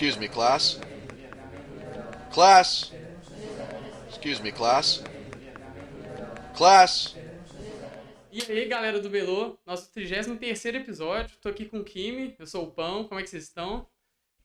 [0.00, 0.80] Excuse me, class.
[2.32, 2.90] Class.
[4.08, 5.04] Excuse me, class.
[6.56, 7.14] Class.
[8.32, 11.36] E aí, galera do Belô, nosso 33 episódio.
[11.42, 13.86] Tô aqui com o Kimi, eu sou o Pão, como é que vocês estão?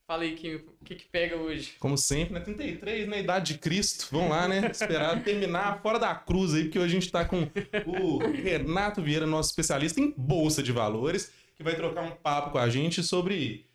[0.05, 1.75] Fala aí, Kimi, o que que pega hoje?
[1.79, 2.41] Como sempre, né?
[2.41, 4.09] 33, na idade de Cristo.
[4.11, 4.69] Vamos lá, né?
[4.69, 7.49] Esperar terminar fora da cruz aí, porque hoje a gente tá com
[7.85, 12.57] o Renato Vieira, nosso especialista em Bolsa de Valores, que vai trocar um papo com
[12.57, 13.65] a gente sobre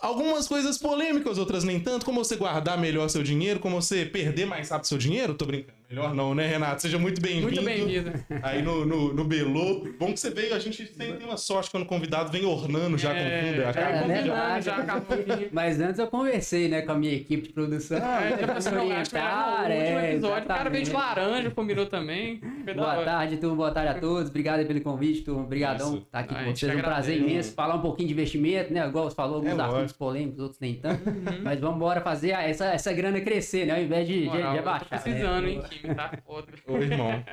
[0.00, 2.04] algumas coisas polêmicas, outras nem tanto.
[2.04, 5.34] Como você guardar melhor seu dinheiro, como você perder mais rápido seu dinheiro.
[5.34, 5.79] Tô brincando.
[5.90, 6.82] Melhor não, né, Renato?
[6.82, 7.42] Seja muito bem-vindo.
[7.42, 8.12] Muito bem-vindo.
[8.44, 9.88] Aí no, no, no Belô.
[9.98, 12.96] Bom que você veio, a gente tem, tem uma sorte quando o convidado vem ornando
[12.96, 13.60] já com fundo.
[13.60, 14.66] É, acaba é com verdade.
[14.66, 14.76] já.
[14.76, 15.48] já acabou o.
[15.50, 17.98] Mas antes eu conversei, né, com a minha equipe de produção.
[17.98, 20.92] É, tipo assim, eu acho que orientar, no último é, episódio o cara veio de
[20.92, 22.40] laranja, combinou também.
[22.72, 23.56] Boa tarde, turma.
[23.56, 24.30] Boa tarde a todos.
[24.30, 25.42] Obrigado aí pelo convite, turma.
[25.42, 26.72] Obrigadão estar aqui Ah, a com vocês.
[26.72, 27.52] É um prazer imenso.
[27.52, 28.86] Falar um pouquinho de investimento, né?
[28.86, 31.10] Igual você falou, alguns É assuntos polêmicos, outros nem tanto.
[31.10, 31.40] Uhum.
[31.42, 33.74] Mas vamos embora fazer essa, essa grana crescer, né?
[33.74, 34.88] Ao invés de, de, Moral, de tô abaixar.
[34.88, 35.50] precisando, né?
[35.50, 35.62] hein,
[35.94, 36.52] Tá foda.
[36.66, 37.24] Ô, irmão.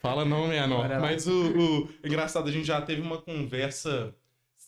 [0.00, 0.78] Fala não, minha não.
[1.00, 4.14] Mas o, o- engraçado, a gente já teve uma conversa.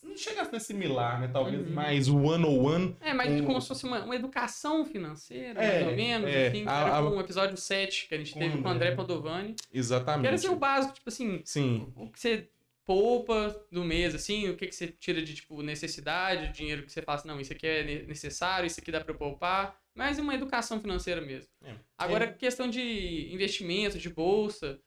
[0.03, 1.27] Não chega a ser similar, né?
[1.27, 1.73] Talvez Uhum.
[1.73, 2.95] mais one-on-one.
[3.01, 6.47] É, mas Um- como se fosse uma, uma educação financeira, É, mais ou menos, é.
[6.47, 8.61] assim, que A- era a- com o episódio 7 que a gente Com teve o
[8.61, 8.91] com o André.
[8.95, 9.53] Padovani.
[9.69, 10.27] Que Exatamente.
[10.27, 11.91] era assim o básico, tipo assim, Sim.
[11.95, 12.47] o que você
[12.85, 17.01] poupa do mês, assim, o que, que você tira de, tipo, necessidade, dinheiro que você
[17.01, 20.19] fala assim, não, isso aqui é ne- necessário, isso aqui dá pra eu poupar, mas
[20.19, 21.49] uma educação financeira mesmo.
[21.65, 21.73] É.
[21.97, 22.31] Agora, É.
[22.31, 24.79] questão de investimento, de bolsa,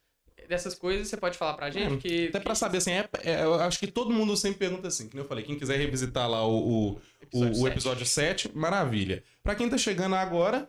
[0.49, 1.95] dessas coisas, você pode falar pra gente?
[1.95, 4.59] É, que, Até pra que- saber, assim, é, é, eu acho que todo mundo sempre
[4.61, 7.01] pergunta assim, como eu falei, quem quiser revisitar lá o, o,
[7.33, 7.67] o- o sete.
[7.67, 9.23] episódio 7, maravilha.
[9.43, 10.69] Pra quem tá chegando agora,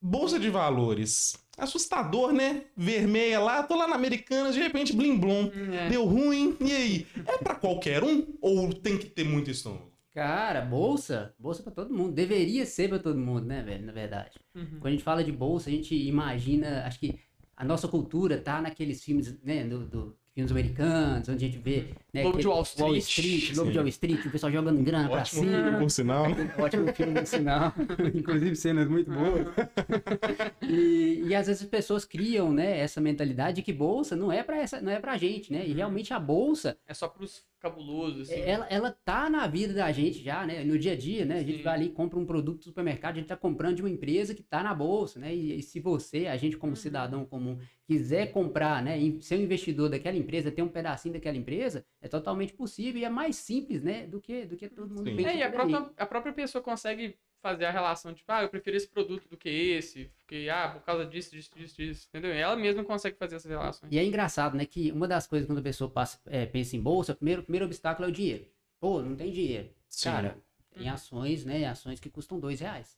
[0.00, 1.36] Bolsa de Valores.
[1.56, 2.62] Assustador, né?
[2.76, 5.50] Vermelha lá, tô lá na Americanas, de repente, blim blom.
[5.72, 5.88] É.
[5.88, 7.06] Deu ruim, e aí?
[7.26, 9.90] É pra qualquer um ou tem que ter muito estômago?
[10.14, 12.12] Cara, bolsa, bolsa pra todo mundo.
[12.12, 13.86] Deveria ser pra todo mundo, né, velho?
[13.86, 14.32] Na verdade.
[14.54, 14.66] Uhum.
[14.80, 17.18] Quando a gente fala de bolsa, a gente imagina, acho que
[17.56, 21.86] a nossa cultura tá naqueles filmes, né, do, do- filmes americanos, onde a gente vê,
[22.14, 23.02] né, Lobo de Wall Street.
[23.02, 25.62] Street, Lobo de Wall Street, o pessoal jogando grana pra Ótimo cima.
[25.64, 26.24] filme, por sinal?
[26.58, 27.74] Ótimo filme, no sinal.
[28.14, 29.46] Inclusive cenas muito boas.
[30.62, 34.42] E, e às vezes as pessoas criam, né, essa mentalidade de que bolsa não é
[34.44, 35.66] para essa, não é pra gente, né?
[35.66, 38.40] E realmente a bolsa, É só pros cabulosos, assim.
[38.44, 40.62] ela, ela tá na vida da gente já, né?
[40.62, 41.38] No dia a dia, né?
[41.38, 41.62] A gente Sim.
[41.62, 44.34] vai ali e compra um produto do supermercado, a gente tá comprando de uma empresa
[44.34, 45.34] que tá na bolsa, né?
[45.34, 46.58] E, e se você, a gente Uhum.
[46.58, 48.98] como cidadão comum, quiser comprar, né?
[48.98, 53.04] E ser um investidor daquela empresa, ter um pedacinho daquela empresa, é totalmente possível e
[53.04, 54.06] é mais simples, né?
[54.06, 55.16] Do que, do que todo mundo Sim.
[55.16, 58.48] pensa É, e a própria, a própria pessoa consegue fazer a relação, tipo, ah, eu
[58.48, 62.32] prefiro esse produto do que esse, porque, ah, por causa disso, disso, disso, disso, entendeu?
[62.32, 63.92] Ela mesma consegue fazer essas relações.
[63.92, 64.64] E é engraçado, né?
[64.66, 67.66] Que uma das coisas quando a pessoa passa, é, pensa em bolsa, o primeiro, primeiro
[67.66, 68.46] obstáculo é o dinheiro.
[68.80, 69.70] Pô, não tem dinheiro.
[69.88, 70.10] Sim.
[70.10, 70.38] Cara,
[70.74, 70.92] tem Uhum.
[70.94, 71.64] ações, né?
[71.66, 72.96] Ações que custam dois reais.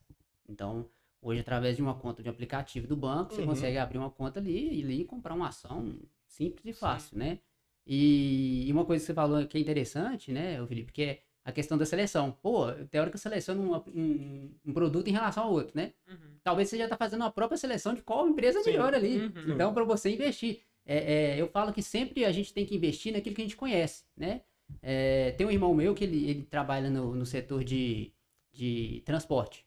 [0.48, 0.88] Então,
[1.22, 3.46] hoje, através de uma conta de um aplicativo do banco, você Uhum.
[3.48, 7.38] consegue abrir uma conta ali e ali comprar uma ação simples e fácil, né?
[7.86, 11.52] E, e uma coisa que você falou que é interessante, né, Felipe, que é a
[11.52, 12.32] questão da seleção.
[12.42, 15.92] Pô, eu seleciono uma- um, um produto em relação ao outro, né?
[16.08, 16.16] Uhum.
[16.42, 19.18] talvez você já está fazendo a própria seleção de qual empresa é melhor ali.
[19.18, 19.54] Uhum.
[19.54, 20.60] Então, para você investir.
[20.86, 23.56] É, é, eu falo que sempre a gente tem que investir naquilo que a gente
[23.56, 24.40] conhece, né?
[24.82, 28.12] É, tem um irmão meu que ele, ele trabalha no, no setor de,
[28.52, 29.66] de transporte.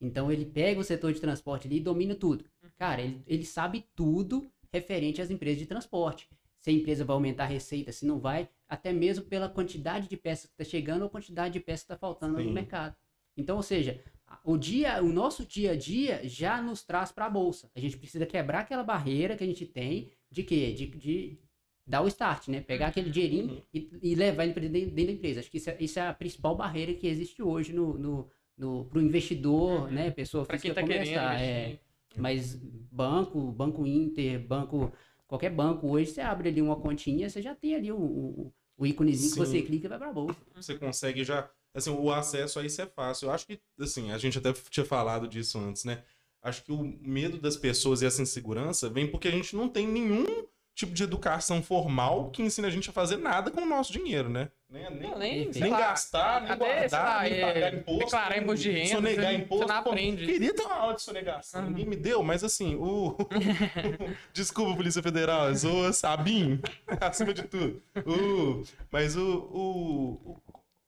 [0.00, 2.44] Então, ele pega o setor de transporte ali e domina tudo.
[2.78, 6.28] Cara, ele, ele sabe tudo referente às empresas de transporte.
[6.60, 10.16] Se a empresa vai aumentar a receita, se não vai, até mesmo pela quantidade de
[10.16, 12.44] peças que está chegando ou quantidade de peças que está faltando Sim.
[12.44, 12.94] no mercado.
[13.36, 14.02] Então, ou seja,
[14.44, 17.70] o dia, o nosso dia a dia já nos traz para a bolsa.
[17.74, 20.72] A gente precisa quebrar aquela barreira que a gente tem de quê?
[20.72, 21.38] De, de
[21.86, 22.60] dar o start, né?
[22.60, 23.62] Pegar aquele dinheirinho Uhum.
[23.72, 25.40] e, e levar ele para dentro, dentro da empresa.
[25.40, 28.84] Acho que isso é, isso é a principal barreira que existe hoje no, no, no,
[28.84, 29.90] pro investidor, Uhum.
[29.90, 30.10] né?
[30.10, 31.40] Pessoa Pra quem física tá querendo começar.
[31.40, 31.64] é.
[31.68, 31.80] investir.
[32.16, 32.56] Mas
[32.92, 34.92] banco, banco Inter, banco,
[35.30, 38.84] qualquer banco hoje, você abre ali uma continha, você já tem ali o, o, o
[38.84, 39.46] íconezinho que Sim.
[39.46, 40.36] você clica e vai para a bolsa.
[40.56, 41.48] Você consegue já.
[41.72, 43.26] Assim, o acesso a isso é fácil.
[43.26, 46.02] Eu acho que, assim, a gente até tinha falado disso antes, né?
[46.42, 49.86] Acho que o medo das pessoas e essa insegurança vem porque a gente não tem
[49.86, 50.26] nenhum
[50.74, 54.28] tipo de educação formal que ensine a gente a fazer nada com o nosso dinheiro,
[54.28, 54.48] né?
[54.70, 58.04] Nem, nem, Não, nem, nem gastar, nem guardar, lá, nem é, pagar imposto.
[58.04, 59.66] declarar imposto de renda, Sonegar imposto.
[59.66, 60.24] você não pô, aprende.
[60.26, 61.68] Queria ter uma aula de sonegação, Uhum.
[61.70, 63.16] ninguém me deu, mas assim, o...
[64.32, 66.60] Desculpa, Polícia Federal, zoa, Sabim,
[67.00, 67.82] acima de tudo.
[68.06, 68.62] O...
[68.90, 69.22] Mas o,
[69.52, 70.36] o, o-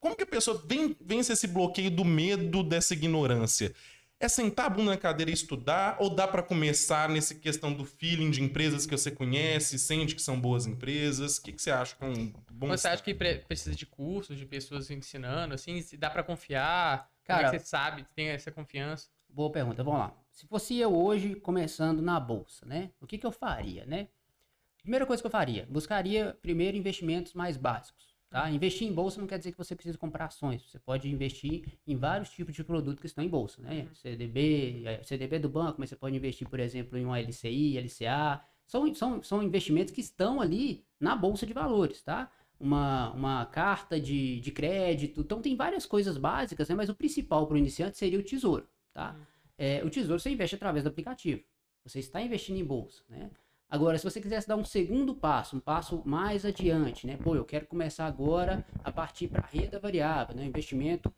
[0.00, 3.72] Como que a pessoa ven- vence esse bloqueio do medo dessa ignorância?
[4.22, 5.96] É sentar a bunda na cadeira e estudar?
[5.98, 10.22] Ou dá pra começar nessa questão do feeling de empresas que você conhece, sente que
[10.22, 11.38] são boas empresas?
[11.38, 13.84] O que, que você acha que é um bom Você acha que pre- precisa de
[13.84, 17.10] cursos, de pessoas ensinando, assim, se dá pra confiar?
[17.26, 19.08] Como é Cara, que você sabe, tem essa confiança?
[19.28, 20.14] Boa pergunta, vamos lá.
[20.30, 22.92] Se fosse eu hoje começando na bolsa, né?
[23.00, 24.06] O que, que eu faria, né?
[24.80, 28.50] Primeira coisa que eu faria, buscaria primeiro investimentos mais básicos, tá?
[28.50, 30.62] Investir em bolsa não quer dizer que você precisa comprar ações.
[30.62, 33.86] Você pode investir em vários tipos de produtos que estão em bolsa, né?
[33.92, 38.42] CDB, eh, CDB do banco, mas você pode investir, por exemplo, em uma LCI, LCA.
[38.66, 42.32] São, são, são investimentos que estão ali na bolsa de valores, tá?
[42.58, 45.20] Uma, uma carta de, de crédito.
[45.20, 46.74] Então tem várias coisas básicas, né?
[46.74, 49.14] Mas o principal para o iniciante seria o tesouro, tá?
[49.58, 51.42] É, o tesouro você investe através do aplicativo.
[51.84, 53.30] Você está investindo em bolsa, né?
[53.72, 57.16] Agora, se você quisesse dar um segundo passo, um passo mais adiante, né?
[57.16, 60.44] Pô, eu quero começar agora a partir para renda variável, né?
[60.44, 61.10] Investimento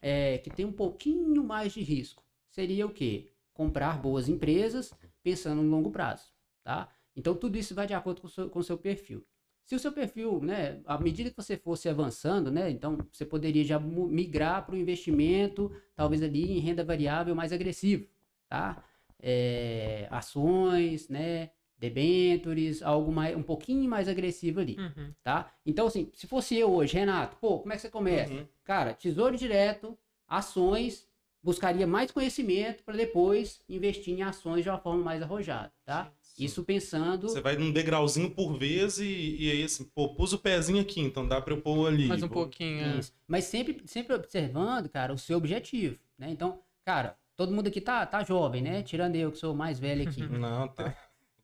[0.00, 2.22] é, que tem um pouquinho mais de risco.
[2.48, 3.32] Seria o quê?
[3.52, 6.26] Comprar boas empresas pensando no longo prazo,
[6.62, 6.88] tá?
[7.16, 9.26] Então, tudo isso vai de acordo com o seu, com o seu perfil.
[9.64, 13.64] Se o seu perfil, né, à medida que você fosse avançando, né, então você poderia
[13.64, 18.06] já migrar para o investimento, talvez ali em renda variável mais agressivo,
[18.48, 18.80] tá?
[19.20, 25.12] É, ações, né, debentures, algo mais, um pouquinho mais agressivo ali, Uhum.
[25.22, 25.52] tá?
[25.64, 28.32] Então, assim, se fosse eu hoje, Renato, pô, como é que você começa?
[28.32, 28.46] Uhum.
[28.64, 29.96] Cara, tesouro direto,
[30.26, 31.06] ações,
[31.42, 36.10] buscaria mais conhecimento para depois investir em ações de uma forma mais arrojada, tá?
[36.38, 37.28] Isso pensando.
[37.28, 41.00] Você vai num degrauzinho por vez e, e aí assim, pô, pus o pezinho aqui,
[41.00, 42.06] então dá pra eu pôr ali.
[42.08, 42.84] Mais um Vou- pouquinho.
[42.84, 42.98] é.
[42.98, 43.12] Isso.
[43.26, 46.28] Mas sempre, sempre observando, cara, o seu objetivo, né?
[46.30, 48.82] Então, cara, todo mundo aqui tá, tá jovem, né?
[48.82, 50.20] Tirando eu, que sou o mais velho aqui.
[50.28, 50.94] Não, tá.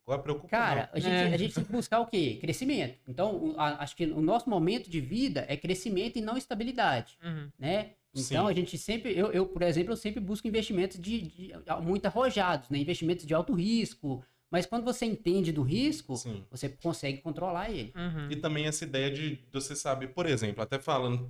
[0.05, 1.33] Agora preocupa Cara, a gente, É.
[1.33, 2.37] a gente tem que buscar o quê?
[2.41, 2.97] Crescimento.
[3.07, 7.49] Então, a- acho que o nosso momento de vida é crescimento e não estabilidade, Uhum.
[7.57, 7.91] né?
[8.15, 8.51] Então, Sim.
[8.51, 12.69] a gente sempre, eu, eu, por exemplo, eu sempre busco investimentos de, de- muito arrojados,
[12.69, 12.77] né?
[12.77, 14.23] Investimentos de alto risco.
[14.51, 16.15] Mas quando você entende do risco.
[16.15, 16.43] Sim.
[16.51, 17.91] você consegue controlar ele.
[17.95, 18.29] Uhum.
[18.29, 21.27] E também essa ideia de você saber, por exemplo, até falando,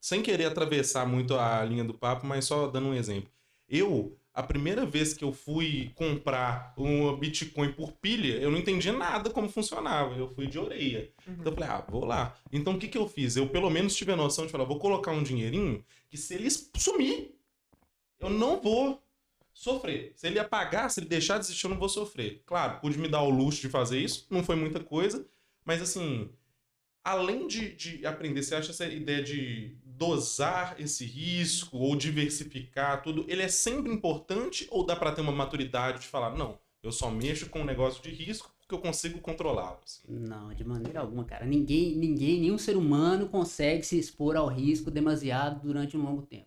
[0.00, 3.30] sem querer atravessar muito a linha do papo, mas só dando um exemplo.
[3.68, 8.92] Eu, a primeira vez que eu fui comprar um Bitcoin por pilha, eu não entendia
[8.92, 10.14] nada como funcionava.
[10.14, 11.10] Eu fui de orelha.
[11.26, 12.36] Então eu falei, ah, vou lá.
[12.52, 13.34] Então o que, que eu fiz?
[13.34, 16.50] Eu pelo menos tive a noção de falar, vou colocar um dinheirinho que se ele
[16.50, 17.34] sumir,
[18.20, 19.02] eu não vou
[19.54, 20.12] sofrer.
[20.14, 22.42] Se ele apagar, se ele deixar de existir, eu não vou sofrer.
[22.44, 25.26] Claro, pude me dar o luxo de fazer isso, não foi muita coisa,
[25.64, 26.28] mas assim,
[27.02, 33.24] além de, de aprender, você acha essa ideia de dosar esse risco ou diversificar tudo,
[33.28, 37.10] ele é sempre importante ou dá pra ter uma maturidade de falar, não, eu só
[37.10, 39.78] mexo com um negócio de risco porque eu consigo controlá-lo.
[39.84, 40.02] assim.
[40.08, 41.46] Não, de maneira alguma, cara.
[41.46, 46.46] Ninguém, ninguém, nenhum ser humano consegue se expor ao risco demasiado durante um longo tempo.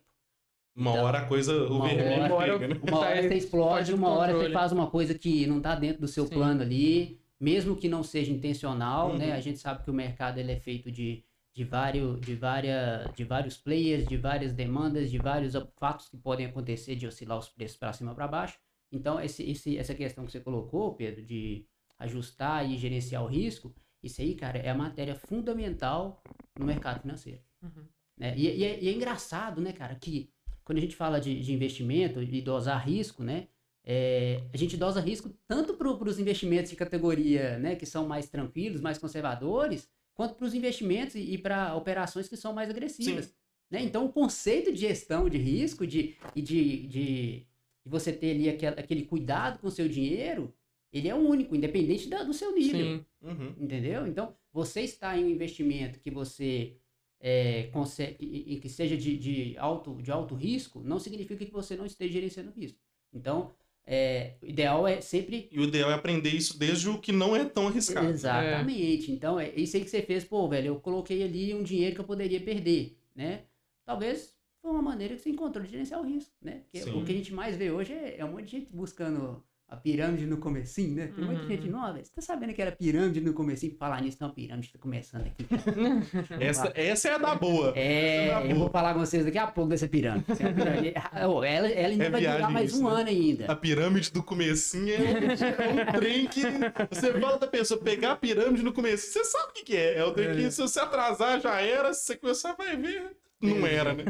[0.76, 2.80] Uma Então, hora a coisa, o vermelho hora- pega, né?
[2.88, 5.76] Uma hora você explode, fora de uma hora você faz uma coisa que não tá
[5.76, 6.34] dentro do seu Sim.
[6.36, 9.18] plano ali, mesmo que não seja intencional, Uhum.
[9.18, 9.32] né?
[9.34, 11.24] A gente sabe que o mercado ele é feito de,
[11.60, 16.46] de, vários, de, várias, de vários players, de várias demandas, de vários fatos que podem
[16.46, 18.58] acontecer de oscilar os preços para cima para baixo.
[18.90, 21.66] Então, esse, esse, essa questão que você colocou, Pedro, de
[22.00, 26.24] ajustar e gerenciar o risco, isso aí, cara, é a matéria fundamental
[26.58, 27.42] no mercado financeiro.
[27.62, 27.86] Uhum.
[28.16, 28.34] né?
[28.38, 30.32] E, e é, e é engraçado, né, cara, que
[30.64, 33.50] quando a gente fala de, de investimento e dosar risco, né,
[33.84, 38.30] é, a gente dosa risco tanto para os investimentos de categoria, né, que são mais
[38.30, 39.90] tranquilos, mais conservadores,
[40.20, 43.34] quanto para os investimentos e, e para operações que são mais agressivas.
[43.72, 43.82] Né?
[43.82, 47.48] Então, o conceito de gestão de risco de, e de, de, de
[47.86, 50.54] você ter ali aquele, aquele cuidado com o seu dinheiro,
[50.92, 53.06] ele é único, independente da- do seu nível.
[53.22, 53.56] Uhum.
[53.62, 54.06] Entendeu?
[54.06, 56.74] Então, você está em um investimento que você
[57.22, 61.86] é, consegue, que seja de, de, alto, de alto risco, não significa que você não
[61.86, 62.78] esteja gerenciando risco.
[63.14, 63.54] Então,
[63.92, 65.50] é, o ideal é sempre.
[65.52, 68.08] E o ideal é aprender isso desde o que não é tão arriscado.
[68.08, 69.12] Exatamente.
[69.12, 72.02] Então, é isso aí que você fez, pô, velho, eu coloquei ali um dinheiro que
[72.02, 73.46] eu poderia perder, né?
[73.84, 76.62] Talvez foi uma maneira que você encontrou de gerenciar o risco, né?
[76.66, 77.02] Porque Sim.
[77.02, 79.78] o que a gente mais vê hoje é, é um monte de gente buscando a
[79.78, 81.12] pirâmide no comecinho, né?
[81.16, 81.48] Tem muita Uhum.
[81.48, 83.76] gente nova, você tá sabendo que era pirâmide no comecinho?
[83.78, 85.46] Falar nisso, não, pirâmide tá começando aqui.
[86.40, 87.74] Essa, essa é a da boa.
[87.76, 88.56] É, é eu boa.
[88.56, 90.26] vou falar com vocês daqui a pouco dessa pirâmide.
[90.28, 90.94] Essa é pirâmide.
[91.12, 93.02] Ah, ela, ela ainda É vai durar mais isso, um né?
[93.02, 93.46] ano ainda.
[93.52, 96.42] A pirâmide do comecinho é um, é um trem que
[96.90, 99.08] você fala da pessoa pegar a pirâmide no começo.
[99.12, 99.98] Você sabe o que, que é.
[100.00, 103.16] É o trem que se você atrasar já era, se você começar vai ver.
[103.42, 104.04] Não era, né?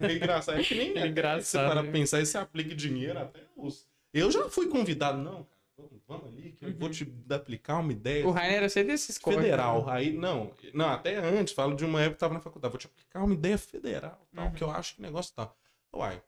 [0.00, 0.58] É engraçado.
[0.60, 1.90] É que nem É engraçado, Você para né?
[1.90, 3.86] pensar e você aplica dinheiro até os.
[4.14, 5.54] Eu já fui convidado, não, cara.
[5.76, 8.24] Vamos, vamos ali que eu vou te aplicar uma ideia.
[8.24, 9.86] O Rainer era ser desses cortes, federal.
[9.86, 9.92] né?
[9.92, 12.78] Aí, não, não, até antes, falo de uma época que eu tava na faculdade, vou
[12.78, 14.52] te aplicar uma ideia federal, tal, Uhum.
[14.52, 15.52] que eu acho que o negócio tá.
[15.92, 16.22] Uai,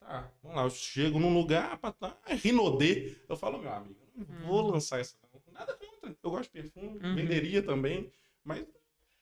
[0.00, 3.16] tá, vamos lá, eu chego num lugar pra tá, é Rinodê.
[3.28, 5.40] Eu falo, meu amigo, eu não vou lançar essa não.
[5.52, 7.14] Nada contra, eu gosto de perfume, Uhum.
[7.14, 8.10] venderia também,
[8.42, 8.66] mas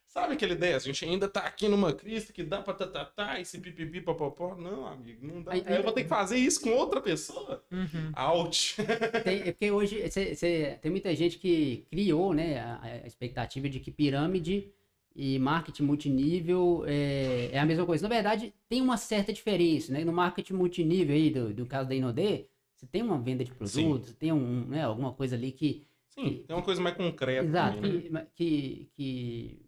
[0.09, 0.75] Sabe aquela ideia?
[0.75, 4.55] A gente ainda tá aqui numa crise que dá pra tatatá, esse pipipi, papapó.
[4.57, 5.53] Não, amigo, não dá.
[5.53, 7.63] Aí- eu vou ter que fazer isso com outra pessoa?
[7.71, 8.11] Uhum.
[8.15, 8.75] Out.
[9.23, 13.69] Tem- é porque hoje cê- cê- tem muita gente que criou né, a, a expectativa
[13.69, 14.73] de que pirâmide
[15.15, 18.09] e marketing multinível é, é a mesma coisa.
[18.09, 19.93] Na verdade, tem uma certa diferença.
[19.93, 20.05] Né?
[20.05, 24.15] No marketing multinível aí, do, do caso da Inodê, você tem uma venda de produtos,
[24.15, 27.45] tem um, né, alguma coisa ali que, Sim, tem uma coisa mais concreta.
[27.47, 28.27] Exato, também, né?
[28.35, 29.68] que, que, que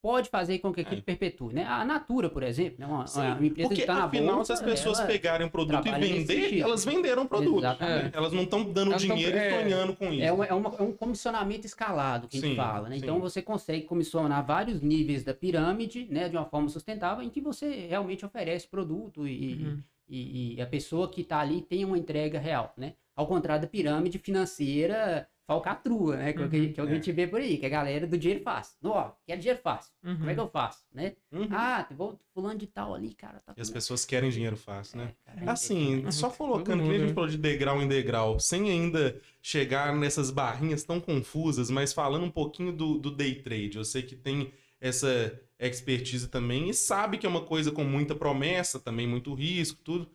[0.00, 1.02] pode fazer com que aquilo É.
[1.02, 1.64] perpetue, né?
[1.64, 2.86] A Natura, por exemplo, né?
[2.86, 5.50] uma, Sim, uma empresa Porque que está na afinal, bolsa, se as pessoas pegarem um
[5.50, 7.62] produto e vender, elas venderam o produto.
[7.62, 8.10] Né?
[8.12, 9.62] Elas não estão dando Elas não tão- dinheiro e é.
[9.62, 10.22] sonhando com isso.
[10.22, 12.96] É, uma- é uma- é um comissionamento escalado que a gente Sim, fala, né?
[12.96, 13.20] Então sim.
[13.20, 16.28] você consegue comissionar vários níveis da pirâmide, né?
[16.28, 19.82] De uma forma sustentável, em que você realmente oferece produto e, Uhum.
[20.08, 22.94] e, e a pessoa que está ali tem uma entrega real, né?
[23.16, 26.32] Ao contrário da pirâmide financeira falcatrua, né?
[26.34, 26.72] Que, é o que- Uhum.
[26.74, 28.76] que é que a gente vê por aí, que é a galera do dinheiro fácil.
[28.82, 29.92] Não, ó, quer dinheiro fácil.
[30.02, 31.16] Como é que eu faço, né?
[31.32, 31.48] Uhum.
[31.50, 35.14] Ah, vou fulano de tal ali, cara, tá E as pessoas querem dinheiro fácil, né?
[35.26, 36.12] É, cara, Assim, Uhum.
[36.12, 37.14] só colocando, que a gente né?
[37.14, 42.30] falou de degrau em degrau, sem ainda chegar nessas barrinhas tão confusas, mas falando um
[42.30, 43.78] pouquinho do, do day trade.
[43.78, 48.14] Eu sei que tem essa expertise também e sabe que é uma coisa com muita
[48.14, 50.08] promessa, também muito risco, tudo.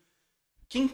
[0.69, 0.89] Quem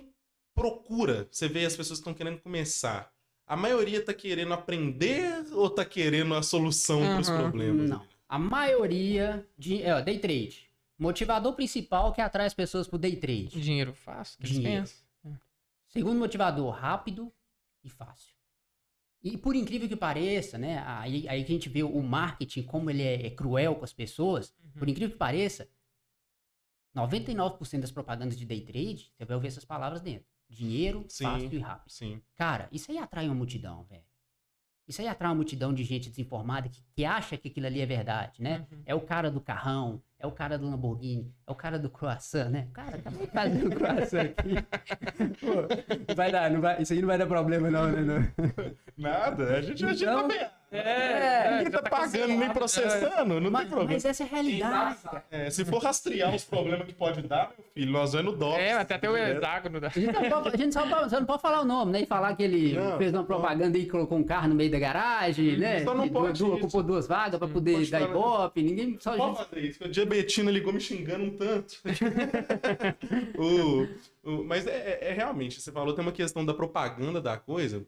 [0.55, 3.11] procura, você vê as pessoas que estão querendo começar.
[3.49, 7.89] A maioria tá querendo aprender ou tá querendo a solução para os problemas?
[7.89, 8.05] Não.
[8.27, 9.81] A maioria de.
[9.81, 10.69] É, day trade.
[10.99, 13.59] Motivador principal que atrai as pessoas pro day trade.
[13.59, 14.81] Dinheiro fácil, que eles Dinheiro.
[14.83, 15.39] pensam.
[15.87, 17.33] Segundo motivador, rápido
[17.83, 18.35] e fácil.
[19.23, 20.83] E por incrível que pareça, né?
[20.85, 23.93] Aí, aí que a gente vê o marketing, como ele é, é cruel com as
[23.93, 24.53] pessoas.
[24.77, 25.67] Por incrível que pareça,
[26.95, 30.27] 99% das propagandas de day trade, você vai ouvir essas palavras dentro.
[30.49, 31.23] Dinheiro, Sim.
[31.23, 31.91] fácil e rápido.
[31.91, 32.21] Sim.
[32.35, 34.03] Cara, isso aí atrai uma multidão, velho.
[34.87, 37.85] Isso aí atrai uma multidão de gente desinformada que, que acha que aquilo ali é
[37.85, 38.67] verdade, né?
[38.71, 38.81] Uhum.
[38.85, 42.49] É o cara do carrão, é o cara do Lamborghini, é o cara do croissant,
[42.49, 42.67] né?
[42.73, 44.55] Cara, acabei de fazer o croissant aqui.
[45.39, 45.53] Pô,
[46.07, 48.01] não vai dar, não vai, isso aí não vai dar problema não, né?
[48.01, 48.71] Não.
[48.97, 50.47] Nada, a gente, a gente Então- tá bem.
[50.71, 53.93] É, Ninguém já tá pagando nem cancelado, processando, não Mas, tem problema.
[53.93, 54.97] mas essa é a realidade.
[55.31, 58.59] É, se for rastrear os problemas que pode dar, meu filho, nós vamos no dólar.
[58.59, 59.87] É, até até o hexágono da.
[59.87, 62.01] A gente, não pode, a gente só, pode- só não pode falar o nome, né?
[62.01, 63.25] E falar que ele Não, fez uma não.
[63.25, 65.83] propaganda e colocou um carro no meio da garagem, né?
[65.83, 68.95] Só não E pode du- ocupou duas vagas pra poder Pode dar ibope, ninguém...
[68.99, 71.79] Só a Pode gente fazer isso, que a Diabetina ligou me xingando um tanto.
[73.37, 73.87] O-
[74.23, 77.85] o- mas é, é- é realmente, você falou, tem uma questão da propaganda da coisa.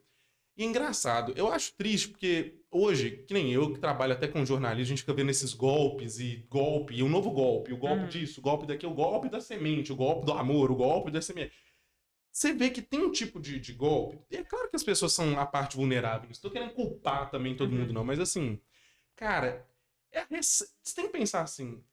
[0.57, 4.45] E é engraçado, eu acho triste, porque hoje, que nem eu, que trabalho até com
[4.45, 8.03] jornalismo, a gente fica vendo esses golpes e golpe, e o novo golpe, o golpe
[8.03, 8.09] Uhum.
[8.09, 11.21] disso, o golpe daquilo, o golpe da semente, o golpe do amor, o golpe da
[11.21, 11.53] semente.
[12.31, 14.19] Você vê que tem um tipo de, de golpe.
[14.29, 16.23] E é claro que as pessoas são a parte vulnerável.
[16.25, 17.79] Não estou querendo culpar também todo Uhum.
[17.79, 18.05] mundo, não.
[18.05, 18.59] Mas assim,
[19.15, 19.65] cara,
[20.11, 21.83] é você tem que pensar assim.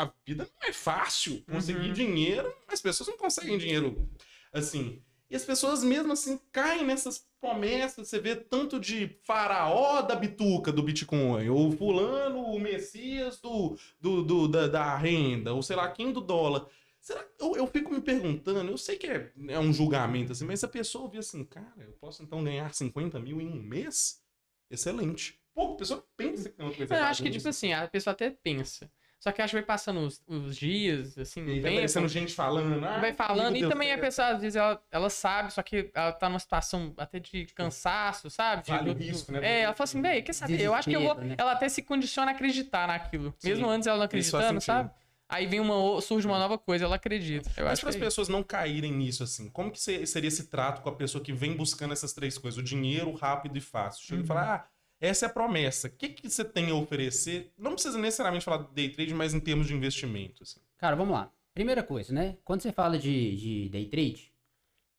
[0.00, 1.42] A vida não é fácil.
[1.50, 1.92] Conseguir Uhum.
[1.92, 4.08] dinheiro, as pessoas não conseguem dinheiro
[4.52, 5.02] assim.
[5.30, 8.08] E as pessoas mesmo assim caem nessas promessas.
[8.08, 14.22] Você vê tanto de faraó da bituca do Bitcoin, ou fulano, o Messias do, do,
[14.22, 16.66] do- da, da renda, ou sei lá quem do dólar.
[17.00, 20.60] Será, eu, eu fico me perguntando, eu sei que é, é um julgamento assim, mas
[20.60, 24.22] se a pessoa ouvir assim, cara, eu posso então ganhar 50 mil em um mês?
[24.70, 25.40] Excelente.
[25.54, 27.38] Pô, a pessoa pensa que tem uma coisa Eu acho que, nisso.
[27.40, 28.90] tipo assim, a pessoa até pensa.
[29.20, 32.84] Só que acho que vai passando os, os dias, assim, E vai aparecendo gente falando.
[32.84, 35.60] ah, Vai falando, e Deus, também a é- pessoa, às vezes, ela, ela sabe, só
[35.60, 38.62] que ela tá numa situação até de cansaço, sabe?
[38.62, 39.40] De- Vale o do- risco, né?
[39.42, 40.60] É, ela fala assim, véi, quer saber?
[40.60, 41.14] Eu acho que eu vou.
[41.16, 41.34] Né?
[41.36, 43.34] Ela até se condiciona a acreditar naquilo.
[43.38, 43.48] Sim.
[43.48, 44.90] Mesmo antes ela não acreditando, sabe?
[45.28, 47.50] Aí vem uma, surge uma nova coisa, ela acredita.
[47.56, 48.06] Eu Mas acho para as é isso.
[48.06, 51.32] pessoas não caírem nisso, assim, como que se- seria esse trato com a pessoa que
[51.34, 52.56] vem buscando essas três coisas?
[52.58, 54.04] O dinheiro rápido e fácil.
[54.06, 54.24] Chega Uhum.
[54.24, 54.64] e fala, ah,
[55.00, 55.88] essa é a promessa.
[55.88, 57.52] O que, que você tem a oferecer?
[57.56, 60.42] Não precisa necessariamente falar de day trade, mas em termos de investimento.
[60.42, 60.60] Assim.
[60.76, 61.32] Cara, vamos lá.
[61.54, 62.36] Primeira coisa, né?
[62.44, 64.32] Quando você fala de, de day trade,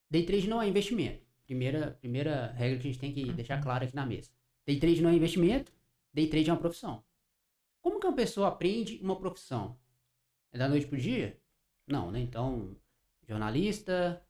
[0.09, 1.25] day trade não é investimento.
[1.45, 4.29] Primeira, primeira regra que a gente tem que deixar clara aqui na mesa.
[4.65, 5.71] Day trade não é investimento,
[6.13, 7.03] day trade é uma profissão.
[7.81, 9.77] Como que uma pessoa aprende uma profissão?
[10.51, 11.39] É da noite pro dia?
[11.87, 12.19] Não, né?
[12.19, 12.75] Então,
[13.27, 14.21] jornalista,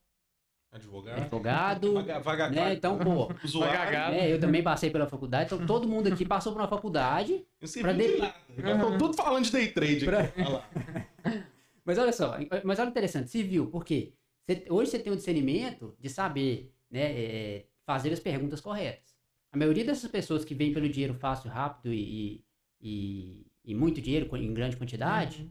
[0.71, 1.21] Advogado.
[1.21, 2.73] advogado, Vaga, vaga, né?
[2.73, 3.77] Então, pô, usuário.
[3.77, 4.15] Vagagado.
[4.15, 4.31] né?
[4.31, 7.91] eu também passei pela faculdade, então todo mundo aqui passou por uma faculdade sei Pra
[7.93, 8.35] de de- nada.
[8.57, 10.41] Eu tô tudo falando de day trade Pra- aqui.
[10.41, 10.69] Olha lá.
[11.85, 14.13] Mas olha só, mas olha interessante, civil, por quê?
[14.45, 19.15] Você- hoje você tem o discernimento de saber né, é, fazer as perguntas corretas.
[19.51, 22.43] A maioria dessas pessoas que vêm pelo dinheiro fácil, rápido e,
[22.79, 25.49] e, e muito dinheiro em grande quantidade, Uhum.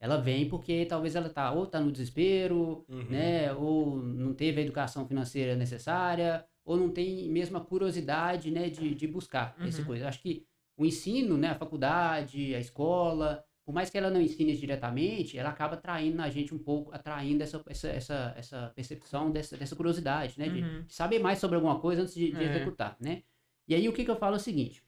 [0.00, 3.04] Ela vem porque talvez ela tá ou tá no desespero, Uhum.
[3.10, 8.70] né, ou não teve a educação financeira necessária, ou não tem mesmo a curiosidade, né,
[8.70, 9.86] de, de buscar essa Uhum.
[9.86, 10.08] coisa.
[10.08, 10.44] Acho que
[10.76, 15.50] o ensino, né, a faculdade, a escola, por mais que ela não ensine diretamente, ela
[15.50, 20.34] acaba atraindo na gente um pouco, atraindo essa, essa, essa, essa percepção, dessa, dessa curiosidade,
[20.38, 20.48] né?
[20.48, 20.82] De, Uhum.
[20.86, 22.46] de saber mais sobre alguma coisa antes de, de É.
[22.56, 23.22] executar, né?
[23.68, 24.82] E aí o que, que eu falo é o seguinte,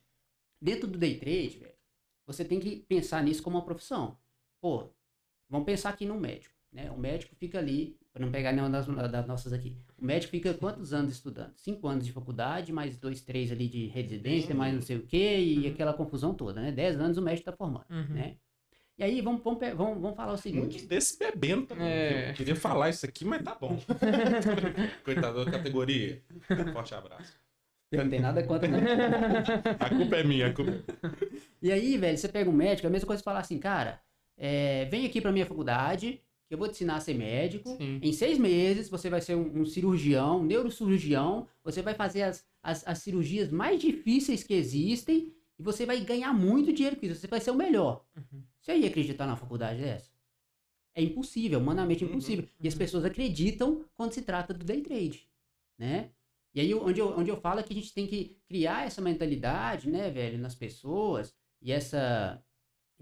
[0.61, 1.75] dentro do day trade, velho,
[2.27, 4.17] você tem que pensar nisso como uma profissão.
[4.61, 4.91] Pô,
[5.53, 6.91] vamos pensar aqui num médico, né?
[6.91, 10.53] O médico fica ali, para não pegar nenhuma das, das nossas aqui, o médico fica
[10.55, 11.53] quantos anos estudando?
[11.57, 15.39] Cinco anos de faculdade, mais dois, três ali de residência, mais não sei o quê,
[15.39, 15.73] e Uhum.
[15.73, 16.73] aquela confusão toda, né?
[16.73, 18.15] Dez anos o médico tá formando, Uhum.
[18.15, 18.37] né?
[18.99, 20.61] E aí, vamos, vamos, vamos, vamos falar o seguinte.
[20.61, 21.87] Muitos desses bebendo também.
[21.87, 22.31] É.
[22.31, 23.77] Eu queria falar isso aqui, mas tá bom.
[25.05, 26.23] Coitado da categoria.
[26.73, 27.35] Forte abraço.
[27.91, 28.79] Eu não tenho nada contra, não.
[29.81, 30.83] A culpa é minha, a culpa é
[31.61, 34.01] E aí, velho, você pega um médico, é a mesma coisa que falar assim, cara,
[34.37, 37.77] é, vem aqui pra minha faculdade, que eu vou te ensinar a ser médico.
[37.77, 37.99] Sim.
[38.03, 42.45] Em seis meses, você vai ser um, um cirurgião, um neurocirurgião, você vai fazer as,
[42.63, 47.21] as, as cirurgias mais difíceis que existem e você vai ganhar muito dinheiro com isso,
[47.21, 48.05] você vai ser o melhor.
[48.17, 48.43] Uhum.
[48.61, 50.11] Você ia acreditar numa faculdade dessa?
[50.95, 52.47] É impossível, humanamente Uhum, impossível.
[52.61, 52.79] E as uhum.
[52.79, 55.29] pessoas acreditam quando se trata do day trade,
[55.79, 56.11] né?
[56.55, 59.01] E aí, onde eu, onde eu falo é que a gente tem que criar essa
[59.01, 62.43] mentalidade, né, velho, nas pessoas, e essa.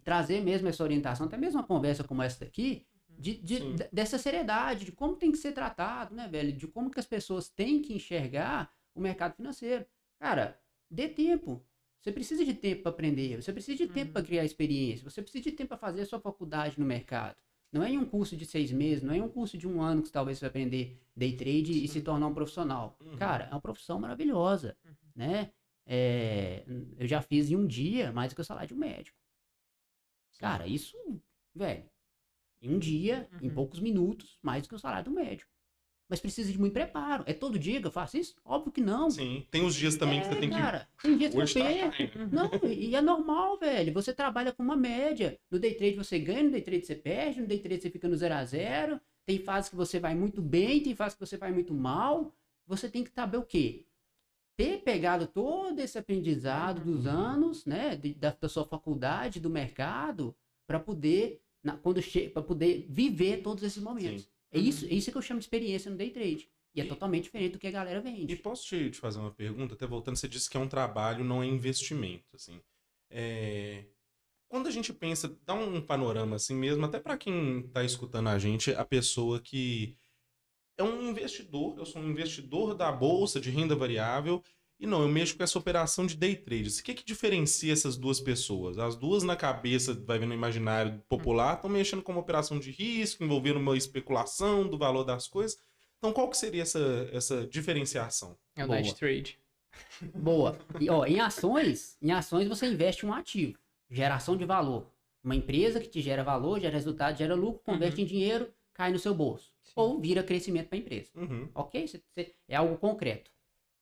[0.01, 2.87] Trazer mesmo essa orientação, até mesmo uma conversa como essa daqui,
[3.19, 3.75] de, de- Sim.
[3.77, 6.53] d- dessa seriedade, de como tem que ser tratado, né, velho?
[6.53, 9.85] De como que as pessoas têm que enxergar o mercado financeiro.
[10.19, 10.59] Cara,
[10.91, 11.63] dê tempo.
[12.01, 14.13] Você precisa de tempo para aprender, você precisa de tempo Uhum.
[14.15, 17.37] para criar experiência, você precisa de tempo para fazer a sua faculdade no mercado.
[17.71, 19.83] Não é em um curso de seis meses, não é em um curso de um
[19.83, 22.97] ano que talvez você vai aprender day trade e se tornar um profissional.
[23.05, 23.17] Uhum.
[23.17, 24.75] Cara, é uma profissão maravilhosa,
[25.15, 25.51] né?
[25.87, 26.65] É,
[26.97, 29.19] eu já fiz em um dia mais do que o salário de um médico.
[30.41, 30.97] Cara, isso,
[31.55, 31.85] velho,
[32.63, 33.55] em um dia, em Uhum.
[33.55, 35.51] poucos minutos, mais do que o salário do médico.
[36.09, 37.23] Mas precisa de muito preparo.
[37.27, 38.35] É todo dia que eu faço isso?
[38.45, 39.11] Óbvio que não.
[39.11, 39.47] Sim.
[39.51, 40.57] Tem os dias também que É, você tem que.
[40.57, 41.97] Cara, tem dias que eu Hoje tá perco.
[42.15, 42.35] caindo.
[42.35, 43.93] Não, e e é normal, velho.
[43.93, 45.39] Você trabalha com uma média.
[45.51, 48.09] No day trade você ganha, no day trade você perde, no day trade você fica
[48.09, 51.37] no 0 a 0 Tem fases que você vai muito bem, tem fases que você
[51.37, 52.35] vai muito mal.
[52.67, 53.85] Você tem que saber o quê?
[54.61, 60.37] Ter pegado todo esse aprendizado dos anos, né, de- da, da sua faculdade, do mercado,
[60.67, 62.01] para poder, na, quando
[62.33, 64.25] para poder viver todos esses momentos.
[64.25, 64.31] Sim.
[64.53, 66.49] É isso, é isso que eu chamo de experiência no day trade.
[66.75, 68.33] E é totalmente diferente do que a galera vende.
[68.33, 69.75] E posso te, te fazer uma pergunta?
[69.75, 72.61] Até voltando, você disse que é um trabalho, não é investimento, assim.
[73.11, 73.85] É,
[74.49, 78.39] Quando a gente pensa, dá um panorama assim mesmo, até para quem está escutando a
[78.39, 79.97] gente, a pessoa que
[80.81, 84.43] é um investidor, eu sou um investidor da bolsa de renda variável
[84.81, 86.71] e não, eu mexo com essa operação de day trade.
[86.71, 88.79] O que que diferencia essas duas pessoas?
[88.79, 92.71] As duas na cabeça, vai vendo no imaginário popular, estão mexendo com uma operação de
[92.71, 95.59] risco, envolvendo uma especulação do valor das coisas.
[95.99, 98.39] Então, qual que seria essa, essa diferenciação?
[98.57, 98.81] É o Boa.
[98.81, 99.39] night trade.
[100.17, 100.59] Boa.
[100.81, 103.59] E, ó, em ações, em ações você investe em um ativo,
[103.91, 104.91] geração de valor.
[105.23, 108.99] Uma empresa que te gera valor, gera resultado, gera lucro, converte em dinheiro, cai no
[108.99, 109.53] seu bolso.
[109.63, 109.73] Sim.
[109.77, 111.11] Ou vira crescimento para a empresa.
[111.15, 111.49] Uhum.
[111.55, 111.87] Ok?
[111.87, 113.31] Cê- cê- é algo concreto.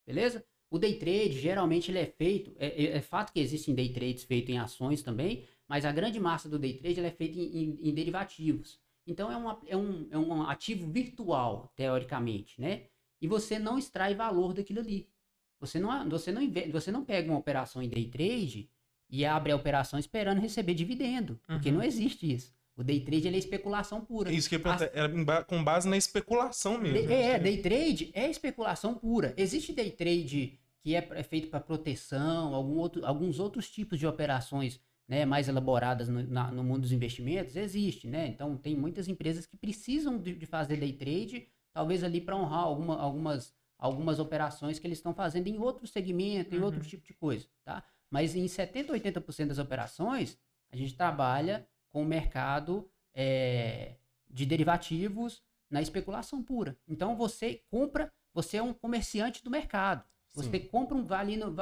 [0.06, 0.44] Beleza?
[0.70, 2.52] O day trade, geralmente, ele é feito.
[2.58, 6.18] É, é- é fato que existem day trades feitos em ações também, mas a grande
[6.18, 8.78] massa do day trade ele é feita em, em- em derivativos.
[9.06, 12.82] Então, é, uma- é um, é um ativo virtual, teoricamente, né?
[13.22, 15.08] E você não extrai valor daquilo ali.
[15.60, 18.68] Você não, você não, você não pega uma operação em day trade
[19.10, 21.76] e abre a operação esperando receber dividendo, porque Uhum.
[21.76, 22.52] não existe isso.
[22.78, 24.30] O day trade ele é especulação pura.
[24.30, 27.08] É isso que em ba- com base na especulação mesmo.
[27.08, 29.34] Day- é, day trade é especulação pura.
[29.36, 34.06] Existe day trade que é, é feito para proteção, algum outro, alguns outros tipos de
[34.06, 38.28] operações né, mais elaboradas no, na- no mundo dos investimentos, existe, né?
[38.28, 42.60] Então tem muitas empresas que precisam de, de fazer day trade, talvez ali para honrar
[42.64, 46.86] alguma- algumas, algumas operações que eles estão fazendo em outro segmento, em outro Uhum.
[46.86, 47.82] tipo de coisa, tá?
[48.10, 50.38] Mas em 70, 80% das operações,
[50.70, 53.96] a gente trabalha com o mercado é,
[54.28, 56.76] de derivativos na especulação pura.
[56.86, 60.04] Então você compra, você é um comerciante do mercado.
[60.34, 61.54] Você compra um vale no.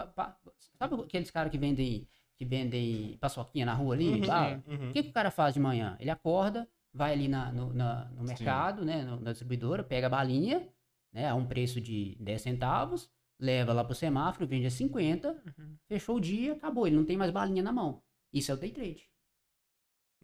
[0.78, 4.20] Sabe aqueles caras que vendem que vendem paçoquinha na rua ali?
[4.20, 4.90] Uhum, Ah, uhum.
[4.90, 5.96] O que, que o cara faz de manhã?
[5.98, 10.10] Ele acorda, vai ali na, no, na- no mercado, né, no- na distribuidora, pega a
[10.10, 10.68] balinha,
[11.10, 13.08] né, a um preço de 10 centavos,
[13.40, 15.76] leva lá pro semáforo, vende a 50, Uhum.
[15.88, 18.02] fechou o dia, acabou, ele não tem mais balinha na mão.
[18.30, 19.08] Isso é o day trade.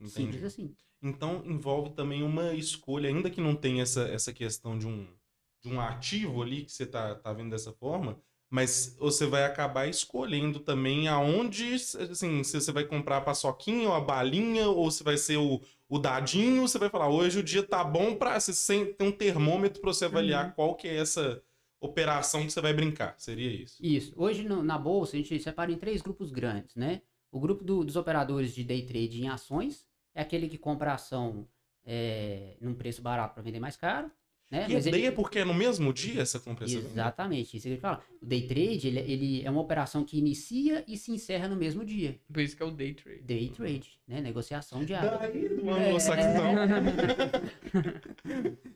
[0.06, 0.32] Entendi.
[0.32, 0.74] Simples assim.
[1.02, 5.08] Então envolve também uma escolha, ainda que não tenha essa, essa questão de um,
[5.62, 8.18] de um ativo ali que você tá, tá vendo dessa forma,
[8.50, 13.94] mas você vai acabar escolhendo também aonde, assim, se você vai comprar a paçoquinha ou
[13.94, 17.62] a balinha, ou se vai ser o, o dadinho, você vai falar, hoje o dia
[17.62, 20.52] tá bom pra você sem- ter um termômetro pra você avaliar Uhum.
[20.52, 21.42] qual que é essa
[21.80, 23.14] operação que você vai brincar.
[23.18, 23.76] Seria isso.
[23.80, 24.12] Isso.
[24.16, 27.02] Hoje no- na bolsa a gente separa em três grupos grandes, né?
[27.30, 29.84] O grupo do- dos operadores de day trade em ações
[30.14, 31.46] é aquele que compra a ação
[31.84, 34.10] é, num preço barato para vender mais caro.
[34.50, 34.66] Né?
[34.68, 36.66] E Mas a ele- day é porque é no mesmo dia essa compra?
[36.66, 38.04] Exatamente, isso que eu ia falar.
[38.20, 41.82] O day trade ele, ele é uma operação que inicia e se encerra no mesmo
[41.82, 42.20] dia.
[42.30, 43.22] Por isso que é o day trade.
[43.22, 44.20] Day trade, né?
[44.20, 45.16] Negociação diária.
[45.18, 45.86] Daí do É.
[45.88, 46.52] anglo-saxão.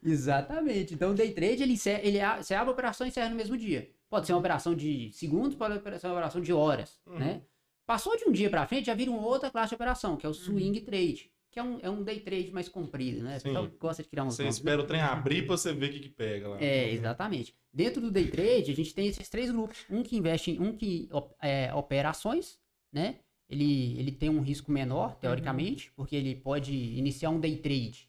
[0.02, 0.94] Exatamente.
[0.94, 3.36] Então, o day trade, ele, encerra, ele a- você abre a operação e encerra no
[3.36, 3.90] mesmo dia.
[4.08, 7.18] Pode ser uma operação de segundos, pode ser uma operação de horas, Uhum.
[7.18, 7.42] né?
[7.86, 10.28] Passou de um dia pra frente, já vira uma outra classe de operação, que é
[10.28, 10.34] o Uhum.
[10.34, 13.38] swing trade, que é um, é um day trade mais comprido, né?
[13.38, 13.44] Sim.
[13.48, 15.92] pessoal gosta de criar uns Você nomes, espera o trem abrir pra você ver o
[15.92, 16.60] que, que pega lá.
[16.60, 17.54] É, exatamente.
[17.72, 19.84] Dentro do day trade, a gente tem esses três grupos.
[19.88, 21.08] Um que investe em, um que
[21.40, 22.58] é, opera ações,
[22.92, 23.20] né?
[23.48, 28.08] Ele, ele tem um risco menor, teoricamente, porque ele pode iniciar um day trade.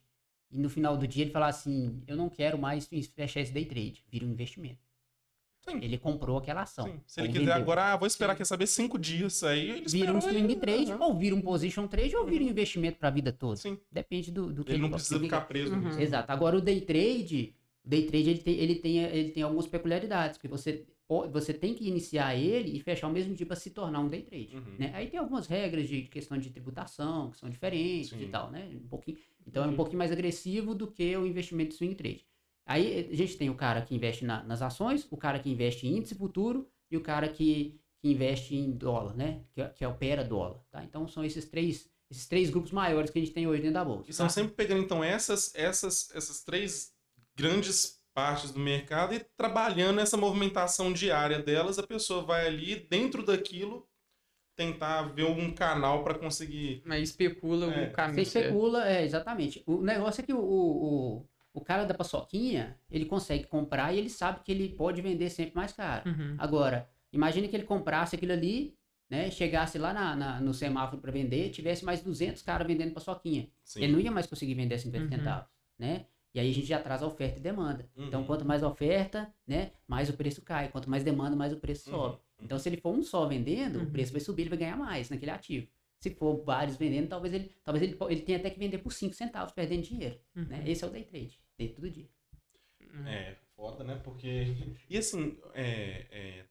[0.49, 3.65] E no final do dia ele falar assim, eu não quero mais fechar esse day
[3.65, 4.03] trade.
[4.09, 4.86] Vira um investimento.
[5.69, 5.79] Sim.
[5.81, 6.85] Ele comprou aquela ação.
[6.85, 7.01] Sim.
[7.05, 7.55] Se ele quiser vendeu.
[7.55, 11.05] agora, ah, vou esperar, quer saber, cinco dias aí, ele Vira um swing trade, aham.
[11.05, 13.57] ou vira um position trade, ou vira um investimento para a vida toda.
[13.57, 13.77] Sim.
[13.91, 15.07] Depende do, do que Ele não gosta.
[15.07, 15.81] precisa ficar preso Uhum.
[15.81, 15.99] nisso.
[15.99, 16.31] Exato.
[16.31, 17.53] Agora o day trade,
[17.83, 20.85] o day trade ele tem, ele tem, ele tem algumas peculiaridades, que você,
[21.31, 24.21] você tem que iniciar ele e fechar ao mesmo dia para se tornar um day
[24.21, 24.55] trade.
[24.55, 24.75] Uhum.
[24.79, 24.91] Né?
[24.93, 28.21] Aí tem algumas regras de questão de tributação que são diferentes Sim.
[28.23, 28.69] e tal, né?
[28.73, 29.75] Um pouquinho, então é um Entendi.
[29.77, 32.25] pouquinho mais agressivo do que o investimento de swing trade.
[32.67, 35.87] Aí a gente tem o cara que investe na- nas ações, o cara que investe
[35.87, 39.41] em índice futuro e o cara que, que investe em dólar, né?
[39.53, 40.83] Que, que opera dólar, tá?
[40.83, 43.85] Então são esses três, esses três grupos maiores que a gente tem hoje dentro da
[43.85, 44.11] bolsa.
[44.11, 44.29] E são tá?
[44.29, 46.93] sempre pegando, então, essas, essas, essas três
[47.35, 53.23] grandes partes do mercado e trabalhando essa movimentação diária delas, a pessoa vai ali, dentro
[53.23, 53.87] daquilo,
[54.57, 56.81] tentar ver algum canal para conseguir.
[56.83, 57.87] Mas especula É.
[57.87, 58.25] o caminho.
[58.25, 59.63] Você especula, é, exatamente.
[59.67, 61.25] O negócio é que o, o,
[61.57, 65.55] o, cara da paçoquinha, ele consegue comprar e ele sabe que ele pode vender sempre
[65.55, 66.09] mais caro.
[66.09, 66.35] Uhum.
[66.37, 68.75] Agora, imagine que ele comprasse aquilo ali,
[69.09, 69.31] né?
[69.31, 73.47] Chegasse lá na, na- no semáforo para vender, tivesse mais 200 caras vendendo paçoquinha.
[73.63, 73.83] Sim.
[73.83, 75.09] Ele não ia mais conseguir vender 50 Uhum.
[75.09, 75.47] centavos,
[75.79, 76.05] né?
[76.33, 77.89] E aí a gente já traz a oferta e demanda.
[77.95, 78.27] Então, Uhum.
[78.27, 79.71] quanto mais oferta, né?
[79.87, 80.67] Mais o preço cai.
[80.69, 81.95] Quanto mais demanda, mais o preço Uhum.
[81.97, 82.17] sobe.
[82.43, 83.85] Então, se ele for um só vendendo, Uhum.
[83.85, 85.67] o preço vai subir, ele vai ganhar mais naquele ativo.
[85.99, 89.15] Se for vários vendendo, talvez ele, talvez ele, ele tenha até que vender por 5
[89.15, 90.19] centavos perdendo dinheiro.
[90.35, 90.43] Uhum.
[90.45, 90.63] Né?
[90.67, 92.07] Esse é o day trade, day todo dia.
[93.05, 93.95] É, foda, né?
[94.03, 94.45] Porque.
[94.89, 96.05] E assim, é.
[96.11, 96.45] é...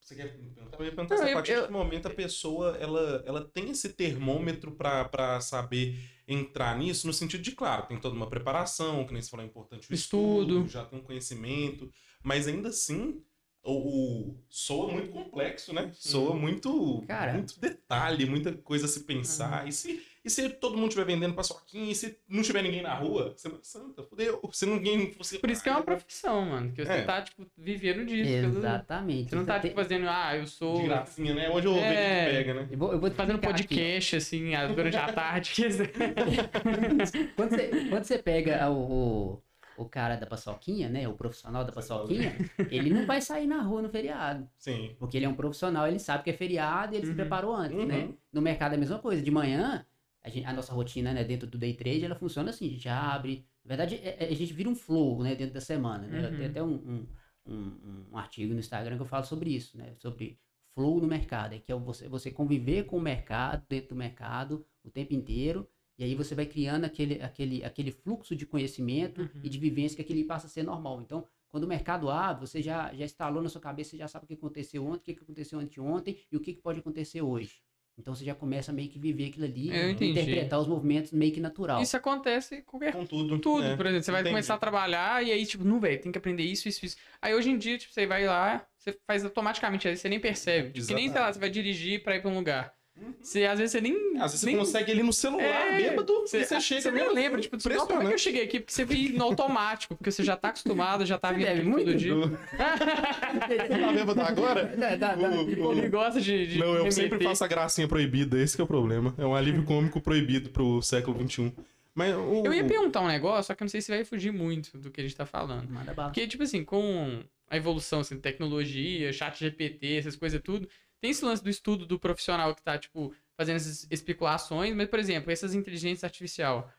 [0.00, 0.76] Você quer me perguntar?
[0.78, 3.22] Eu ia perguntar Não, se a eu- partir eu- de que momento a pessoa ela,
[3.26, 8.14] ela tem esse termômetro pra pra saber entrar nisso, no sentido de, claro, tem toda
[8.14, 10.68] uma preparação, que nem você falou, é importante o estudo, Estudo.
[10.68, 11.90] já tem um conhecimento,
[12.22, 13.22] mas ainda assim,
[13.62, 15.90] o, o- soa muito complexo, né?
[15.94, 17.32] Soa muito, Cara.
[17.32, 19.66] muito detalhe, muita coisa a se pensar.
[19.66, 22.94] E se, e se todo mundo estiver vendendo paçoquinha, e se não tiver ninguém na
[22.94, 24.40] rua, Semana Santa, fudeu.
[24.52, 25.38] Se ninguém fosse.
[25.38, 26.72] Por isso que é uma profissão, mano.
[26.72, 27.02] Que você É.
[27.02, 28.46] tá, tipo, vivendo disso.
[28.46, 29.30] Exatamente.
[29.30, 30.76] Você não tá, tipo, fazendo, ah, eu sou.
[30.80, 31.50] De gracinha, né?
[31.50, 32.24] Hoje eu vou ver o É.
[32.24, 32.68] que pega, né?
[32.70, 33.68] eu vou, eu vou te Fazendo explicar aqui.
[33.68, 35.52] podcast, assim, ah, durante a tarde.
[37.36, 39.42] quando, você, quando você pega o, o,
[39.76, 41.06] o cara da paçoquinha, né?
[41.08, 42.36] O profissional da paçoquinha,
[42.70, 44.48] ele não vai sair na rua no feriado.
[44.58, 44.94] Sim.
[44.98, 47.16] Porque ele é um profissional, ele sabe que é feriado e ele se Uhum.
[47.16, 47.86] preparou antes, Uhum.
[47.86, 48.08] né?
[48.32, 49.22] No mercado é a mesma coisa.
[49.22, 49.84] De manhã,
[50.24, 52.88] a, gente- a nossa rotina, né, dentro do day trade, ela funciona assim, a gente
[52.88, 53.44] abre.
[53.64, 56.28] Na verdade, é- é- a gente vira um flow, né, dentro da semana, né?
[56.30, 56.36] Uhum.
[56.36, 57.06] Tem até um, um,
[57.46, 59.94] um- um artigo no Instagram que eu falo sobre isso, né?
[59.98, 60.38] Sobre
[60.74, 64.66] flow no mercado, é que é você, você conviver com o mercado, dentro do mercado,
[64.82, 69.40] o tempo inteiro, e aí você vai criando aquele, aquele, aquele fluxo de conhecimento Uhum.
[69.44, 71.00] e de vivência que aquele passa a ser normal.
[71.00, 74.24] Então, quando o mercado abre, você já, já instalou na sua cabeça, você já sabe
[74.24, 77.62] o que aconteceu ontem, o que aconteceu anteontem e o que pode acontecer hoje.
[77.96, 81.40] Então você já começa a meio que viver aquilo ali, interpretar os movimentos meio que
[81.40, 81.80] natural.
[81.80, 83.38] Isso acontece com qualquer Com tudo.
[83.38, 83.76] tudo, né?
[83.76, 84.02] por exemplo.
[84.04, 84.32] Você vai Entendi.
[84.34, 86.96] começar a trabalhar e aí, tipo, não, velho, tem que aprender isso, isso, isso.
[87.22, 90.72] Aí hoje em dia, tipo, você vai lá, você faz automaticamente, aí você nem percebe.
[90.72, 92.74] Tipo, que nem, sei lá, você vai dirigir pra ir pra um lugar.
[93.20, 93.94] Você, às vezes você nem.
[94.20, 94.54] Às vezes nem...
[94.54, 96.80] você consegue ir no celular, É, bêbado, Você, e você chega.
[96.82, 98.60] você nem lembra, tipo, "Não, como é que eu cheguei aqui?
[98.60, 101.58] Porque você veio no automático, porque você já tá acostumado, já tá Você vindo aqui
[101.60, 101.94] todo muito?
[101.96, 102.14] dia.
[102.14, 104.64] Você tá bêbado agora?
[104.76, 106.46] Dá- dá- dá- O- o- Ele gosta de.
[106.46, 106.92] de Não, eu remeter.
[106.92, 109.14] sempre faço a gracinha proibida, esse que é o problema.
[109.18, 111.52] É um alívio cômico proibido pro século XXI.
[111.94, 112.42] Mas o...
[112.44, 114.90] Eu ia perguntar um negócio, só que eu não sei se vai fugir muito do
[114.90, 115.68] que a gente tá falando.
[115.70, 116.08] Manda bala.
[116.10, 120.68] Porque, tipo assim, com a evolução assim, de tecnologia, chat GPT, essas coisas tudo,
[121.00, 124.98] tem esse lance do estudo do profissional que tá, tipo, fazendo essas especulações, mas, por
[124.98, 126.70] exemplo, essas inteligências artificial,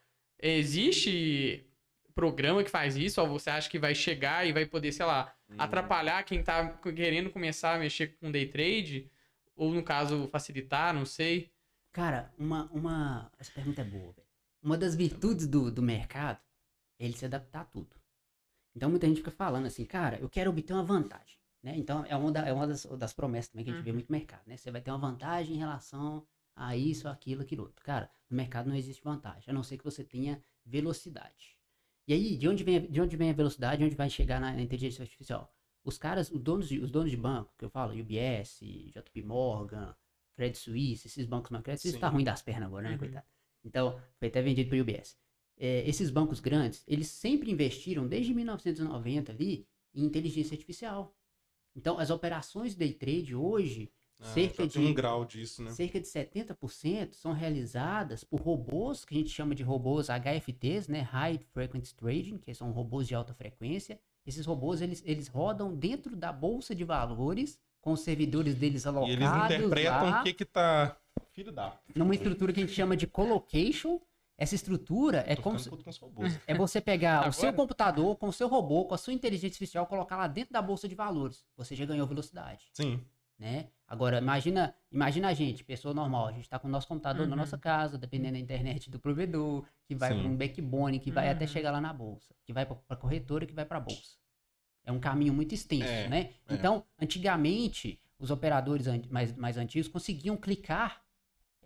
[0.42, 1.66] existe
[2.14, 5.34] programa que faz isso, ou você acha que vai chegar e vai poder, sei lá,
[5.50, 5.56] Hum.
[5.60, 9.12] atrapalhar quem tá querendo começar a mexer com day trade?
[9.56, 11.52] Ou, no caso, facilitar, não sei.
[11.92, 13.32] Cara, uma, uma.
[13.38, 14.28] Essa pergunta é boa, velho.
[14.64, 16.40] Uma das virtudes do, do mercado
[17.00, 17.96] é ele se adaptar a tudo.
[18.76, 21.35] Então muita gente fica falando assim, cara, eu quero obter uma vantagem,
[21.66, 21.76] Né?
[21.78, 23.96] Então, é uma, da- é uma das, das promessas também que a gente vê Uhum.
[23.96, 24.44] muito no mercado.
[24.46, 24.56] Né?
[24.56, 26.24] Você vai ter uma vantagem em relação
[26.56, 27.84] a isso, aquilo, aquilo outro.
[27.84, 31.58] Cara, no mercado não existe vantagem, a não ser que você tenha velocidade.
[32.08, 33.84] E aí, de onde vem, a- de onde vem a velocidade?
[33.84, 35.52] Onde vai chegar na, na inteligência artificial?
[35.84, 38.60] Os caras, os donos de, os donos de banco, que eu falo, UBS,
[38.94, 39.96] JP Morgan,
[40.36, 42.02] Credit Suisse, esses bancos mais Credit Suisse Sim.
[42.02, 43.00] tá ruim das pernas agora, né, Uhum.
[43.00, 43.26] coitado?
[43.64, 45.18] Então, foi até vendido para UBS.
[45.58, 51.16] É, esses bancos grandes, eles sempre investiram, desde 1990 ali, em inteligência artificial.
[51.76, 55.72] Então, as operações de day trade hoje, Ah, cerca de um grau disso, né?
[55.72, 61.02] cerca de 70% são realizadas por robôs que a gente chama de robôs HFTs, né?
[61.02, 64.00] High Frequency Trading, que são robôs de alta frequência.
[64.26, 68.88] Esses robôs eles, eles rodam dentro da bolsa de valores com os servidores deles E
[68.88, 70.98] alocados eles interpretam lá, o que que tá...
[71.34, 71.78] Filho da...
[71.94, 74.00] numa estrutura que a gente chama de colocation.
[74.38, 75.70] Essa estrutura é como se,
[76.46, 77.56] é você pegar o seu Agora?
[77.56, 80.88] computador com o seu robô, com a sua inteligência artificial, colocar lá dentro da bolsa
[80.90, 81.46] de valores.
[81.56, 83.00] Você já ganhou velocidade Sim.
[83.40, 83.68] né?
[83.88, 87.34] Agora, imagina, imagina a gente, pessoa normal, a gente tá com o nosso computador na
[87.36, 87.40] Uhum.
[87.42, 91.46] nossa casa, dependendo da internet do provedor, que vai para um backbone, que vai até
[91.46, 91.52] Uhum.
[91.52, 94.18] chegar lá na bolsa, que vai para a corretora, que vai para a bolsa.
[94.84, 96.32] É um caminho muito extenso, É, né?
[96.48, 96.54] é.
[96.56, 101.04] Então, antigamente, os operadores an- mais, mais antigos conseguiam clicar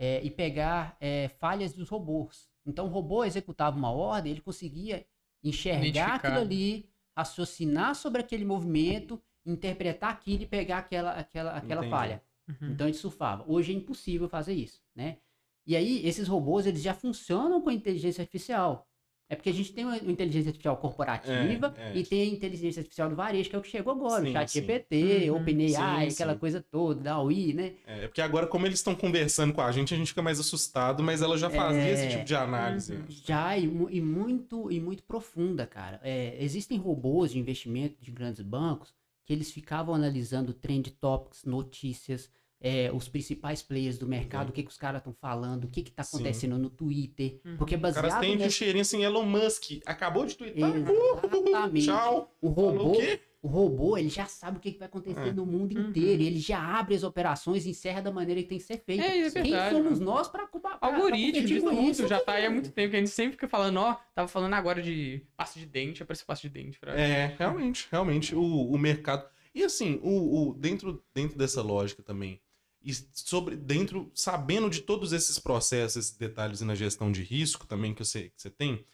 [0.01, 2.49] é, e pegar é, falhas dos robôs.
[2.69, 5.05] Então, o robô executava uma ordem, ele conseguia
[5.43, 11.91] enxergar aquilo ali, raciocinar sobre aquele movimento, interpretar aquilo e pegar aquela, aquela, aquela Entendi.
[11.91, 12.23] falha.
[12.47, 12.71] Uhum.
[12.71, 13.43] Então a gente surfava.
[13.47, 15.17] Hoje é impossível fazer isso, né?
[15.65, 18.88] E aí, esses robôs, eles já funcionam com inteligência artificial.
[19.31, 21.97] É porque a gente tem uma inteligência artificial corporativa É, é.
[21.97, 24.33] e tem a inteligência artificial do varejo, que é o que chegou agora, Sim, o
[24.33, 24.51] chat.
[24.53, 25.37] GPT, Uhum.
[25.37, 26.39] OpenAI, aquela sim.
[26.39, 27.73] coisa toda, da UI, né?
[27.85, 31.03] É, porque agora, como eles estão conversando com a gente, a gente fica mais assustado,
[31.03, 31.91] mas ela já fazia É.
[31.91, 32.93] esse tipo de análise.
[32.95, 33.05] Uhum.
[33.07, 35.99] Já, e, e muito, e muito profunda, cara.
[36.03, 38.93] É, existem robôs de investimento de grandes bancos
[39.25, 42.31] que eles ficavam analisando trend topics, notícias,
[42.62, 45.80] é, os principais players do mercado, o que, que os caras estão falando, o que
[45.82, 46.17] está Sim.
[46.17, 47.39] acontecendo no Twitter.
[47.45, 47.58] Uhum.
[47.58, 48.50] Porque Os caras baseado têm de nessa...
[48.56, 50.69] cheirinho assim, Elon Musk acabou de twittar.
[50.76, 51.86] Exatamente.
[51.86, 52.36] Tchau.
[52.41, 53.19] O Falou robô, o quê?
[53.41, 55.32] o robô, ele já sabe o que, que vai acontecer É.
[55.32, 55.89] no mundo Uhum.
[55.89, 56.22] inteiro.
[56.22, 59.02] Ele já abre as operações e encerra da maneira que tem que ser feito.
[59.04, 60.48] É, isso é Quem somos nós para
[60.82, 63.48] Algoritmo, de com tudo, já tá aí há muito tempo, que a gente sempre fica
[63.48, 66.93] falando, ó, tava falando agora de pasta de dente, apareceu pasta de dente pra...
[67.00, 69.26] É, realmente, realmente, o, o mercado.
[69.56, 72.39] E assim, o, o- dentro, dentro dessa lógica também,
[72.81, 77.93] e sobre dentro, sabendo de todos esses processos, esses detalhes na gestão de risco também
[77.93, 78.85] que você, que você tem,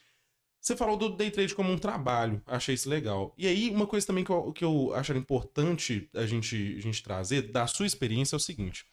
[0.59, 3.33] você falou do day trade como um trabalho, achei isso legal.
[3.37, 7.03] E aí, uma coisa também que eu, que eu acho importante a gente, a gente
[7.03, 8.85] trazer da sua experiência é o seguinte: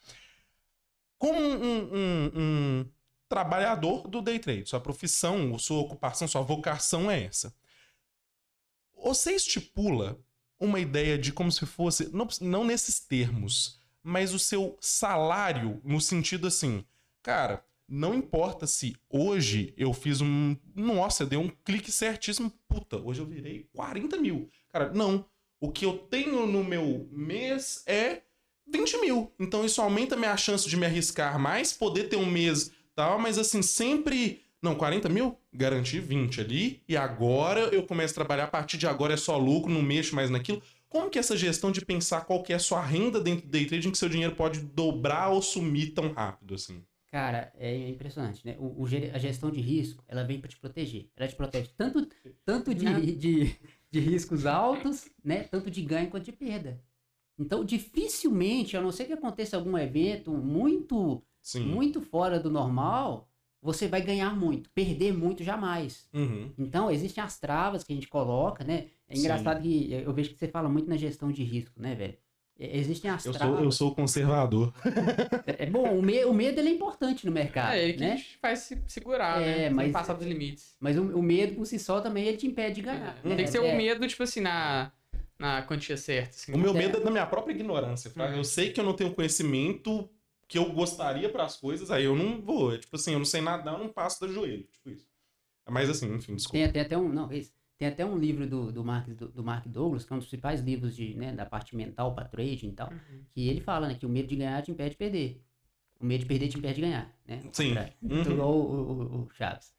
[1.17, 2.85] como um, um- um
[3.27, 7.55] trabalhador do day trade, sua profissão, sua ocupação, sua vocação é essa.
[8.95, 10.19] Você estipula
[10.59, 16.01] uma ideia de como se fosse, não, não nesses termos, mas o seu salário no
[16.01, 16.83] sentido assim,
[17.21, 20.55] cara, não importa se hoje eu fiz um.
[20.75, 24.49] Nossa, eu dei um clique certíssimo, puta, hoje eu virei 40 mil.
[24.69, 25.25] Cara, não.
[25.59, 28.21] O que eu tenho no meu mês é
[28.67, 29.31] 20 mil.
[29.39, 33.37] Então isso aumenta minha chance de me arriscar mais, poder ter um mês tal, mas
[33.37, 34.41] assim, sempre.
[34.61, 35.37] Não, 40 mil?
[35.53, 36.81] Garanti 20 ali.
[36.87, 38.45] E agora eu começo a trabalhar.
[38.45, 40.61] A partir de agora é só lucro, não mexo mais naquilo.
[40.93, 43.49] Como que é essa gestão de pensar qual que é a sua renda dentro do
[43.49, 46.83] day trading que seu dinheiro pode dobrar ou sumir tão rápido assim?
[47.07, 48.55] Cara, é impressionante, né?
[48.59, 51.09] O, o a gestão de risco, ela vem para te proteger.
[51.15, 52.07] Ela te protege tanto,
[52.45, 53.55] tanto de, de,
[53.89, 55.41] de riscos altos, né?
[55.45, 56.79] Tanto de ganho quanto de perda.
[57.39, 61.65] Então, dificilmente, a não ser que aconteça algum evento muito, Sim.
[61.65, 63.27] muito fora do normal,
[63.59, 64.69] você vai ganhar muito.
[64.69, 66.07] Perder muito, jamais.
[66.13, 66.51] Uhum.
[66.55, 68.89] Então, existem as travas que a gente coloca, né?
[69.13, 69.21] É Sim.
[69.21, 72.17] engraçado que eu vejo que você fala muito na gestão de risco, né, velho?
[72.59, 73.55] É, Existem as Eu travas.
[73.57, 74.73] sou, eu sou conservador.
[75.45, 78.15] É bom, o, me- o medo ele é importante no mercado, É, ele que né?
[78.17, 79.69] te faz se segurar, É, né?
[79.69, 80.75] mas- passar dos limites.
[80.79, 83.17] Mas o, o medo por si só também ele te impede de ganhar.
[83.23, 83.35] É, né?
[83.35, 84.91] Tem que ser É, o medo, tipo assim, na,
[85.37, 86.29] na quantia certa.
[86.35, 86.53] assim.
[86.53, 86.77] O meu É.
[86.77, 88.09] medo é da minha própria ignorância.
[88.11, 88.27] tá?
[88.29, 88.37] Uhum.
[88.37, 90.09] Eu sei que eu não tenho conhecimento
[90.47, 92.73] que eu gostaria para as coisas, aí eu não vou.
[92.73, 94.63] É tipo assim, eu não sei nadar, eu não passo do joelho.
[94.71, 95.07] Tipo isso.
[95.69, 96.57] Mas assim, enfim, desculpa.
[96.63, 99.43] Tem, tem até um, não, esse, tem até um livro do, do, Mark, do, do
[99.43, 102.69] Mark Douglas, que é um dos principais livros de, né, da parte mental para trading
[102.69, 103.23] e tal, Uhum.
[103.31, 105.41] que ele fala né, que o medo de ganhar te impede de perder.
[105.99, 107.41] O medo de perder te impede de ganhar, né?
[107.51, 107.69] Sim.
[107.69, 107.93] contrário.
[108.01, 108.21] Uhum.
[108.31, 109.73] Igual o, o- o- Chaves.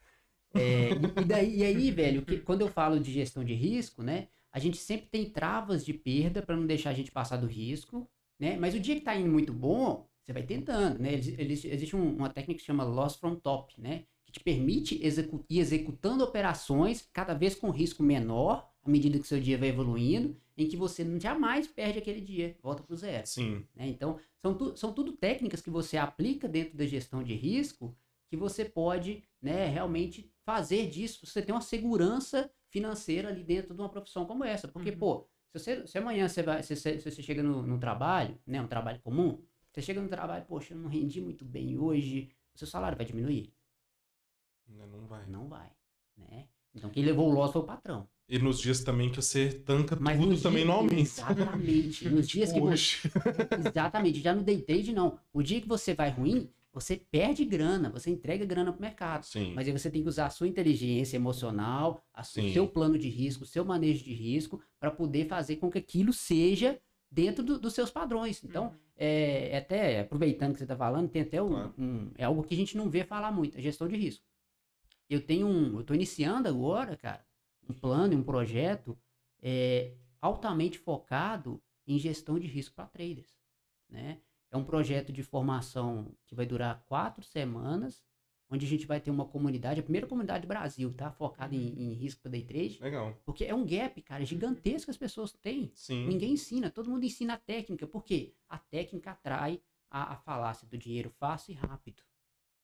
[0.54, 4.02] É, e, e daí, e aí, velho, que, quando eu falo de gestão de risco,
[4.02, 4.28] né?
[4.52, 8.08] A gente sempre tem travas de perda para não deixar a gente passar do risco,
[8.38, 8.56] né?
[8.56, 11.12] Mas o dia que tá indo muito bom, você vai tentando, né?
[11.12, 14.04] Eles- eles- existe um- uma técnica que se chama loss from top, né?
[14.34, 19.40] Te permite execu ir executando operações cada vez com risco menor à medida que seu
[19.40, 23.24] dia vai evoluindo, em que você não- jamais perde aquele dia, volta pro zero.
[23.28, 23.64] Sim.
[23.76, 23.86] né?
[23.86, 27.96] Então, são, tu- são tudo técnicas que você aplica dentro da gestão de risco
[28.28, 33.80] que você pode né, realmente fazer disso, você ter uma segurança financeira ali dentro de
[33.80, 34.66] uma profissão como essa.
[34.66, 34.98] Porque, Uhum.
[34.98, 38.36] pô, se, você, se amanhã você, vai, se, você- se você chega no, no trabalho,
[38.44, 39.40] né, um trabalho comum,
[39.72, 43.06] você chega no trabalho, poxa, eu não rendi muito bem hoje, o seu salário vai
[43.06, 43.53] diminuir?
[44.68, 45.26] Né, Não vai.
[45.26, 45.70] Não vai,
[46.16, 46.46] né?
[46.74, 48.08] Então, quem levou o loss foi o patrão.
[48.28, 51.00] E nos dias também que você tanca Mas tudo também dias- não aumenta.
[51.02, 52.08] Exatamente.
[52.08, 53.10] Nos dias que você, Poxa.
[53.72, 55.18] Exatamente, já no day trade não.
[55.32, 59.24] O dia que você vai ruim, você perde grana, você entrega grana pro mercado.
[59.24, 59.52] Sim.
[59.54, 63.44] Mas aí você tem que usar a sua inteligência emocional, o seu plano de risco,
[63.44, 67.74] o seu manejo de risco, para poder fazer com que aquilo seja dentro do- dos
[67.74, 68.42] seus padrões.
[68.42, 68.72] Então, Uhum.
[68.96, 71.74] é, é até aproveitando que você está falando, tem até um, Claro.
[71.78, 74.24] um- é algo que a gente não vê falar muito, a gestão de risco.
[75.08, 77.24] Eu tenho um, eu estou iniciando agora, cara,
[77.68, 78.98] um plano e um projeto
[79.42, 83.38] é, altamente focado em gestão de risco para traders,
[83.88, 84.20] né?
[84.50, 88.04] É um projeto de formação que vai durar quatro semanas,
[88.48, 91.10] onde a gente vai ter uma comunidade, a primeira comunidade do Brasil, tá?
[91.10, 93.20] Focada em, em risco para day trade, Legal.
[93.24, 95.72] porque é um gap, cara, gigantesco que as pessoas têm.
[95.74, 96.06] Sim.
[96.06, 97.86] Ninguém ensina, todo mundo ensina a técnica.
[97.86, 98.32] Por quê?
[98.48, 102.02] A técnica atrai a, a falácia do dinheiro fácil e rápido.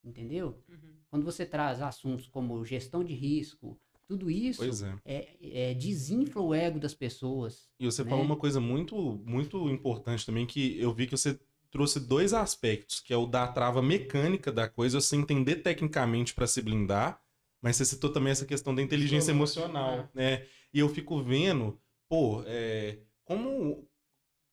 [0.03, 0.63] Entendeu?
[0.67, 0.93] Uhum.
[1.09, 4.99] Quando você traz assuntos como gestão de risco, tudo isso é.
[5.05, 7.69] é, é, desinfla o ego das pessoas.
[7.79, 8.09] E você né?
[8.09, 11.39] falou uma coisa muito, muito importante também, que eu vi que você
[11.71, 16.45] trouxe dois aspectos, que é o da trava mecânica da coisa, você entender tecnicamente para
[16.45, 17.21] se blindar,
[17.61, 20.45] mas você citou também essa questão da inteligência emocional, né?
[20.73, 23.87] E eu fico vendo, pô, é, como,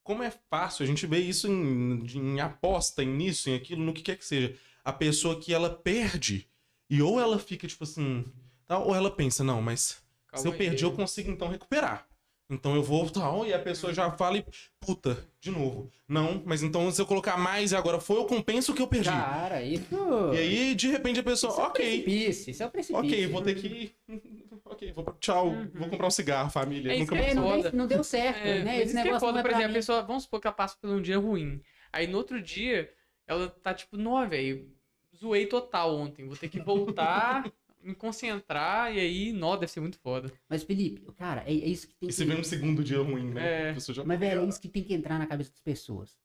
[0.04, 3.92] como é fácil, a gente vê isso em, em aposta, em nisso, em aquilo, no
[3.92, 4.54] que quer que seja.
[4.88, 6.48] A pessoa que ela perde,
[6.88, 8.24] e ou ela fica tipo assim,
[8.66, 9.98] tá, ou ela pensa, não, mas se
[10.38, 10.58] eu Calma aí.
[10.58, 12.06] perdi, eu consigo então recuperar.
[12.50, 14.44] Então eu vou tal, e a pessoa já fala e.
[14.80, 15.90] Puta, de novo.
[16.08, 18.86] Não, mas então se eu colocar mais e agora foi, eu compenso o que eu
[18.88, 19.10] perdi.
[19.10, 19.84] Cara, isso.
[20.32, 23.04] E aí, de repente, a pessoa, isso é o ok, precipício, isso é o precipício.
[23.06, 23.94] ok, vou ter que.
[24.64, 25.70] Ok, vou, tchau, Uhum.
[25.74, 26.92] vou comprar um cigarro, família.
[26.92, 27.16] É Nunca.
[27.16, 27.62] É, não, foda.
[27.70, 28.80] deu, não deu certo, É, né?
[28.82, 30.54] Esse é negócio foda, não é por pra exemplo, a pessoa, vamos supor que ela
[30.56, 31.60] passa por um dia ruim.
[31.92, 32.90] Aí no outro dia,
[33.26, 34.70] ela tá tipo, nó, velho,
[35.18, 37.50] zoei total ontem, vou ter que voltar,
[37.82, 40.32] me concentrar, e aí, nó, deve ser muito foda.
[40.48, 42.14] Mas, Felipe, cara, é, é isso que tem E que...
[42.16, 43.72] se vem um segundo dia ruim, né?
[43.72, 43.80] É.
[43.80, 46.16] Já- Mas, velho, é isso que tem que entrar na cabeça das pessoas.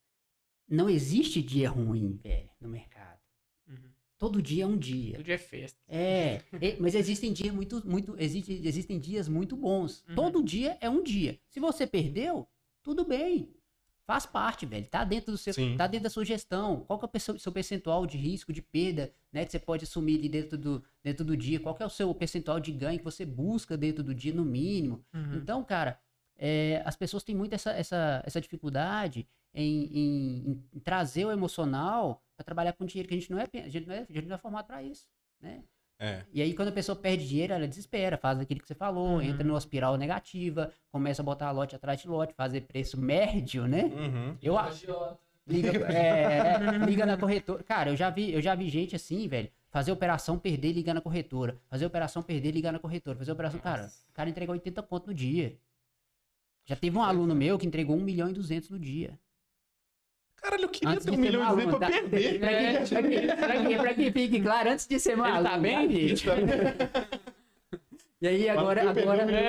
[0.67, 3.19] Não existe dia ruim, velho, no mercado.
[3.67, 3.91] Uhum.
[4.17, 5.15] Todo dia é um dia.
[5.17, 5.79] Todo dia é festa.
[5.88, 10.03] É, é, mas existem dias muito, muito, existe, existem dias muito bons.
[10.08, 10.15] Uhum.
[10.15, 11.38] Todo dia é um dia.
[11.49, 12.47] Se você perdeu,
[12.82, 13.53] tudo bem.
[14.06, 14.86] Faz parte, velho.
[14.88, 15.78] Tá dentro do seu, Sim.
[15.78, 16.82] tá dentro da sua gestão.
[16.82, 20.18] Qual que é o seu percentual de risco, de perda, né, que você pode assumir
[20.20, 21.60] ali dentro do, dentro do dia?
[21.60, 24.44] Qual que é o seu percentual de ganho que você busca dentro do dia no
[24.44, 25.04] mínimo?
[25.13, 25.36] Uhum.
[25.36, 26.00] Então, cara,
[26.38, 32.22] é, as pessoas têm muito essa, essa, essa dificuldade em, em- em trazer o emocional
[32.36, 34.28] para trabalhar com dinheiro, que a gente não é, a gente não é, a gente
[34.28, 35.08] não é formado para isso,
[35.39, 35.63] né?
[35.99, 36.23] É.
[36.34, 39.21] E aí, quando a pessoa perde dinheiro, ela desespera, faz aquilo que você falou, Uhum.
[39.21, 43.84] entra numa espiral negativa, começa a botar lote atrás de lote, fazer preço médio, né?
[43.86, 44.38] Uhum.
[44.41, 44.86] Eu acho.
[45.47, 47.63] Liga, é, é, liga na corretora.
[47.63, 51.01] Cara, eu já vi, eu já vi gente assim, velho, fazer operação, perder, ligar na
[51.01, 51.58] corretora.
[51.69, 53.17] Fazer operação, perder, ligar na corretora.
[53.17, 55.58] Fazer operação, cara, o cara entregou 80 conto no dia.
[56.65, 59.19] Já teve um aluno meu que entregou 1 milhão e 200 no dia.
[60.43, 61.93] Caralho, eu queria Antes ter de um ser milhão e duzentos pra tá?
[61.93, 62.39] perder.
[62.39, 65.43] Pra que, pra, que, pra, que, pra que fique claro, antes de ser maluco.
[65.43, 65.75] tá bem?
[65.75, 66.29] tá, bicho?
[68.23, 69.41] E aí, agora, Mas agora, milhão,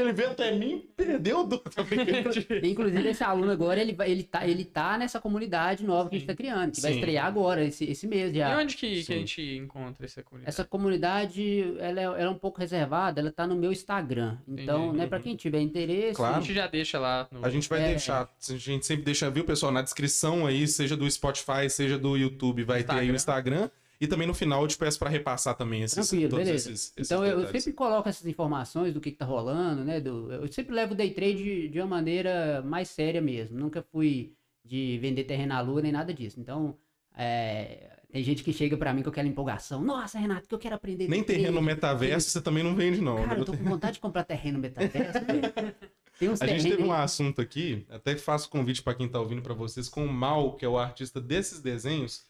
[0.00, 1.62] Ele veio até mim perdeu do.
[2.64, 6.18] Inclusive, esse aluno agora, ele, vai- ele, tá, ele tá nessa comunidade nova que a
[6.18, 6.98] gente tá criando, que vai Sim.
[7.00, 8.58] estrear agora, esse, esse mês E já.
[8.58, 9.12] onde que, que Sim.
[9.12, 10.48] a gente encontra essa comunidade?
[10.48, 14.38] Essa comunidade, ela é, ela é um pouco reservada, ela tá no meu Instagram.
[14.48, 14.98] Então, Entendi.
[14.98, 16.16] né, pra quem tiver interesse...
[16.16, 16.36] Claro.
[16.36, 17.44] A gente já deixa lá no...
[17.44, 17.88] A gente vai É.
[17.88, 22.16] deixar, a gente sempre deixa, viu, pessoal, na descrição aí, seja do Spotify, seja do
[22.16, 23.68] YouTube, vai ter aí o Instagram.
[24.04, 26.54] E também no final eu te peço pra repassar também esses, Tranquilo, beleza.
[26.70, 27.64] esses, esses Então, eu, eu detalhes.
[27.64, 30.00] sempre coloco essas informações do que, que tá rolando, né?
[30.00, 33.58] do- eu sempre levo o day trade de, de uma maneira mais séria mesmo.
[33.58, 34.34] Nunca fui
[34.64, 36.38] de vender terreno à lua nem nada disso.
[36.40, 36.76] Então,
[37.16, 39.82] é, tem gente que chega pra mim com aquela empolgação.
[39.82, 43.00] Nossa, Renato, que eu quero aprender Nem day trade." terreno metaverso você também não vende,
[43.00, 43.16] não.
[43.16, 43.40] Cara, né?
[43.40, 45.52] eu tô com vontade de comprar terreno no metaverso, velho.
[46.18, 49.18] Tem uns A gente teve um aí- assunto aqui, até faço convite pra quem tá
[49.18, 52.24] ouvindo pra vocês, com o Mal, que é o artista desses desenhos,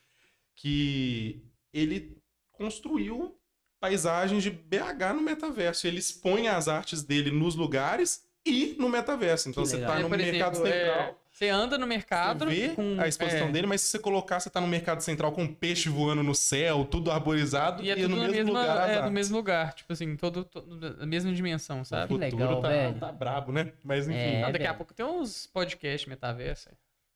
[0.55, 1.43] que
[1.75, 2.16] ele
[2.53, 3.37] construiu
[3.81, 5.87] paisagens de BH no metaverso.
[5.87, 9.49] Ele expõe as artes dele nos lugares e no metaverso.
[9.51, 9.93] Então Que você legal.
[9.93, 11.20] tá É, no por mercado exemplo, é, central.
[11.35, 14.39] Você anda no mercado Você vê com a exposição é, dele, mas se você colocar,
[14.39, 18.03] você tá no mercado central com peixe voando no céu, tudo arborizado, E é e
[18.03, 18.89] tudo no mesmo mesma, lugar.
[18.91, 19.75] é, no mesmo lugar.
[19.75, 22.14] Tipo assim, todo, todo- na mesma dimensão, O sabe?
[22.16, 22.99] Que futuro legal, tá, velho.
[23.01, 23.72] tá brabo, né?
[23.83, 24.16] Mas enfim.
[24.16, 24.77] É, daqui a velho.
[24.77, 26.68] pouco tem uns podcasts metaverso.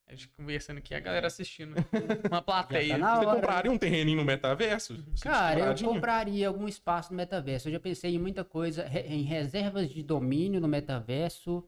[0.09, 1.75] A gente conversando aqui, a galera assistindo.
[2.31, 2.99] Uma plateia.
[2.99, 3.37] tá Você hora.
[3.37, 4.95] compraria um terreninho no metaverso?
[4.95, 5.05] Uhum.
[5.21, 7.69] Cara, eu compraria algum espaço no metaverso.
[7.69, 11.63] Eu já pensei em muita coisa, em reservas de domínio no metaverso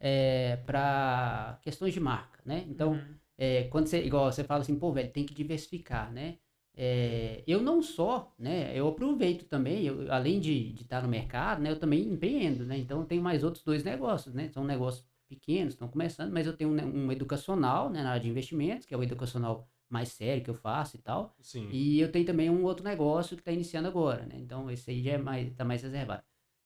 [0.00, 2.64] é, para questões de marca, né?
[2.68, 3.14] Então, Uhum.
[3.38, 6.38] é, quando você, igual você fala assim, pô, velho, tem que diversificar, né?
[6.76, 8.72] É, eu não só, né?
[8.76, 11.70] Eu aproveito também, eu, além de estar no mercado, né?
[11.70, 12.76] Eu também empreendo, né?
[12.76, 14.48] Então, eu tenho mais outros dois negócios, né?
[14.48, 18.02] São negócios pequenos, estão começando, mas eu tenho um, né, um educacional, né?
[18.02, 21.34] Na área de investimentos, que é o educacional mais sério que eu faço e tal.
[21.40, 21.68] Sim.
[21.70, 24.36] E eu tenho também um outro negócio que está iniciando agora, né?
[24.38, 26.22] Então, esse aí já é mais, tá mais reservado.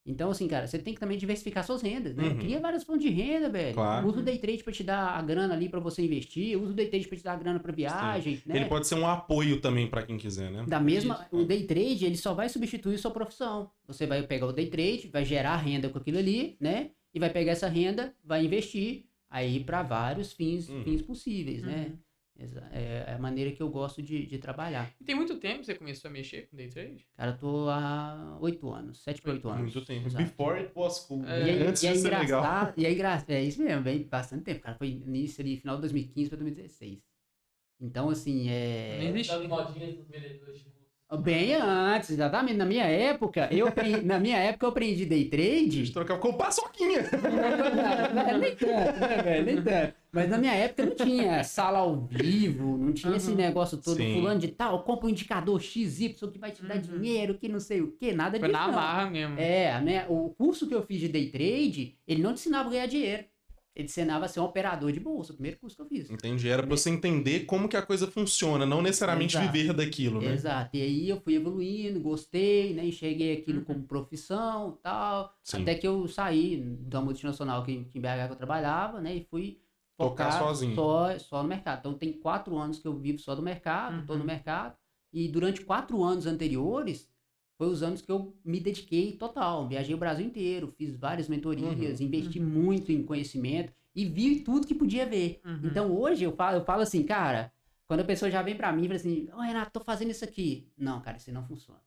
[0.08, 2.24] Então, assim, cara, você tem que também diversificar suas rendas, né?
[2.28, 2.38] Uhum.
[2.38, 3.74] Cria várias fontes de renda, velho.
[3.74, 4.08] Claro.
[4.08, 6.74] Usa o day trade para te dar a grana ali para você investir, usa o
[6.74, 8.56] day trade para te dar a grana para viagem, né?
[8.56, 10.64] Ele pode ser um apoio também pra quem quiser, né?
[10.66, 13.70] Da mesma, o day trade, ele só vai substituir sua profissão.
[13.86, 16.92] Você vai pegar o day trade, vai gerar renda com aquilo ali, né?
[17.18, 20.84] E vai pegar essa renda, vai investir aí para vários fins, Uhum.
[20.84, 21.86] fins possíveis, né?
[21.90, 21.98] Uhum.
[22.44, 24.88] Exa- É a maneira que eu gosto de, de trabalhar.
[25.00, 27.04] E tem muito tempo que você começou a mexer com day trade?
[27.16, 29.74] Cara, eu tô há oito anos, sete para oito anos.
[29.74, 30.06] Muito tempo.
[30.06, 30.24] Exato.
[30.24, 31.24] Before it was cool.
[31.26, 31.40] É.
[31.46, 32.22] E, aí, Antes e é de ser legal.
[32.22, 34.76] engraçado, e é engraçado, é isso mesmo, bem, bastante tempo, cara.
[34.78, 37.00] Foi início ali, final de 2015 para 2016.
[37.80, 39.08] Então, assim, Nem é.
[39.08, 39.32] existe.
[39.36, 40.77] Das modinhas dos vendedores de.
[41.16, 42.56] Bem antes, exatamente.
[42.58, 45.70] Na minha época, eu aprendi, na minha época eu aprendi day A trade.
[45.70, 47.00] gente trocava com paçoquinha.
[48.14, 49.44] Não, nem tanto, né, velho?
[49.46, 49.94] Nem tanto.
[50.12, 53.36] Mas na minha época não tinha sala ao vivo, não tinha esse Uhum.
[53.36, 54.14] negócio todo, Sim.
[54.14, 57.00] fulano de tal, compra um indicador XY que vai te dar Uhum.
[57.00, 58.60] dinheiro, que não sei o que, nada Foi disso.
[58.60, 58.74] na não.
[58.74, 59.38] marra mesmo.
[59.38, 62.68] É, a minha- o curso que eu fiz de day trade, ele não te ensinava
[62.68, 63.24] a ganhar dinheiro.
[63.78, 66.10] Ele ensinava a ser um operador de bolsa, o primeiro curso que eu fiz.
[66.10, 66.48] Entendi.
[66.48, 69.52] Era pra você entender como que a coisa funciona, não necessariamente Exato.
[69.52, 70.32] viver daquilo, né?
[70.34, 70.76] Exato.
[70.76, 72.84] E aí eu fui evoluindo, gostei, né?
[72.84, 73.64] Enxerguei aquilo Uhum.
[73.64, 75.32] como profissão tal.
[75.44, 75.62] Sim.
[75.62, 79.14] Até que eu saí da multinacional que, que em BH que eu trabalhava, né?
[79.14, 79.60] E fui
[79.96, 80.74] Tocar focar sozinho.
[80.74, 81.78] Só, só no mercado.
[81.78, 84.18] Então tem quatro anos que eu vivo só do mercado, tô Uhum.
[84.18, 84.76] no mercado.
[85.12, 87.08] E durante quatro anos anteriores,
[87.58, 89.66] foi os anos que eu me dediquei total.
[89.66, 94.74] Viajei o Brasil inteiro, fiz várias mentorias, investi muito em conhecimento e vi tudo que
[94.74, 95.40] podia ver.
[95.44, 95.60] Uhum.
[95.64, 97.52] Então hoje eu falo, eu falo assim, cara,
[97.88, 100.24] quando a pessoa já vem pra mim e fala assim, ô Renato, tô fazendo isso
[100.24, 100.68] aqui.
[100.78, 101.80] Não, cara, isso não funciona.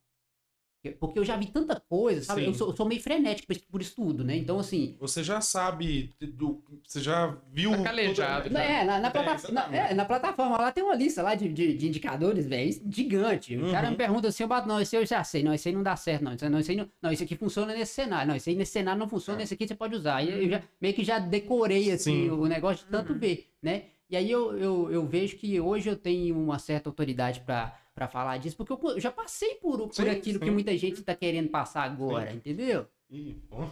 [0.83, 2.41] Eu- Porque eu já vi tanta coisa, sabe?
[2.41, 2.47] Sim.
[2.47, 4.35] Eu sou, eu sou meio frenético por, estudo, né?
[4.35, 4.95] Então, assim.
[4.99, 7.71] Você já sabe, do- você já viu...
[7.71, 8.65] Tá calejado, toda- já.
[8.65, 11.47] É, na, na, É, plata- na- é, na plataforma lá tem uma lista lá de,
[11.49, 13.55] de, de indicadores, velho, gigante.
[13.55, 13.91] O cara Uhum.
[13.91, 15.95] me pergunta assim, eu bato, não, esse eu já sei, não, esse aí não dá
[15.95, 18.49] certo, não, esse, não, esse aí não, não, esse aqui funciona nesse cenário, não, esse
[18.49, 19.43] aí nesse cenário não funciona, É.
[19.43, 20.23] esse aqui você pode usar.
[20.23, 22.29] E eu já, meio que já decorei, assim, Sim.
[22.31, 23.19] o negócio de tanto Uhum.
[23.19, 23.83] ver, né?
[24.09, 28.07] E aí eu, eu, eu vejo que hoje eu tenho uma certa autoridade pra pra
[28.07, 30.51] falar disso, porque eu já passei por, por Sim, aquilo que sim.
[30.51, 32.37] muita gente tá querendo passar agora, Sim.
[32.37, 32.87] entendeu?
[33.11, 33.67] Ih, ó,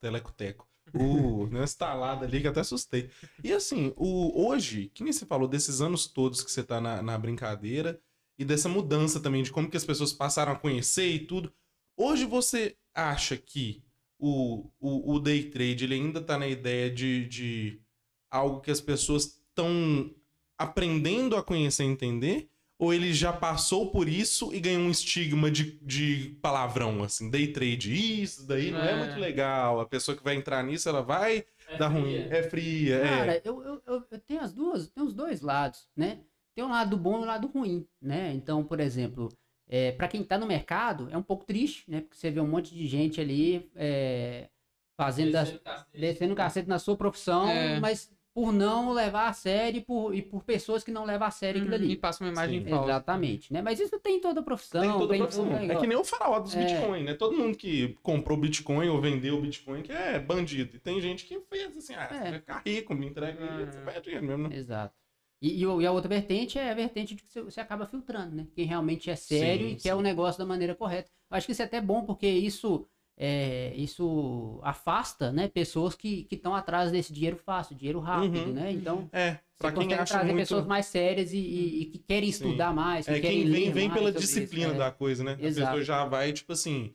[0.00, 0.66] telecoteco.
[0.92, 3.10] Uh, deu uma estalada ali que até assustei.
[3.44, 7.00] E assim, o, hoje, que nem você falou desses anos todos que você tá na,
[7.00, 8.00] na brincadeira
[8.36, 11.52] e dessa mudança também de como que as pessoas passaram a conhecer e tudo.
[11.96, 13.84] Hoje você acha que
[14.18, 17.80] o, o, o day trade ele ainda tá na ideia de, de
[18.28, 20.12] algo que as pessoas estão
[20.58, 22.49] aprendendo a conhecer e entender?
[22.80, 27.52] Ou ele já passou por isso e ganhou um estigma de, de palavrão, assim, day
[27.52, 28.92] trade, isso daí não é.
[28.92, 28.96] É.
[28.96, 29.80] muito legal.
[29.80, 32.04] A pessoa que vai entrar nisso, ela vai É dar ruim.
[32.24, 32.28] fria.
[32.38, 33.08] É fria, é.
[33.08, 36.20] Cara, eu, eu, eu, eu tenho as duas, tem os dois lados, né?
[36.54, 38.32] Tem um lado bom e um lado ruim, né?
[38.32, 39.28] Então, por exemplo,
[39.68, 42.00] é, para quem tá no mercado, é um pouco triste, né?
[42.00, 44.48] Porque você vê um monte de gente ali é,
[44.96, 46.00] fazendo das, Descendo cacete.
[46.00, 47.78] descendo o cacete na sua profissão, É.
[47.78, 51.30] mas por não levar a sério e por, e por pessoas que não levam a
[51.30, 51.96] sério aquilo Uhum, E ali.
[51.96, 52.70] passa uma imagem Sim.
[52.70, 52.84] falsa.
[52.90, 53.60] Exatamente, né?
[53.60, 54.80] Mas isso tem em toda profissão.
[54.80, 55.52] Tem toda tem profissão.
[55.56, 56.64] É que nem o faraó dos É.
[56.64, 57.14] Bitcoin, né?
[57.14, 60.76] Todo mundo que comprou Bitcoin ou vendeu Bitcoin que é bandido.
[60.76, 62.08] E tem gente que fez assim, ah, É.
[62.08, 63.66] você vai ficar rico, me entrega Ah.
[63.72, 64.56] você perde dinheiro mesmo, né?
[64.56, 64.94] Exato.
[65.42, 68.46] E, e e a outra vertente é a vertente de que você, acaba filtrando, né?
[68.54, 71.10] Quem realmente é sério Sim, e quer o negócio da maneira correta.
[71.30, 72.86] Eu acho que isso é até bom, porque isso,
[73.22, 78.54] é, isso afasta né, pessoas que estão atrás desse dinheiro fácil, dinheiro rápido, Uhum.
[78.54, 78.72] né?
[78.72, 80.42] Então, É, você quem acha trazer muito...
[80.42, 82.46] pessoas mais sérias e, e- e que querem Sim.
[82.46, 84.76] estudar mais, que É quem vem, vem pela sobre isso, disciplina é.
[84.78, 85.32] da coisa, né?
[85.32, 85.66] A Exato.
[85.70, 86.94] pessoa já vai, tipo assim.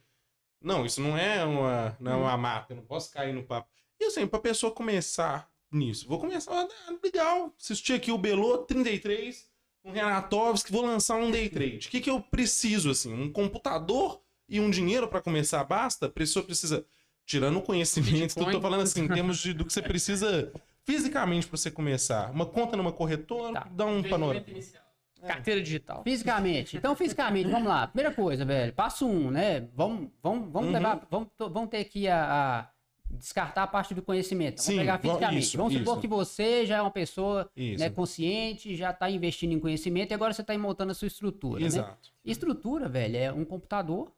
[0.62, 2.22] Não, isso não é uma, não é Hum.
[2.22, 3.70] uma mata, eu não posso cair no papo.
[4.00, 6.52] E assim, pra pessoa começar nisso, vou começar.
[6.54, 6.68] ah,
[7.04, 9.48] legal, assisti aqui o Belô 33,
[9.84, 11.88] um Renatovski, vou lançar um day trade.
[11.88, 13.14] O que, que eu preciso, assim?
[13.14, 16.06] Um computador e um dinheiro pra começar basta?
[16.08, 16.86] A pessoa precisa.
[17.26, 18.62] Tirando o conhecimento, eu tô Bitcoin.
[18.62, 20.52] falando assim, em termos de, do que você precisa
[20.84, 22.30] fisicamente pra você começar?
[22.32, 23.68] Uma conta numa corretora, Tá.
[23.72, 24.46] dá um panorama.
[24.48, 24.84] Inicial.
[25.26, 26.04] Carteira digital.
[26.04, 26.78] Fisicamente.
[26.78, 27.88] Então, fisicamente, vamos lá.
[27.88, 28.72] Primeira coisa, velho.
[28.74, 29.68] Passo um, né?
[29.74, 30.74] Vamos, vamos, vamos Uhum.
[30.76, 31.08] levar.
[31.10, 32.70] Vamos, to- vamos ter aqui a, a
[33.10, 34.58] descartar a parte do conhecimento.
[34.58, 35.40] Vamos Sim, pegar fisicamente.
[35.44, 36.02] isso, vamos supor isso.
[36.02, 40.32] que você já é uma pessoa né, consciente, já está investindo em conhecimento e agora
[40.32, 41.60] você está montando a sua estrutura.
[41.60, 41.66] Né?
[41.66, 42.12] Exato.
[42.24, 44.12] Estrutura, velho, é um computador,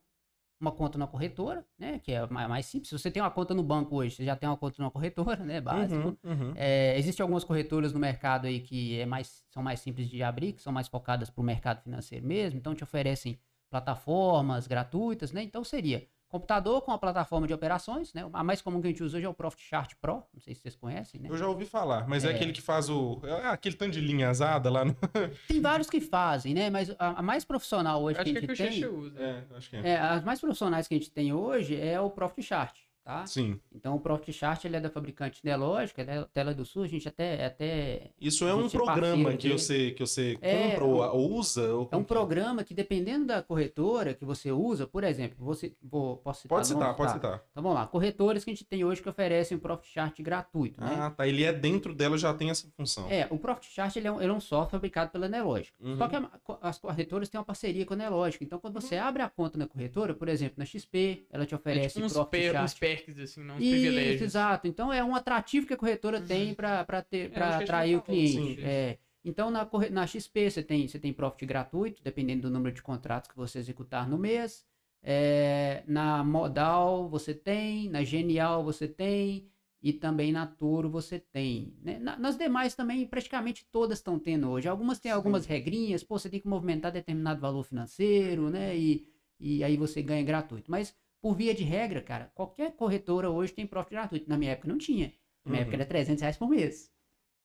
[0.59, 1.99] uma conta na corretora, né?
[1.99, 2.89] Que é ma- mais simples.
[2.89, 5.43] Se você tem uma conta no banco hoje, você já tem uma conta na corretora,
[5.45, 5.61] né?
[5.61, 6.17] Básico.
[6.23, 6.53] Uhum, uhum.
[6.55, 10.53] É, Existem algumas corretoras no mercado aí que é mais, são mais simples de abrir,
[10.53, 13.39] que são mais focadas para o mercado financeiro mesmo, então te oferecem
[13.69, 15.43] plataformas gratuitas, né?
[15.43, 18.27] Então seria computador com a plataforma de operações, né?
[18.33, 20.53] A mais comum que a gente usa hoje é o Profit Chart Pro, não sei
[20.53, 21.29] se vocês conhecem, né?
[21.29, 22.35] Eu já ouvi falar, mas é, É.
[22.35, 23.21] aquele que faz o.
[23.23, 24.93] É aquele tanto de linha azada lá no.
[25.47, 26.69] Tem vários que fazem, né?
[26.69, 28.81] Mas a, a mais profissional hoje Acho que que a é que o gente tem,
[28.81, 29.19] Xexê usa.
[29.19, 29.87] É, acho que é.
[29.89, 32.77] é, as mais profissionais que a gente tem hoje é o Profit Chart,
[33.07, 33.25] tá?
[33.25, 33.59] Sim.
[33.73, 36.87] Então o Profit Chart ele é da fabricante Nelogica, é da Tela do Sul, a
[36.87, 39.59] gente até até Isso é um é programa que dele.
[39.59, 41.73] você, que você É, compra ou, ou usa?
[41.73, 45.73] Ou É um que programa que, dependendo da corretora que você usa, por exemplo, você,
[45.81, 46.55] vou, posso citar?
[46.57, 47.15] Pode citar, pode Tá.
[47.15, 47.43] citar.
[47.51, 50.81] Então vamos lá, corretores que a gente tem hoje que oferecem o Profit Chart gratuito,
[50.81, 50.95] né?
[50.99, 51.27] Ah, tá.
[51.27, 53.09] Ele é dentro dela, já tem essa função.
[53.09, 55.75] É, o Profit Chart ele é, um, ele é um software fabricado pela Nelogica.
[55.79, 55.97] Uhum.
[55.97, 56.29] Só que a-
[56.61, 58.43] as corretoras têm uma parceria com a Nelogica.
[58.43, 61.57] Então, quando você abre a conta na corretora, por exemplo, na XP, ela te É
[61.57, 62.65] oferece tipo uns, Profit Chart.
[62.65, 64.21] uns perks, assim, não uns Isso, privilégios.
[64.23, 64.67] exato.
[64.67, 68.31] Então é um atrativo que a corretora tem para É, para a atrair o cliente.
[68.31, 68.57] sim.
[68.63, 68.97] É.
[69.23, 73.29] Então na, na XP você tem, você tem profit gratuito, dependendo do número de contratos
[73.29, 74.65] que você executar no mês.
[75.03, 79.47] É, na Modal você tem, na Genial você tem
[79.81, 81.73] e também na Toro você tem.
[81.83, 81.99] né?
[81.99, 84.67] Na- nas demais também praticamente todas estão tendo hoje.
[84.67, 88.75] Algumas têm algumas regrinhas, pô, você tem que movimentar determinado valor financeiro, né?
[88.77, 89.07] E,
[89.39, 90.69] e aí você ganha gratuito.
[90.71, 94.29] Mas por via de regra, cara, qualquer corretora hoje tem profit gratuito.
[94.29, 95.07] Na minha época não tinha.
[95.43, 95.61] Na minha Uhum.
[95.61, 96.91] época era 300 reais por mês.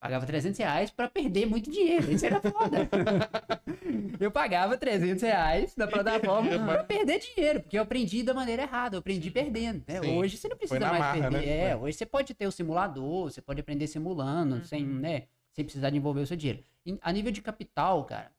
[0.01, 2.11] Pagava 300 reais pra perder muito dinheiro.
[2.11, 2.89] Isso era foda.
[4.19, 8.63] eu pagava 300 reais na plataforma perdia, pra perder dinheiro, porque eu aprendi da maneira
[8.63, 9.85] errada, eu aprendi perdendo.
[9.87, 10.01] né?
[10.03, 11.47] Hoje você não precisa mais marra, perder.
[11.47, 11.69] né?
[11.71, 14.65] É, hoje você pode ter o simulador, você pode aprender simulando, Uhum.
[14.65, 16.65] sem, né, sem precisar de envolver o seu dinheiro.
[17.01, 18.33] A nível de capital, cara,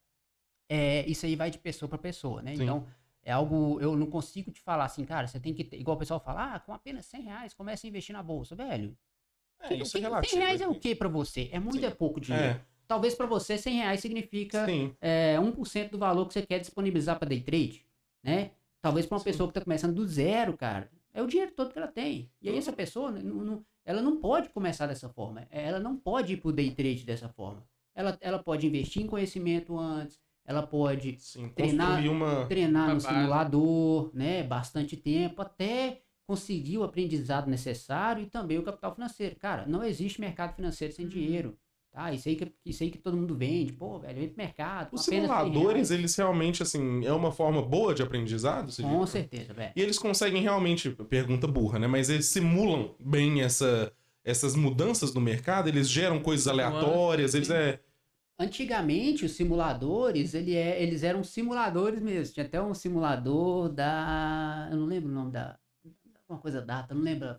[0.69, 2.55] é, isso aí vai de pessoa pra pessoa, né?
[2.55, 2.63] Sim.
[2.63, 2.85] Então,
[3.23, 5.99] é algo, eu não consigo te falar assim, cara, você tem que ter, igual o
[5.99, 8.95] pessoal fala, ah, com apenas 100 reais comece a investir na bolsa, velho.
[9.59, 10.31] É, Que- isso é relativo.
[10.31, 11.49] 100 reais é o que pra você?
[11.51, 11.85] É muito, Sim.
[11.85, 12.47] é pouco dinheiro.
[12.57, 14.93] É, Talvez pra você 100 reais significa sim.
[14.99, 17.85] é, 1% do valor que você quer disponibilizar para day trade,
[18.21, 18.51] né?
[18.81, 19.25] Talvez para uma Sim.
[19.25, 22.29] pessoa que está começando do zero, cara, é o dinheiro todo que ela tem.
[22.41, 25.47] E aí essa pessoa, não- não- ela não pode começar dessa forma.
[25.49, 27.63] Ela não pode ir pro day trade dessa forma.
[27.95, 32.45] Ela, ela pode investir em conhecimento antes, ela pode Sim, Treinar- uma...
[32.45, 33.07] treinar Uma no base.
[33.15, 34.43] simulador, né?
[34.43, 39.35] Bastante tempo, até conseguir o aprendizado necessário e também o capital financeiro.
[39.35, 41.57] Cara, não existe mercado financeiro sem dinheiro.
[41.91, 42.11] Tá?
[42.11, 43.71] Isso aí que, isso aí que todo mundo vende.
[43.71, 44.89] Pô, velho, vem pro mercado.
[44.93, 48.71] Os apenas 100 simuladores, eles realmente, assim, é uma forma boa de aprendizado?
[48.71, 49.73] você Com certeza, velho.
[49.75, 51.85] E eles conseguem realmente, pergunta burra, né?
[51.85, 53.93] Mas eles simulam bem essa,
[54.25, 57.79] essas mudanças no mercado, eles geram coisas aleatórias, eles é.
[58.39, 62.33] Antigamente, os simuladores, ele é, eles eram simuladores mesmo.
[62.33, 64.67] Tinha até um simulador da.
[64.71, 65.57] Eu não lembro o nome da.
[66.27, 67.35] Uma coisa data, não lembro a,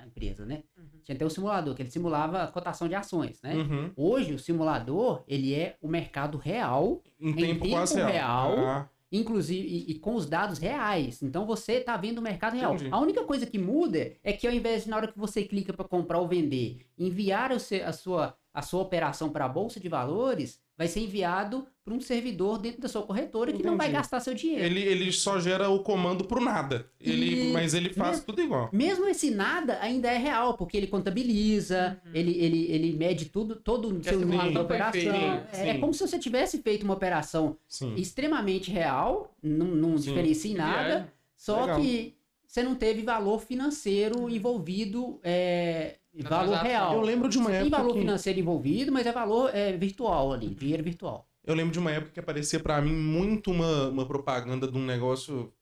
[0.00, 0.64] a- empresa, né?
[0.76, 1.00] Uhum.
[1.04, 3.54] Tinha até um simulador, que ele simulava a cotação de ações, né?
[3.54, 3.92] Uhum.
[3.96, 8.10] Hoje, o simulador, ele é o mercado real, Em tempo, tempo quase real.
[8.10, 8.58] real.
[8.66, 8.88] Ah,
[9.18, 11.22] inclusive, e, e com os dados reais.
[11.22, 12.74] Então, você está vendo o mercado real.
[12.74, 12.90] Entendi.
[12.92, 15.72] A única coisa que muda é que ao invés de, na hora que você clica
[15.72, 19.78] para comprar ou vender, enviar o seu- a, sua, a sua operação para a Bolsa
[19.80, 23.90] de Valores, vai ser enviado para um servidor dentro da sua corretora que não vai
[23.92, 24.64] gastar seu dinheiro.
[24.64, 26.90] ele, ele só gera o comando pro nada.
[27.00, 28.68] Ele, E- mas ele faz mesmo- tudo igual.
[28.72, 33.88] Mesmo esse nada ainda é real, porque ele contabiliza, ele, ele, ele mede tudo, todo
[33.88, 35.14] o seu a número de simulação foi operação.
[35.52, 35.80] É, sim.
[35.80, 37.94] como se você tivesse feito uma operação Sim.
[37.96, 40.08] extremamente real, não, não Sim.
[40.08, 41.06] diferencia em nada, É.
[41.36, 41.80] só Legal.
[41.80, 42.16] que
[42.46, 46.66] você não teve valor financeiro envolvido, é, Na valor transação.
[46.68, 46.92] real.
[46.94, 47.76] Eu lembro de uma Você tem época.
[47.78, 51.28] valor que- financeiro envolvido, mas é valor é, virtual ali, dinheiro virtual.
[51.44, 54.84] Eu lembro de uma época que aparecia pra mim muito uma, uma propaganda de um
[54.84, 55.52] negócio.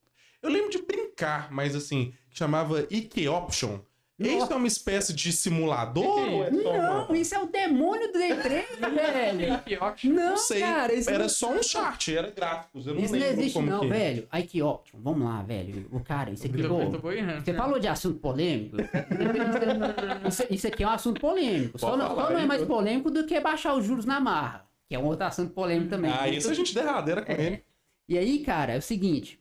[0.42, 3.78] Eu lembro de brincar, mas assim, que chamava Ike Option.
[4.16, 6.24] Isso é uma espécie de simulador?
[6.24, 6.36] Que que
[6.68, 9.58] é é Não, isso é o demônio do day trade, velho.
[9.64, 10.10] Que option.
[10.12, 10.60] Não, Não sei.
[10.60, 12.86] cara, isso era não- só um chart, era gráficos.
[12.86, 13.88] Eu não Isso não existe como não, que...
[13.88, 14.28] velho.
[14.30, 15.00] Aí que ótimo.
[15.02, 15.88] Vamos lá, velho.
[15.90, 17.44] O cara, isso aqui, pô, boiando.
[17.44, 18.76] Você falou de assunto polêmico?
[20.28, 21.78] isso, isso aqui é um assunto polêmico.
[21.78, 24.64] Só falar só não é mais polêmico do que baixar os juros na marra.
[24.88, 26.12] Que é um outro assunto polêmico também.
[26.12, 27.42] Ah, isso a gente derradeira com É.
[27.46, 27.64] ele.
[28.08, 29.40] E aí, cara, é o seguinte.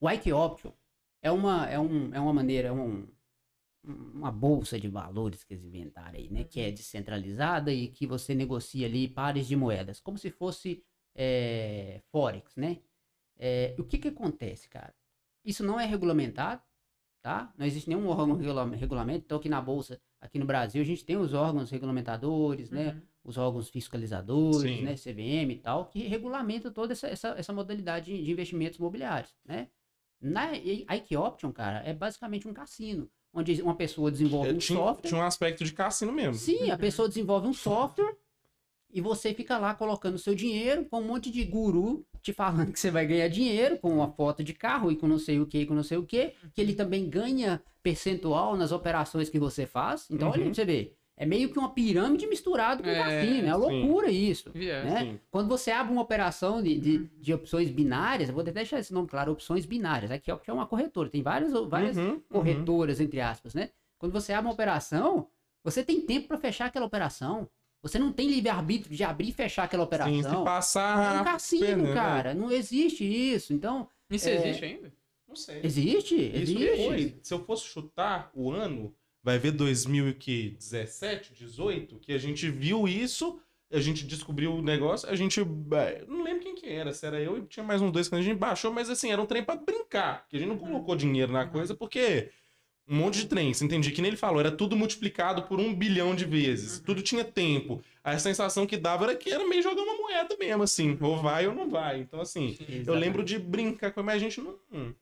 [0.00, 0.70] O Ike Option
[1.22, 3.04] é uma, é um, é uma maneira, é um,
[3.82, 6.44] uma bolsa de valores que eles inventaram aí, né?
[6.44, 12.00] Que é descentralizada e que você negocia ali pares de moedas, como se fosse é,
[12.10, 12.78] Forex, né?
[13.38, 14.94] É, o que que acontece, cara?
[15.44, 16.62] Isso não é regulamentado,
[17.22, 17.52] tá?
[17.56, 19.24] Não existe nenhum órgão regula- regulamento.
[19.24, 22.92] Então, aqui na Bolsa, aqui no Brasil, a gente tem os órgãos regulamentadores, né?
[22.92, 23.02] Uhum.
[23.24, 24.82] Os órgãos fiscalizadores, Sim.
[24.82, 24.94] né?
[24.94, 29.68] CVM e tal, que regulamentam toda essa, essa, essa modalidade de investimentos imobiliários, né?
[30.20, 34.78] Na Ike Option, cara, é basicamente um cassino, onde uma pessoa desenvolve É, um tinha,
[34.78, 35.08] software.
[35.08, 36.34] tinha um aspecto de cassino mesmo.
[36.34, 38.16] Sim, a pessoa desenvolve um software
[38.92, 42.80] e você fica lá colocando seu dinheiro com um monte de guru te falando que
[42.80, 45.64] você vai ganhar dinheiro com uma foto de carro e com não sei o que,
[45.64, 50.06] com não sei o que, que ele também ganha percentual nas operações que você faz.
[50.10, 50.44] Então, olha Uhum.
[50.46, 50.96] pra você ver.
[51.22, 53.46] É meio que uma pirâmide misturado com É, cassino.
[53.46, 53.80] É uma sim.
[53.82, 54.50] loucura isso.
[54.54, 54.84] Viés.
[54.86, 55.00] Né?
[55.00, 55.20] Sim.
[55.30, 58.92] Quando você abre uma operação de, de, de opções binárias, eu vou até deixar esse
[58.94, 60.10] nome claro, opções binárias.
[60.10, 62.20] Aqui é uma corretora, tem várias, várias Uhum, uhum.
[62.30, 63.68] corretoras, entre aspas, né?
[63.98, 65.26] Quando você abre uma operação,
[65.62, 67.46] você tem tempo para fechar aquela operação.
[67.82, 70.14] Você não tem livre-arbítrio de abrir e fechar aquela operação.
[70.14, 71.22] Sim, se é um passar.
[71.24, 71.94] cassino, pena, né?
[71.94, 72.34] cara.
[72.34, 73.52] Não existe isso.
[73.52, 74.34] Então, Isso É.
[74.36, 74.92] existe ainda?
[75.28, 75.60] Não sei.
[75.62, 76.14] existe?
[76.16, 76.86] Isso existe.
[76.86, 77.18] foi.
[77.22, 78.92] Se eu fosse chutar o ano,
[79.22, 83.38] vai ver 2017, 18, que a gente viu isso,
[83.72, 85.40] a gente descobriu o negócio, a gente.
[86.08, 88.22] Não lembro quem que era, se era eu e tinha mais uns dois que a
[88.22, 90.22] gente baixou, mas assim, era um trem pra brincar.
[90.22, 92.30] Porque a gente não colocou dinheiro na coisa, porque.
[92.88, 93.92] Um monte de trem, você entende?
[93.92, 96.80] Que nem ele falou, era tudo multiplicado por um bilhão de vezes.
[96.80, 97.80] Tudo tinha tempo.
[98.02, 100.98] A sensação que dava era que era meio jogar uma moeda mesmo, assim.
[101.00, 102.00] Ou vai ou não vai.
[102.00, 104.94] Então, assim, eu lembro de brincar com mas a gente não, não,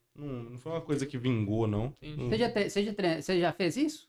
[0.50, 1.94] não foi uma coisa que vingou, não.
[2.02, 2.22] Entendi.
[2.24, 4.07] Não- Você já, te- você, já tre- você já fez isso?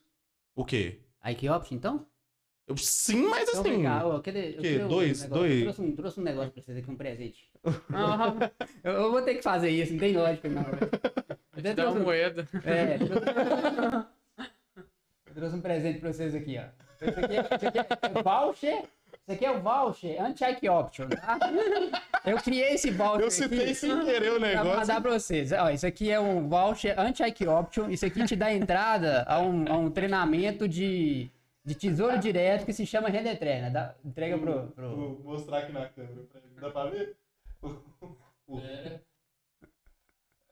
[0.60, 0.98] O quê?
[1.24, 2.06] Ike Option, então?
[2.66, 3.82] Eu, sim, mas Então, assim.
[3.82, 4.68] cá, ó, cadê- eu quê?
[4.68, 7.50] queria um Dois- dois- Eu trouxe um, trouxe um negócio pra vocês aqui, um presente.
[8.84, 10.62] Eu, eu vou ter que fazer isso, não tem lógica, não.
[10.64, 10.90] velho.
[11.64, 12.46] Eu dá uma um- moeda.
[12.64, 12.98] É.
[15.26, 16.64] Eu trouxe um presente pra vocês aqui, ó.
[17.06, 17.86] Esse aqui, é- esse aqui é
[18.18, 18.84] o voucher.
[19.28, 21.38] Esse aqui é o voucher anti-ike option, tá?
[22.24, 24.76] Eu criei esse voucher Eu citei aqui sem querer o negócio.
[24.76, 25.52] mandar pra vocês.
[25.52, 27.88] Ó, isso aqui é um voucher anti-ike option.
[27.90, 31.30] Isso aqui te dá entrada a um, a um treinamento de,
[31.64, 33.70] de tesouro direto que se chama Renda Treina.
[33.70, 34.68] Dá- entrega pro...
[34.68, 34.96] pro...
[34.96, 36.60] Vou mostrar aqui na câmera pra ele.
[36.60, 37.16] Dá pra ver?
[38.52, 38.98] É,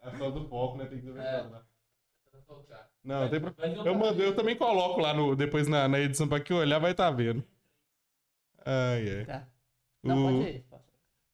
[0.04, 0.84] É só do foco, né?
[0.86, 1.20] Tem que ver.
[1.20, 1.42] É.
[1.50, 1.62] lá.
[3.02, 3.52] Não, tem pro...
[3.58, 6.78] Eu tá mandei, eu também coloco lá no, depois na, na edição pra quem olhar
[6.78, 7.42] vai estar vendo.
[8.70, 9.24] Ai, ai.
[9.24, 9.48] Tá.
[10.02, 10.64] Não, O- pode ir.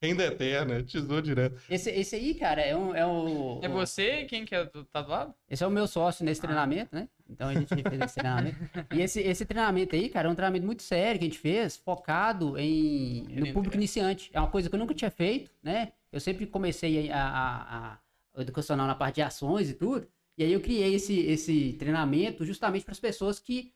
[0.03, 1.59] Renda eterna, tesouro direto.
[1.71, 2.95] Esse, esse aí, cara, é um...
[2.95, 4.25] É, um, É você?
[4.27, 5.35] Quem que é do, tá do lado?
[5.49, 7.09] Esse é o meu sócio nesse treinamento, né?
[7.27, 8.59] Então a gente fez esse treinamento.
[8.95, 11.79] E esse, esse treinamento aí, cara, é um treinamento muito sério que a gente fez,
[11.79, 14.29] focado em, no público iniciante.
[14.35, 15.93] É uma coisa que eu nunca tinha feito, né?
[16.13, 17.99] Eu sempre comecei a, a, a-
[18.37, 20.07] o educacional na parte de ações e tudo.
[20.37, 23.73] E aí eu criei esse, esse treinamento justamente para as pessoas que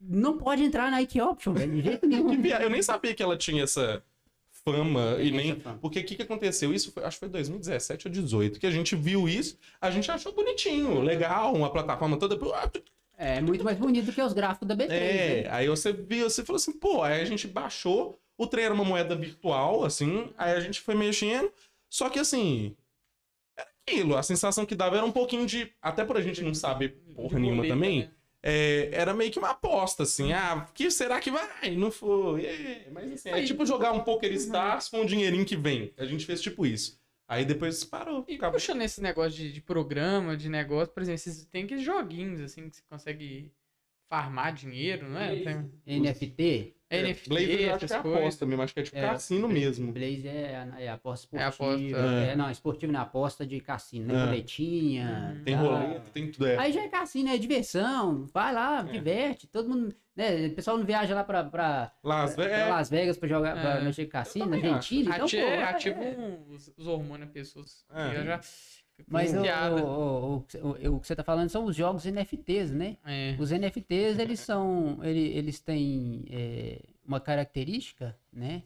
[0.00, 2.32] não podem entrar na Ike Option, velho, de jeito nenhum.
[2.60, 4.02] Eu nem sabia que ela tinha essa
[4.64, 5.60] fama e nem.
[5.60, 5.78] fama.
[5.78, 6.72] Porque o que, que aconteceu?
[6.72, 10.10] Isso foi, acho que foi 2017 ou 2018, que a gente viu isso, a gente
[10.10, 12.38] achou bonitinho, legal, uma plataforma toda.
[13.16, 14.90] É muito mais bonito do que os gráficos da B3.
[14.90, 15.48] É, né?
[15.50, 18.84] aí você viu, você falou assim, pô, aí a gente baixou, o trem era uma
[18.84, 21.52] moeda virtual, assim, aí a gente foi mexendo,
[21.90, 22.74] só que assim,
[23.58, 26.54] era aquilo, a sensação que dava era um pouquinho de, até por a gente não
[26.54, 28.10] saber porra De nenhuma também, né?
[28.42, 31.70] É, era meio que uma aposta, assim, ah, que será que vai?
[31.76, 35.44] Não foi, é, mas assim, é Aí- tipo jogar um Poker Stars com o dinheirinho
[35.44, 36.98] que vem, a gente fez tipo isso.
[37.28, 38.54] Aí depois parou, E acabou.
[38.58, 42.68] puxando esse negócio de, de programa, de negócio, por exemplo, vocês tem aqueles joguinhos assim
[42.68, 43.52] que você consegue
[44.10, 45.36] farmar dinheiro, não é?
[45.36, 46.74] Tem NFT.
[46.90, 48.18] é, NFT, Blazer eu acho que é coisas.
[48.20, 49.92] aposta mesmo, acho que é tipo É, cassino mesmo.
[49.92, 51.98] Blaze é, é aposta É esportiva.
[52.00, 52.36] aposta, É, é.
[52.36, 54.20] não, esportivo não é aposta de cassino, né?
[54.20, 54.26] É.
[54.26, 55.34] Boletinha.
[55.38, 55.44] Uhum.
[55.44, 55.60] Tem tá?
[55.60, 56.58] roleta, tem tudo, é.
[56.58, 58.26] Aí já é cassino, é diversão.
[58.34, 58.92] Vai lá, É.
[58.92, 59.46] diverte.
[59.46, 59.94] Todo mundo.
[60.16, 60.48] Né?
[60.48, 63.76] O pessoal não viaja lá pra, pra, Las pra Vegas, Las Vegas pra jogar, pra
[63.78, 63.80] É.
[63.84, 65.14] mexer cassino, Argentina.
[65.14, 67.86] Então, pô, é- ativa um- os, os hormônios pessoas.
[67.94, 68.24] É.
[68.24, 68.40] Já
[69.08, 70.44] Mas o, o, o,
[70.90, 72.96] o- o que você tá falando são os jogos NFTs, né?
[73.04, 73.36] É.
[73.38, 74.98] Os NFTs, eles são.
[75.02, 78.62] ele- Eles têm é, uma característica, né?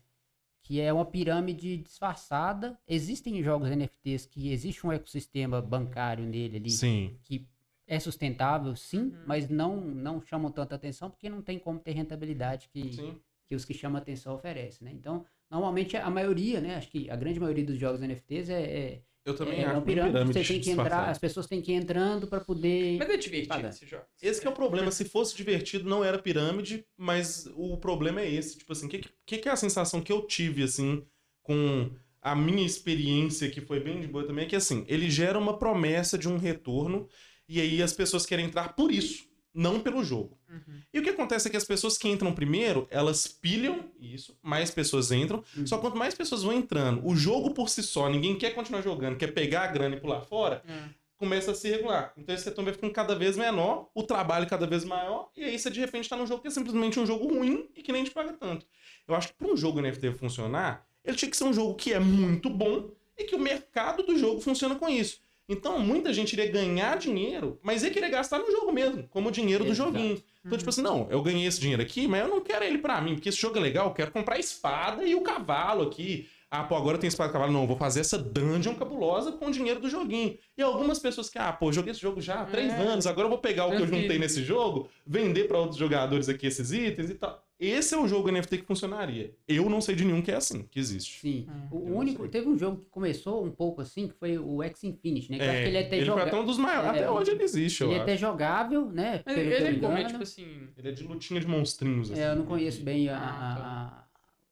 [0.63, 2.79] Que é uma pirâmide disfarçada.
[2.89, 7.17] Existem jogos NFTs que existe um ecossistema bancário nele ali Sim.
[7.23, 7.47] que
[7.87, 9.23] é sustentável, sim, Uhum.
[9.27, 13.21] mas não, não chamam tanta atenção porque não tem como ter rentabilidade que, Sim.
[13.47, 14.93] que os que chamam atenção oferecem, né?
[14.95, 16.77] Então, normalmente a maioria, né?
[16.77, 19.81] Acho que a grande maioria dos jogos NFTs é, é, Eu também é acho uma
[19.81, 22.99] bem pirâmide, pirâmide você tem que entrar, as pessoas têm que ir entrando para poder...
[22.99, 23.69] Mas é divertido Paga.
[23.71, 24.05] esse jogo.
[24.21, 24.91] Esse que é o problema.
[24.91, 28.59] Se fosse divertido, não era pirâmide, mas o problema é esse.
[28.59, 31.07] Tipo assim, o que, que, que é a sensação que eu tive, assim,
[31.43, 35.39] com a minha experiência, que foi bem de boa também, é que, assim, ele gera
[35.39, 37.09] uma promessa de um retorno,
[37.49, 39.25] e aí as pessoas querem entrar por isso.
[39.55, 40.37] Não pelo jogo.
[40.51, 40.81] Uhum.
[40.93, 44.71] E o que acontece é que as pessoas que entram primeiro, elas pilham isso, mais
[44.71, 45.45] pessoas entram.
[45.57, 45.67] Uhum.
[45.67, 49.17] Só quanto mais pessoas vão entrando, o jogo por si só, ninguém quer continuar jogando,
[49.17, 50.89] quer pegar a grana e pular fora, É.
[51.17, 52.13] começa a se regular.
[52.17, 55.59] Então esse setor vai ficando cada vez menor, o trabalho cada vez maior, e aí
[55.59, 58.03] você de repente tá num jogo que é simplesmente um jogo ruim e que nem
[58.05, 58.67] te paga tanto.
[59.07, 61.93] Eu acho que para um jogo NFT funcionar, ele tinha que ser um jogo que
[61.93, 65.21] é muito bom e que o mercado do jogo funciona com isso.
[65.49, 69.33] Então, muita gente iria ganhar dinheiro, mas ia querer gastar no jogo mesmo, como o
[69.33, 69.93] dinheiro do Exato.
[69.93, 70.23] joguinho.
[70.45, 73.01] Então, tipo assim, não, eu ganhei esse dinheiro aqui, mas eu não quero ele pra
[73.01, 76.29] mim, porque esse jogo é legal, eu quero comprar a espada e o cavalo aqui.
[76.51, 77.53] Ah, pô, agora tem espada e cavalo.
[77.53, 80.39] Não, vou fazer essa dungeon cabulosa com o dinheiro do joguinho.
[80.57, 82.77] E algumas pessoas que, ah, pô, joguei esse jogo já há três É.
[82.77, 86.29] anos, agora eu vou pegar o que eu juntei nesse jogo, vender pra outros jogadores
[86.29, 87.44] aqui esses itens e tal.
[87.59, 89.33] Esse é o jogo NFT que funcionaria.
[89.47, 91.21] Eu não sei de nenhum que é assim, que existe.
[91.21, 91.47] Sim.
[91.49, 92.29] Hum, o eu único.
[92.29, 95.39] Teve um jogo que começou um pouco assim, que foi o X Infinity, né?
[95.39, 96.87] Que eu acho que ele é até ele foi joga- até um dos maiores.
[96.87, 99.23] É, até hoje ele existe, eu Ele é até jogável, né?
[99.25, 99.97] Mas ele eu é como?
[99.97, 100.69] É tipo assim.
[100.77, 102.11] Ele é de lutinha de monstrinhos.
[102.11, 102.21] assim.
[102.21, 103.17] É, eu não conheço bem a.
[103.19, 104.05] Ah,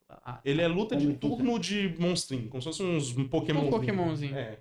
[0.08, 3.26] a- a- a- Ele é luta de turno de monstrinho, como se fosse uns um
[3.26, 3.66] Pokémon.
[3.66, 4.36] Um Pokémonzinho.
[4.36, 4.58] É.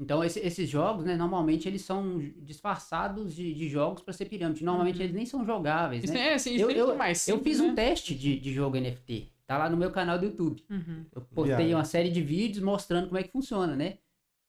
[0.00, 4.64] Então, esse- esses jogos, né, normalmente eles são disfarçados de, de jogos para ser pirâmide.
[4.64, 5.02] Normalmente Uhum.
[5.02, 6.28] eles nem são jogáveis, Isso né?
[6.30, 7.74] é assim, isso Eu- tem eu- mais Eu simples, fiz um né?
[7.74, 9.30] teste de, de jogo NFT.
[9.46, 10.64] Tá lá no meu canal do YouTube.
[10.70, 11.04] Uhum.
[11.14, 11.74] Eu postei Viagem.
[11.74, 13.98] uma série de vídeos mostrando como é que funciona, né?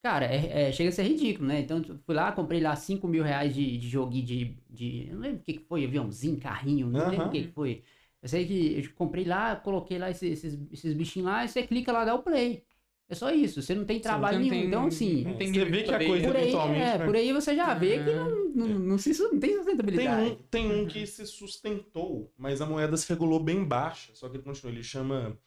[0.03, 1.59] Cara, é, é- chega a ser ridículo, né?
[1.61, 5.07] Então, eu fui lá, comprei lá 5 mil reais de, de joguinho de, de.
[5.09, 7.27] Eu não lembro o que, que foi, aviãozinho, carrinho, não lembro Aham.
[7.27, 7.83] o que, que foi.
[8.21, 11.63] Eu sei que eu comprei lá, coloquei lá esses, esses, esses bichinhos lá, e você
[11.63, 12.63] clica lá, dá o play.
[13.11, 14.61] É só isso, você não tem trabalho Você não nenhum.
[14.61, 16.81] tem- Então, assim, não tem Você vê que a coisa por aí, eventualmente.
[16.81, 19.57] é, vai- por aí você já vê que não, não, não, se, não tem Tem
[19.57, 20.29] sustentabilidade.
[20.29, 24.11] um, tem um que se sustentou, mas a moeda se regulou bem baixa.
[24.15, 24.71] Só que ele continua.
[24.71, 25.37] Ele chama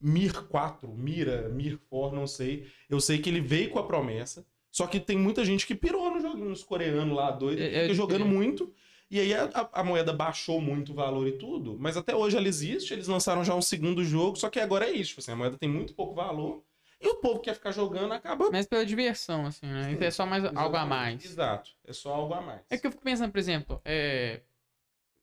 [0.00, 2.66] Mir 4, Mira, Mir 4, não sei.
[2.88, 4.44] Eu sei que ele veio com a promessa.
[4.72, 7.94] Só que tem muita gente que pirou no joguinho, uns coreanos lá, doido, É, é,
[7.94, 8.28] jogando é.
[8.28, 8.72] muito.
[9.10, 11.76] E aí a, a- a moeda baixou muito o valor e tudo.
[11.78, 12.92] Mas até hoje ela existe.
[12.94, 14.36] Eles lançaram já um segundo jogo.
[14.36, 15.10] Só que agora é isso.
[15.10, 16.62] Tipo assim, a moeda tem muito pouco valor.
[17.00, 18.50] E o povo que quer ficar jogando acaba.
[18.50, 19.92] Mas pela diversão, assim, né?
[19.92, 21.24] Isso é só mais algo a mais.
[21.24, 21.70] Exato.
[21.86, 22.60] É só algo a mais.
[22.68, 24.40] É que eu fico pensando, por exemplo, é...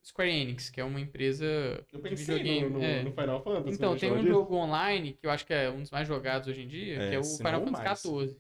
[0.04, 1.46] Square Enix, que é uma empresa
[1.92, 2.70] Eu de pensei videogame.
[2.70, 3.04] no, no, é.
[3.04, 3.76] no Final Fantasy.
[3.76, 4.28] Então, né, tem um disso.
[4.30, 7.10] jogo online que eu acho que é um dos mais jogados hoje em dia, É,
[7.10, 8.28] que é o Final não Fantasy mais.
[8.30, 8.40] XIV.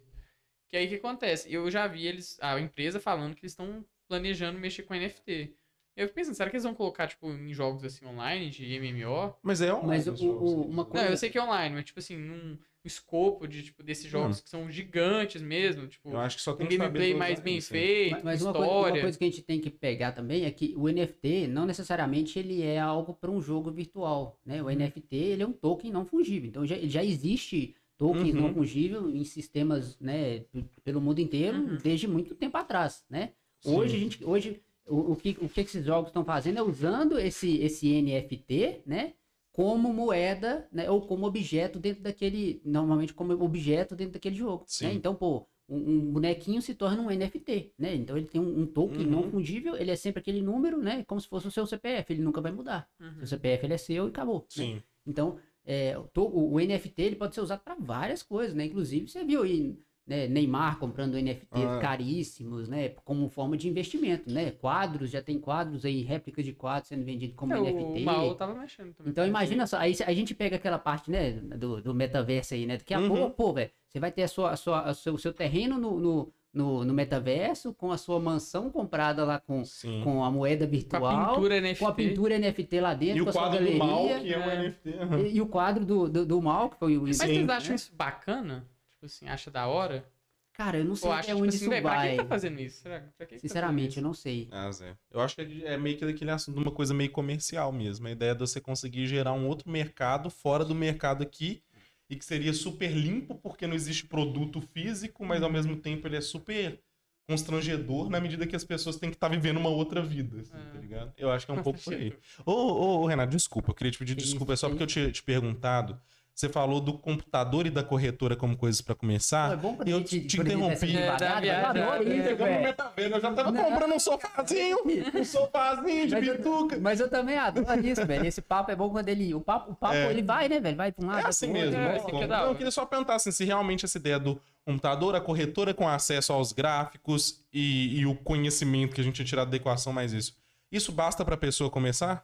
[0.69, 1.53] Que aí o que acontece?
[1.53, 5.53] Eu já vi eles, a empresa falando que eles estão planejando mexer com NFT.
[5.95, 9.35] Eu fico pensando, será que eles vão colocar, tipo, em jogos assim online, de MMO?
[9.43, 9.87] Mas é online.
[9.87, 10.65] Mas o- o- né?
[10.67, 11.07] uma Não, coisa.
[11.09, 12.57] eu sei que é online, mas tipo assim, num
[12.87, 16.55] escopo de, tipo, desses jogos que são gigantes mesmo, tipo, Eu acho que só um
[16.57, 17.79] tem saber gameplay mais bem isso, né?
[17.79, 18.69] feito, Mas- Mas uma história.
[18.73, 21.65] coisa, uma coisa que a gente tem que pegar também é que o NFT não
[21.65, 24.61] necessariamente ele é algo para um jogo virtual, né?
[24.63, 26.49] O NFT ele é um token não fungível.
[26.49, 28.41] Então já, já existe tokens Uhum.
[28.41, 30.45] não fungíveis em sistemas, né,
[30.83, 31.77] pelo mundo inteiro Uhum.
[31.83, 33.31] desde muito tempo atrás, né?
[33.59, 33.75] Sim.
[33.75, 37.19] Hoje a gente, hoje o, o que o que esses jogos estão fazendo é usando
[37.19, 39.13] esse esse NFT, né?
[39.57, 40.87] Como moeda, né?
[40.87, 44.63] Ou como objeto dentro daquele, normalmente como objeto dentro daquele jogo.
[44.67, 44.85] Sim.
[44.85, 44.93] Né?
[44.93, 47.95] Então, pô, um, um bonequinho se torna um NFT, né?
[47.95, 49.31] Então ele tem um, um token não Uhum.
[49.31, 51.03] fungível, ele é sempre aquele número, né?
[51.07, 52.87] Como se fosse o seu CPF, ele nunca vai mudar.
[53.01, 53.17] Uhum.
[53.17, 54.41] Seu CPF ele é seu e acabou.
[54.41, 54.45] né?
[54.49, 54.83] Sim.
[55.07, 58.65] Então, é, o, o NFT ele pode ser usado para várias coisas, né?
[58.65, 59.75] Inclusive, você viu aí
[60.07, 61.79] né, Neymar comprando NFTs Ah.
[61.79, 62.89] caríssimos, né?
[63.03, 64.51] Como forma de investimento, né?
[64.51, 68.01] Quadros, já tem quadros aí, réplicas de quadros sendo vendidos como É, NFT.
[68.01, 69.11] o Mal tava mexendo também.
[69.11, 72.77] Então imagina só, aí a gente pega aquela parte, né, do, do metaverso aí, né?
[72.77, 73.07] Daqui a Uhum.
[73.09, 75.77] pouco, pô, velho, você vai ter a sua, a sua, a seu, o seu terreno
[75.77, 80.01] no, no, no, no metaverso, com a sua mansão comprada lá com, Sim.
[80.03, 81.79] com a moeda Com a virtual, pintura NFT.
[81.79, 83.83] com a pintura NFT lá dentro, E o com a sua quadro do galeria.
[83.85, 84.55] mal, que é um é.
[84.63, 84.93] NFT.
[84.99, 85.19] aham.
[85.19, 87.01] E, e o quadro do, do, do mal, que foi o.
[87.03, 87.27] Mas Sim.
[87.27, 88.65] vocês acham isso bacana?
[88.97, 90.09] Tipo assim, acha da hora?
[90.53, 92.07] Cara, eu não sei Ou até acha, tipo onde assim, isso pra vai.
[92.07, 92.81] quem tá fazendo isso?
[92.81, 92.99] Será?
[93.15, 94.47] Pra quem que tá Sinceramente, eu fazendo não sei.
[94.51, 94.97] Ah, Zé.
[95.11, 98.07] Eu acho que é é meio que daquele assunto, de uma coisa meio comercial mesmo.
[98.07, 101.61] A ideia de você conseguir gerar um outro mercado fora do mercado aqui
[102.09, 106.15] e que seria super limpo porque não existe produto físico, mas ao mesmo tempo ele
[106.17, 106.81] é super
[107.29, 110.71] constrangedor na medida que as pessoas têm que estar vivendo uma outra vida, assim, É.
[110.71, 111.13] tá ligado?
[111.17, 112.13] Eu acho que é um pouco por aí.
[112.45, 114.83] Ô, ô, ô, Renato, desculpa, eu queria te pedir Que desculpa, é só que porque
[114.83, 116.01] eu tinha te perguntado.
[116.37, 119.47] Você falou do computador e da corretora como coisas pra começar.
[119.47, 120.95] Pô, é bom quando eu te dá interrompi.
[120.95, 121.11] É,
[121.41, 123.63] viagem, eu é, eu já tava Não.
[123.63, 124.77] comprando um sofazinho,
[125.15, 126.77] um sofazinho de Mas eu- bituca.
[126.79, 128.23] Mas eu também adoro isso, velho.
[128.23, 129.33] Esse papo é bom quando ele.
[129.33, 130.11] O papo, o papo É.
[130.11, 130.77] ele vai, né, velho?
[130.77, 131.25] Vai pra um lado.
[131.25, 131.75] É assim mesmo.
[131.75, 131.95] É, né?
[131.97, 135.15] assim que é da eu queria só perguntar assim, se realmente essa ideia do computador,
[135.15, 139.49] a corretora com acesso aos gráficos e, e o conhecimento que a gente tinha tirado
[139.49, 140.37] da equação, mais isso.
[140.71, 142.23] Isso basta pra pessoa começar?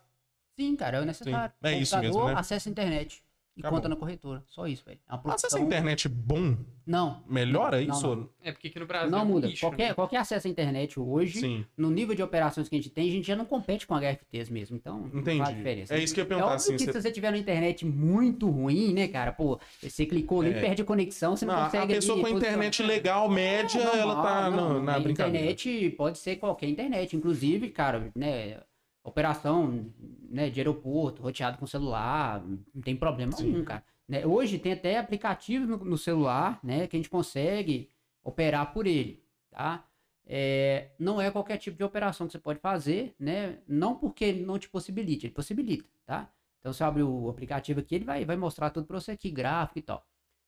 [0.56, 1.52] Sim, cara, é necessário.
[1.64, 2.36] Sim, é isso mesmo, né?
[2.38, 3.24] acesso à internet.
[3.56, 3.78] E Acabou.
[3.78, 4.44] conta na corretora.
[4.48, 5.00] Só isso, velho.
[5.08, 8.16] É uma Acesso à internet bom Não, melhora Não, isso?
[8.16, 8.30] não.
[8.42, 9.48] É porque aqui no Brasil não é muda.
[9.48, 9.94] lixo, qualquer, né?
[9.94, 13.12] qualquer acesso à internet hoje, Sim, no nível de operações que a gente tem, a
[13.12, 14.76] gente já não compete com HFTs mesmo.
[14.76, 15.54] Então, não faz entendi.
[15.56, 15.94] diferença.
[15.96, 17.38] É isso que eu ia É perguntar, óbvio assim, que você- se você tiver uma
[17.38, 19.32] internet muito ruim, né, cara?
[19.32, 20.60] Pô, você clicou ali, É.
[20.60, 23.80] perde a conexão, você não, Não, consegue a pessoa ali com a internet legal, média,
[23.82, 25.40] É, ela tá na a brincadeira.
[25.52, 28.60] internet pode ser qualquer internet, inclusive, cara, né,
[29.04, 29.86] operação
[30.30, 32.44] né, de aeroporto, roteado com celular,
[32.74, 33.52] não tem problema Sim.
[33.52, 33.84] nenhum, cara.
[34.08, 37.90] Né, hoje tem até aplicativo no, no celular, né, que a gente consegue
[38.24, 39.86] operar por ele, tá?
[40.26, 43.58] É, não é qualquer tipo de operação que você pode fazer, né?
[43.68, 46.32] Não porque ele não te possibilite, ele possibilita, tá?
[46.60, 49.80] Então você abre o aplicativo aqui, ele vai, vai mostrar tudo para você aqui, gráfico
[49.80, 50.06] e tal.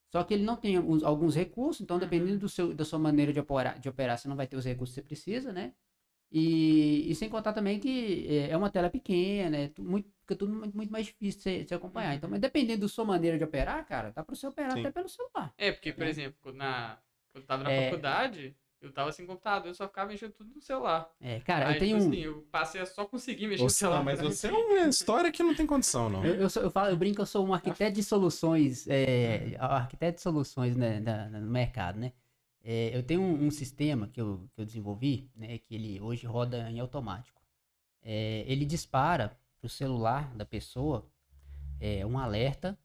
[0.09, 3.33] Só que ele não tem alguns, alguns recursos, então dependendo do seu, da sua maneira
[3.33, 5.73] de operar, de operar, você não vai ter os recursos que você precisa, né?
[6.31, 10.35] E, e sem contar também que é, é uma tela pequena, é tu- muito, fica
[10.35, 12.15] tudo muito, muito mais difícil de você acompanhar.
[12.15, 14.79] Então, mas dependendo da sua maneira de operar, cara, dá para você operar Sim.
[14.81, 15.53] até pelo celular.
[15.57, 16.09] É, porque, por É.
[16.09, 16.97] exemplo, quando, na,
[17.31, 17.83] quando eu tava na É.
[17.83, 21.09] faculdade, eu tava sem computador, eu só ficava mexendo tudo no celular.
[21.21, 22.11] É, cara, Aí, eu tenho tipo um.
[22.11, 24.03] assim, eu passei a só conseguir mexer no celular.
[24.03, 26.25] mas você é uma história que não tem condição, não.
[26.25, 29.55] Eu, eu, sou- eu falo, eu brinco que eu sou um arquiteto de soluções, é,
[29.59, 30.99] arquiteto de soluções né,
[31.31, 32.11] no mercado, né?
[32.67, 36.25] É, eu tenho um, um sistema que eu, que eu desenvolvi, né, que ele hoje
[36.25, 37.39] roda em automático.
[38.01, 41.07] É, ele dispara pro celular da pessoa
[41.79, 42.77] é, um alerta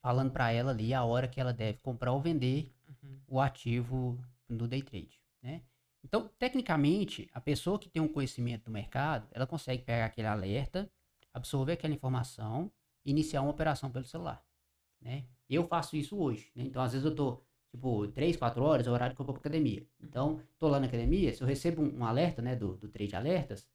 [0.00, 3.20] falando para ela ali a hora que ela deve comprar ou vender Uhum.
[3.26, 4.18] o ativo
[4.48, 5.62] no day trade, né?
[6.04, 10.90] Então, tecnicamente, a pessoa que tem um conhecimento do mercado, ela consegue pegar aquele alerta,
[11.32, 12.70] absorver aquela informação
[13.04, 14.44] e iniciar uma operação pelo celular,
[15.00, 15.24] né?
[15.48, 16.64] Eu faço isso hoje, né?
[16.64, 17.40] Então, às vezes eu tô,
[17.72, 19.84] tipo, 3, 4 horas, é o horário que eu vou pra academia.
[20.00, 23.16] Então, tô lá na academia, se eu recebo um, um alerta, né, do, do trade
[23.16, 23.66] alertas,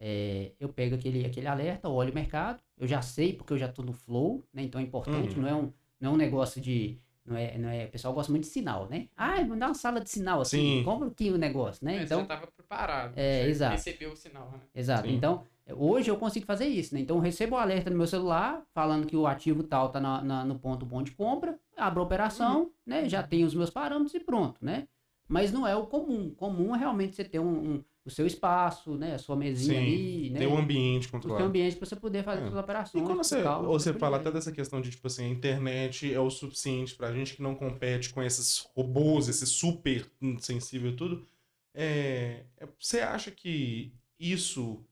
[0.00, 3.68] é, eu pego aquele, aquele alerta, olho o mercado, eu já sei porque eu já
[3.68, 4.62] tô no flow, né?
[4.62, 5.42] Então é importante, Uhum.
[5.42, 8.32] não é um, não é um negócio de não é, não é, o pessoal gosta
[8.32, 9.08] muito de sinal, né?
[9.16, 10.82] Ah, dá uma sala de sinal assim, Sim.
[10.84, 11.94] compra aqui o negócio, né?
[11.96, 13.12] Mas Então, já tava preparado.
[13.16, 13.72] É, você exato.
[13.72, 14.60] Recebeu o sinal, né?
[14.74, 15.06] exato.
[15.08, 15.14] Sim.
[15.14, 17.00] Então, hoje eu consigo fazer isso, né?
[17.00, 20.22] Então, eu recebo o alerta no meu celular, falando que o ativo tal tá na,
[20.22, 22.70] na- no ponto bom de compra, abro a operação, Uhum.
[22.86, 23.08] né?
[23.08, 24.88] Já tenho os meus parâmetros e pronto, né?
[25.28, 26.30] Mas não é o comum.
[26.34, 29.14] Comum é realmente você ter um, um- o seu espaço, né?
[29.14, 30.38] A sua mesinha Sim, ali, né?
[30.40, 31.44] Tem um ambiente o seu controlado.
[31.44, 32.44] ambiente para você poder fazer É.
[32.46, 33.04] suas E operações.
[33.04, 36.18] quando com você, ou você fala até dessa questão de, tipo assim, a internet é
[36.20, 41.26] o suficiente pra gente que não compete com esses robôs, esse super sensível e tudo,
[41.74, 44.84] é, é- você acha que isso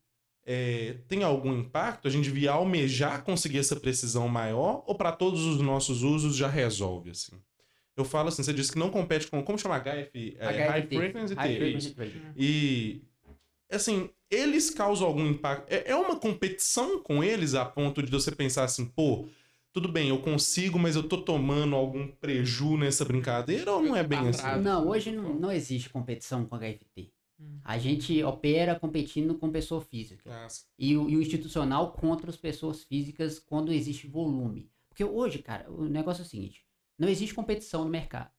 [0.47, 2.09] é, tem algum impacto?
[2.09, 6.49] A gente devia almejar conseguir essa precisão maior ou pra todos os nossos usos já
[6.49, 7.37] resolve, assim?
[8.01, 10.37] Eu falo assim, você disse que não compete com, como chama HF?
[10.39, 11.57] É, High HFT, Frequency High.
[11.57, 11.97] Frequency.
[12.37, 13.03] E,
[13.71, 15.71] assim, eles causam algum impacto?
[15.71, 19.27] É, é uma competição com eles a ponto de você pensar assim, pô,
[19.73, 24.03] tudo bem, eu consigo, mas eu tô tomando algum preju nessa brincadeira ou não é
[24.03, 24.43] bem assim?
[24.63, 27.13] Não, hoje não, não existe competição com HFT.
[27.41, 27.59] Hum.
[27.65, 30.29] A gente opera competindo com pessoa física.
[30.29, 30.65] Nossa.
[30.79, 34.69] E o, e o institucional contra as pessoas físicas quando existe volume.
[34.89, 36.65] Porque hoje, cara, o negócio é o seguinte:
[37.01, 38.31] não existe competição no mercado.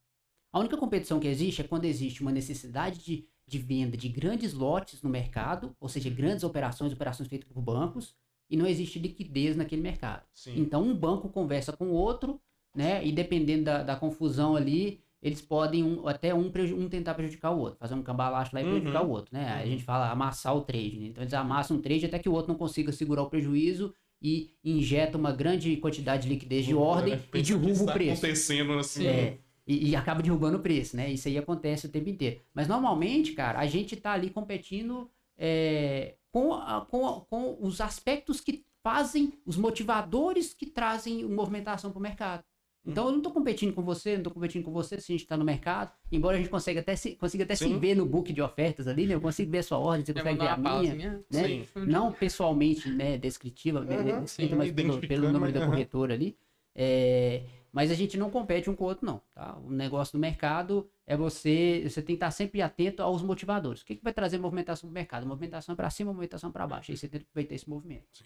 [0.54, 4.54] A única competição que existe é quando existe uma necessidade de, de venda de grandes
[4.54, 8.16] lotes no mercado, ou seja, grandes operações, operações feitas por bancos,
[8.50, 10.24] e não existe liquidez naquele mercado.
[10.34, 10.54] Sim.
[10.58, 12.40] Então, um banco conversa com o outro,
[12.76, 13.06] né?
[13.06, 17.60] E dependendo da, da confusão ali, eles podem um- até um, um tentar prejudicar o
[17.60, 18.70] outro, fazer um cambalacho lá e Uhum.
[18.72, 19.48] prejudicar o outro, né?
[19.54, 19.72] Aí a Uhum.
[19.72, 21.08] gente fala amassar o trade, né?
[21.08, 24.54] Então eles amassam o trade até que o outro não consiga segurar o prejuízo e
[24.64, 28.12] injeta uma grande quantidade de liquidez de ordem e derruba está o preço.
[28.26, 29.08] acontecendo assim.
[29.08, 31.12] É, e, e acaba derrubando o preço, né?
[31.12, 32.40] Isso aí acontece o tempo inteiro.
[32.54, 37.82] Mas normalmente, cara, a gente tá ali competindo é, com, a- com, a- com os
[37.82, 42.44] aspectos que fazem, os motivadores que trazem movimentação para o mercado.
[42.86, 45.24] Então eu não estou competindo com você, não estou competindo com você se a gente
[45.24, 47.78] está no mercado, embora a gente consiga até se, consiga até se Sim.
[47.78, 49.14] ver no book de ofertas ali, né?
[49.14, 51.24] Eu consigo ver a sua ordem, você consegue ver a minha né?
[51.30, 51.66] Sim.
[51.76, 56.36] Não pessoalmente, né, descritiva, descrita, sim, mas pelo, pelo mas, da corretora ali.
[56.74, 59.22] É, mas a gente não compete um com o outro, não.
[59.34, 59.58] Tá?
[59.64, 61.82] O negócio do mercado é você.
[61.88, 63.82] Você tem que estar sempre atento aos motivadores.
[63.82, 65.26] O que, que vai trazer movimentação para o mercado?
[65.26, 66.92] Movimentação para cima, movimentação para baixo.
[66.92, 68.26] Aí você tem que aproveitar esse movimento.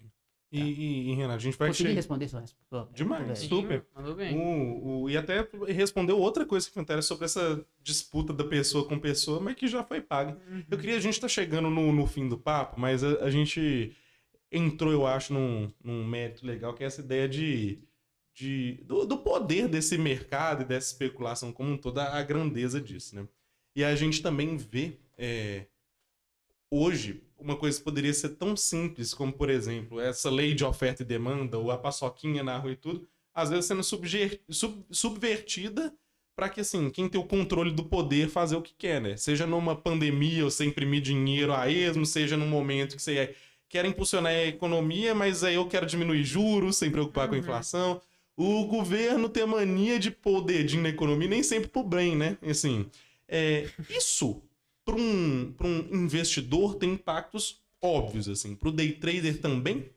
[0.52, 1.96] E, e, e, Renato, a gente vai Consegui chegar.
[1.98, 2.94] responder sua resposta?
[2.94, 3.40] Demais.
[3.40, 3.86] Sim, Super.
[3.94, 4.38] Mandou bem.
[4.38, 8.88] O, o- e até respondeu outra coisa que me interessa sobre essa disputa da pessoa
[8.88, 10.40] com pessoa, mas que já foi paga.
[10.70, 13.92] Eu queria, a gente tá chegando no, no fim do papo, mas a, a gente
[14.52, 17.80] entrou, eu acho, num, num mérito legal, que é essa ideia de,
[18.34, 22.80] de do, do poder desse mercado e dessa especulação como um todo, a, a grandeza
[22.80, 23.28] disso, né?
[23.76, 25.66] E a gente também vê é,
[26.72, 31.04] hoje uma coisa que poderia ser tão simples como, por exemplo, essa lei de oferta
[31.04, 35.94] e demanda, ou a paçoquinha na rua e tudo, às vezes sendo subger- sub- subvertida
[36.36, 39.16] para que, assim, quem tem o controle do poder fazer o que quer, né?
[39.16, 43.34] Seja numa pandemia, você imprimir dinheiro a esmo, seja num momento que você
[43.70, 47.44] quer impulsionar a economia, mas aí eu quero diminuir juros sem preocupar com a Uhum.
[47.44, 48.02] inflação.
[48.36, 52.38] O governo tem mania de pôr o dedinho na economia, nem sempre pro bem, né?
[52.42, 52.86] Assim,
[53.30, 54.42] é, isso
[54.86, 58.56] para um, pra um investidor tem impactos óbvios, assim.
[58.56, 59.90] Pro day trader também?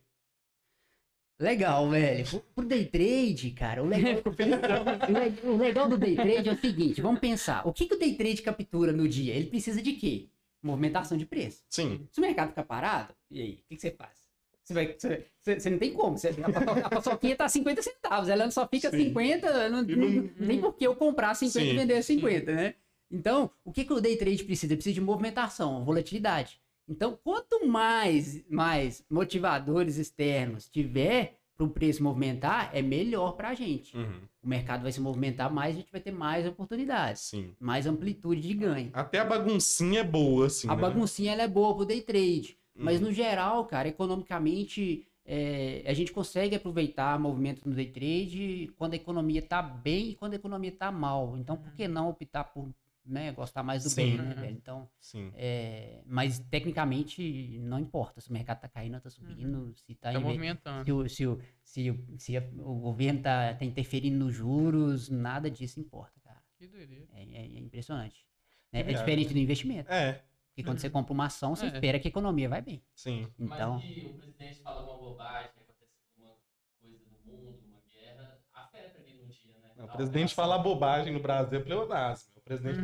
[1.41, 2.25] Legal, velho.
[2.55, 6.59] Pro- day trade, cara, o legal, o le- o legal do day trade é o
[6.59, 7.67] seguinte, vamos pensar.
[7.67, 9.35] O que, que o day trade captura no dia?
[9.35, 10.27] Ele precisa de quê?
[10.61, 11.63] Movimentação de preço.
[11.71, 12.09] Sim.
[12.11, 13.53] Se o mercado ficar parado, e aí?
[13.53, 14.19] O que, que você faz?
[14.65, 16.19] Você, vai, você, você- não tem como.
[16.19, 19.05] Você, a, paço- a paçoquinha tá 50 centavos, ela só fica Sim.
[19.05, 20.09] 50, não, E não-
[20.41, 21.77] não tem por que eu comprar 50 e Sim.
[21.77, 22.75] vender 50, né?
[23.11, 24.75] Então, o que, que o day trade precisa?
[24.75, 26.61] Precisa de movimentação, volatilidade.
[26.89, 33.55] Então, quanto mais, mais motivadores externos tiver para o preço movimentar, é melhor para a
[33.55, 33.97] gente.
[33.97, 34.21] Uhum.
[34.43, 37.53] O mercado vai se movimentar mais, a gente vai ter mais oportunidades, Sim.
[37.59, 38.91] mais amplitude de ganho.
[38.93, 40.69] Até a baguncinha é boa, assim.
[40.69, 40.81] A né?
[40.81, 42.57] baguncinha ela é boa pro day trade.
[42.75, 43.09] Mas Uhum.
[43.09, 48.97] no geral, cara, economicamente, é, a gente consegue aproveitar movimento no day trade quando a
[48.97, 51.37] economia tá bem e quando a economia tá mal.
[51.37, 52.69] Então, por que não optar por
[53.09, 54.41] né, gostar mais do bem, né, Uhum.
[54.41, 54.57] velho?
[54.57, 55.33] Então, Sim.
[55.35, 60.13] é, mas tecnicamente não importa se o mercado tá caindo ou tá subindo, se tá,
[60.13, 60.85] Tá movimentando.
[60.85, 65.09] se, o, se, o, se, o, se a- o governo tá, tá interferindo nos juros,
[65.09, 66.43] nada disso importa, cara.
[66.59, 67.07] Que doideira.
[67.15, 68.27] É, é- é impressionante.
[68.73, 68.81] né?
[68.81, 68.99] É, verdade.
[69.05, 69.91] diferente do investimento.
[69.91, 71.69] É, Porque quando você compra uma ação, você É.
[71.69, 72.83] espera que a economia vai bem.
[72.95, 73.27] sim.
[73.39, 76.35] Então, Mas que o presidente fala uma bobagem, acontece alguma
[76.81, 79.71] coisa no mundo, uma guerra, afeta ali no dia, né?
[79.77, 82.33] Não, o A presidente fala bobagem no Brasil é pleonasmo.
[82.49, 82.81] Presidente.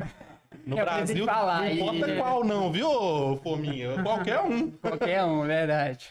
[0.67, 2.89] No É, Brasil, falar, não importa e- qual, não, viu,
[3.43, 4.03] Fominha?
[4.03, 4.71] Qualquer um.
[4.71, 6.11] qualquer um, verdade.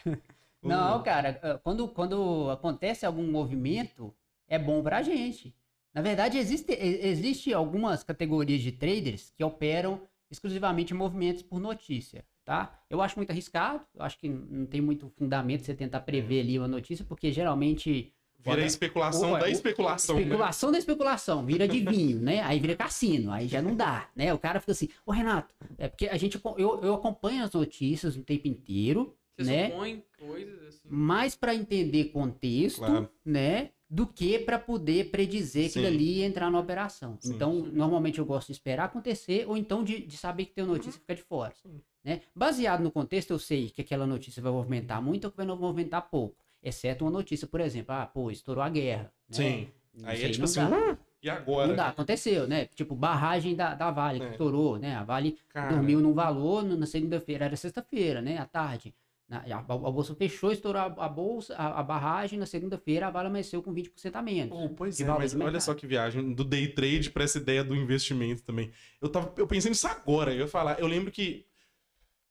[0.61, 4.13] O- Não, cara, ah, quando, quando acontece algum movimento,
[4.47, 5.53] é bom pra gente.
[5.93, 10.01] Na verdade, existe, existe algumas categorias de traders que operam
[10.31, 12.79] exclusivamente movimentos por notícia, tá?
[12.89, 16.57] Eu acho muito arriscado, eu acho que não tem muito fundamento você tentar prever ali
[16.57, 18.11] uma notícia, porque geralmente
[18.43, 20.15] Vira especulação Opa, da especulação.
[20.15, 20.21] né?
[20.23, 22.41] Especulação da especulação, vira adivinho, né?
[22.41, 24.33] Aí vira cassino, aí já não dá, né?
[24.33, 28.15] O cara fica assim, ô Renato, é porque a gente, eu, eu acompanho as notícias
[28.17, 29.69] o tempo inteiro, Você né?
[29.71, 30.87] supõe coisas assim.
[30.89, 33.09] Mais para entender contexto, Claro.
[33.25, 33.69] né?
[33.89, 35.93] Do que para poder predizer aquilo Sim.
[35.93, 37.15] ali e entrar na operação.
[37.19, 37.33] Sim.
[37.35, 40.73] Então, normalmente eu gosto de esperar acontecer ou então de, de saber que tem uma
[40.73, 41.53] notícia e ficar de fora.
[41.61, 41.79] Sim.
[42.03, 42.21] Né?
[42.35, 46.09] Baseado no contexto, eu sei que aquela notícia vai movimentar muito ou que vai movimentar
[46.09, 46.42] pouco.
[46.63, 49.11] Exceto uma notícia, por exemplo, ah, pô, estourou a guerra.
[49.29, 49.35] né?
[49.35, 49.67] Sim.
[49.95, 50.91] Isso Aí é tipo não assim, dá.
[50.91, 51.67] "Hum, e agora?
[51.67, 52.65] Não dá, aconteceu, né?
[52.73, 54.31] Tipo, barragem da, da Vale, que É.
[54.31, 54.95] estourou, né?
[54.95, 58.37] A Vale Cara, dormiu num valor na segunda-feira, era sexta-feira, né?
[58.37, 58.93] À tarde.
[59.29, 63.11] Na- a, a- bolsa fechou, estourou a, a bolsa, a, a barragem, na segunda-feira a
[63.11, 64.57] Vale amanheceu com 20% a menos.
[64.57, 67.75] Pô, pois é, mas olha só que viagem do day trade pra essa ideia do
[67.75, 68.71] investimento também.
[69.01, 70.79] Eu, tava, eu pensei nisso agora, eu ia falar.
[70.79, 71.45] Eu lembro que.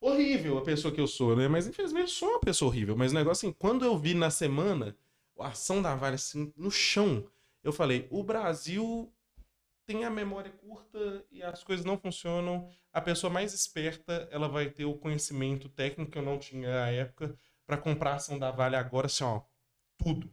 [0.03, 1.47] Horrível a pessoa que eu sou, né?
[1.47, 2.97] Mas infelizmente sou uma pessoa horrível.
[2.97, 4.97] Mas o negócio assim, quando eu vi na semana
[5.39, 7.25] a ação da Vale assim, no chão,
[7.63, 9.13] eu falei: o Brasil
[9.87, 12.69] tem a memória curta e as coisas não funcionam.
[12.93, 16.91] A pessoa mais esperta, ela vai ter o conhecimento técnico que eu não tinha à
[16.91, 19.43] época pra comprar a ação da Vale agora, assim, ó,
[19.97, 20.29] tudo.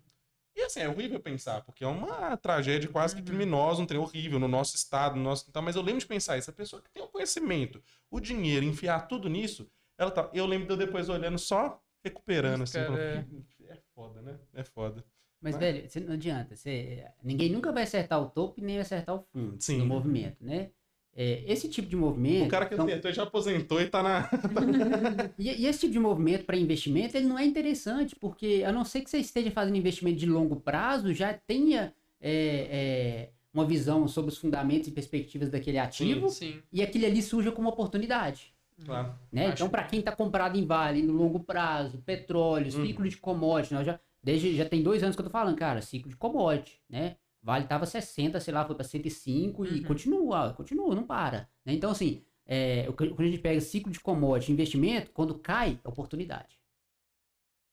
[0.59, 3.27] E assim, é horrível pensar, porque é uma tragédia quase que Uhum.
[3.27, 6.37] criminosa, um trem horrível no nosso estado, no nosso quintal, mas eu lembro de pensar,
[6.37, 7.81] essa pessoa que tem o conhecimento,
[8.11, 10.29] o dinheiro, enfiar tudo nisso, ela tá.
[10.33, 12.87] Eu lembro de eu depois olhando só recuperando, Isso, assim.
[12.87, 14.39] cara, falando, é foda, né?
[14.53, 15.05] É foda.
[15.41, 16.53] Mas, Mas- velho, não adianta.
[16.57, 19.77] Você, ninguém nunca vai acertar o topo e nem vai acertar o fundo Sim.
[19.79, 20.71] do movimento, né?
[21.15, 22.45] É, esse tipo de movimento.
[22.45, 24.29] O cara que então- acertou já aposentou e tá na.
[25.37, 28.85] E, e esse tipo de movimento para investimento, ele não é interessante, porque a não
[28.85, 32.31] ser que você esteja fazendo investimento de longo prazo, já tenha é,
[32.71, 36.61] é, uma visão sobre os fundamentos e perspectivas daquele ativo, Sim.
[36.71, 38.53] e aquele ali surja como oportunidade.
[38.85, 39.13] Claro.
[39.31, 39.49] Né?
[39.49, 42.85] Então, para quem está comprado em vale, no longo prazo, petróleo, Uhum.
[42.85, 45.81] ciclo de commodity, nós já, desde, já tem dois anos que eu tô falando, cara,
[45.81, 47.17] ciclo de commodity, né?
[47.49, 49.83] Vale tava 60, sei lá, foi para 105 e Uhum.
[49.85, 51.49] continua, continua, não para.
[51.65, 51.73] né?
[51.73, 56.59] Então, assim, é, quando a gente pega ciclo de commodity, investimento, quando cai, é oportunidade.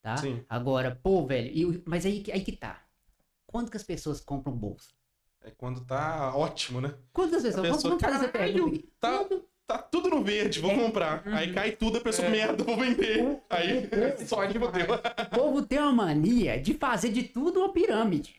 [0.03, 0.17] Tá?
[0.17, 0.43] Sim.
[0.49, 2.83] Agora, pô, velho, e o- mas aí, que- aí que tá.
[3.47, 4.91] Quanto que as pessoas compram bolsa?
[5.43, 6.95] É quando tá ótimo, né?
[7.13, 7.57] Quantas pessoas?
[7.67, 8.89] Vamos, pessoa, vamos fazer essa "Caralho, pergunta aqui.
[8.99, 9.29] tá-
[9.67, 10.79] Tá tudo no verde, vou É.
[10.79, 11.27] comprar.
[11.27, 11.55] Aí Uhum.
[11.55, 12.31] cai tudo, a pessoa, É.
[12.31, 13.43] merda, vou vender.
[13.51, 13.89] Aí,
[14.25, 14.87] só que fodeu.
[14.95, 18.37] O povo tem uma mania de fazer de tudo uma pirâmide.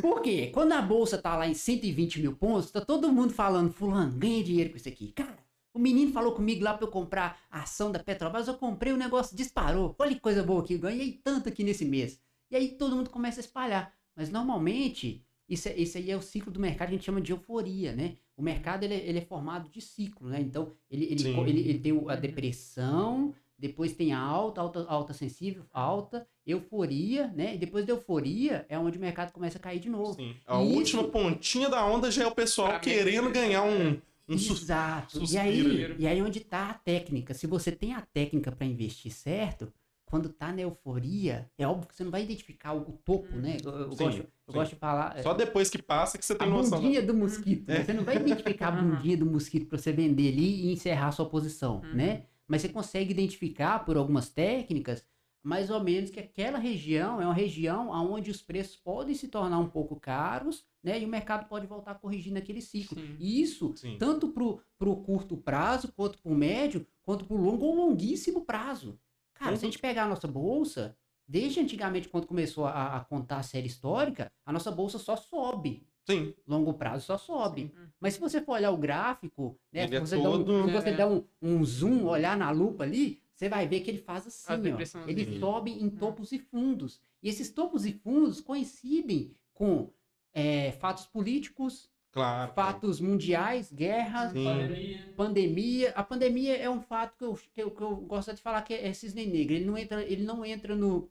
[0.00, 0.50] Por quê?
[0.52, 4.42] Quando a bolsa tá lá em 120 mil pontos, tá todo mundo falando, fulano, ganha
[4.44, 5.12] dinheiro com isso aqui.
[5.12, 5.38] Cara,
[5.72, 8.96] o menino falou comigo lá pra eu comprar a ação da Petrobras, eu comprei, o
[8.96, 9.94] negócio disparou.
[9.98, 12.20] Olha que coisa boa aqui, eu ganhei tanto aqui nesse mês.
[12.50, 13.92] E aí todo mundo começa a espalhar.
[14.14, 17.20] Mas normalmente, isso, é- isso aí é o ciclo do mercado que a gente chama
[17.20, 18.16] de euforia, né?
[18.36, 20.40] O mercado ele, é- ele é formado de ciclo, né?
[20.40, 21.14] Então, ele, ele,
[21.50, 27.54] ele, ele tem a depressão, depois tem a alta, alta, alta sensível, alta, euforia, né?
[27.54, 30.14] E depois da euforia é onde o mercado começa a cair de novo.
[30.14, 30.34] Sim.
[30.46, 33.62] A Isso- última pontinha da onda já é o pessoal Pra mim, querendo é- ganhar
[33.62, 33.98] um,
[34.28, 35.16] um sus- Exato.
[35.18, 35.96] E suspiro aí, ali.
[35.98, 37.34] e aí onde tá a técnica?
[37.34, 39.72] Se você tem a técnica para investir certo,
[40.06, 43.58] quando tá na euforia, é óbvio que você não vai identificar o, topo, né?
[43.64, 44.52] Eu, eu Sim, gosto, eu sim.
[44.58, 45.16] gosto de falar.
[45.16, 46.80] é, Só depois que passa que você a tem noção.
[46.80, 47.68] bundinha do mosquito.
[47.70, 47.78] É.
[47.78, 47.84] né?
[47.84, 51.12] Você não vai identificar a bundinha do mosquito para você vender ali e encerrar a
[51.12, 51.94] sua posição, Uhum.
[51.94, 52.22] né?
[52.50, 55.04] Mas você consegue identificar por algumas técnicas,
[55.40, 59.60] mais ou menos, que aquela região é uma região onde os preços podem se tornar
[59.60, 61.00] um pouco caros, né?
[61.00, 62.98] E o mercado pode voltar a corrigir naquele ciclo.
[62.98, 63.16] Sim.
[63.20, 63.96] Isso, Sim.
[63.98, 68.98] tanto pro, pro curto prazo, quanto pro médio, quanto pro longo ou longuíssimo prazo.
[69.32, 70.98] Cara, se a gente pegar a nossa bolsa,
[71.28, 75.86] desde antigamente, quando começou a, a contar a série histórica, a nossa bolsa só sobe
[76.12, 76.34] Sim.
[76.46, 77.72] longo prazo só sobe.
[78.00, 80.66] Mas se você for olhar o gráfico, né, Ele se é você, dá um, todo-
[80.66, 80.92] se você É.
[80.96, 84.28] der um, um zoom, olhar na lupa ali, você vai ver que ele faz A
[84.54, 85.08] assim, ó.
[85.08, 87.00] Ele sobe em topos e fundos.
[87.22, 89.90] E esses topos e fundos coincidem com
[90.32, 92.52] é, fatos políticos, Claro.
[92.54, 94.44] fatos mundiais, guerras, Sim.
[94.44, 95.12] Pandemia.
[95.16, 95.90] pandemia.
[95.96, 98.74] A pandemia é um fato que eu, que eu, que eu gosto de falar que
[98.74, 99.54] é, é cisne negro.
[99.54, 101.10] Ele não entra, ele não entra no,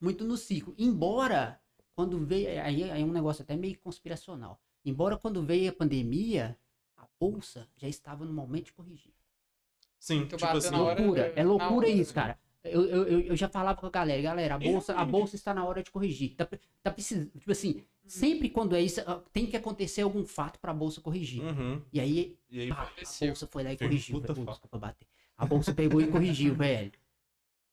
[0.00, 0.74] muito no ciclo.
[0.78, 1.60] Embora,
[1.94, 2.48] quando veio.
[2.62, 4.60] Aí, aí é um negócio até meio conspiracional.
[4.84, 6.56] Embora quando veio a pandemia,
[6.96, 9.12] a bolsa já estava no momento de corrigir.
[9.98, 10.74] Sim, tipo assim.
[10.74, 11.32] hora- loucura.
[11.36, 12.22] É loucura isso, né?
[12.22, 12.38] cara.
[12.62, 15.64] Eu, eu, eu- já falava com a galera, galera, a bolsa, a bolsa está na
[15.64, 16.34] hora de corrigir.
[16.36, 16.46] Tá,
[16.82, 20.70] tá precisando, tipo assim, sempre quando é isso, ah, tem que acontecer algum fato para
[20.70, 21.42] a bolsa corrigir.
[21.42, 21.82] Uhum.
[21.90, 24.20] E aí, E aí, pá, a bolsa foi lá e Fez corrigiu.
[24.20, 24.34] puta.
[24.34, 25.06] Desculpa bater.
[25.38, 26.92] A bolsa pegou e corrigiu, velho.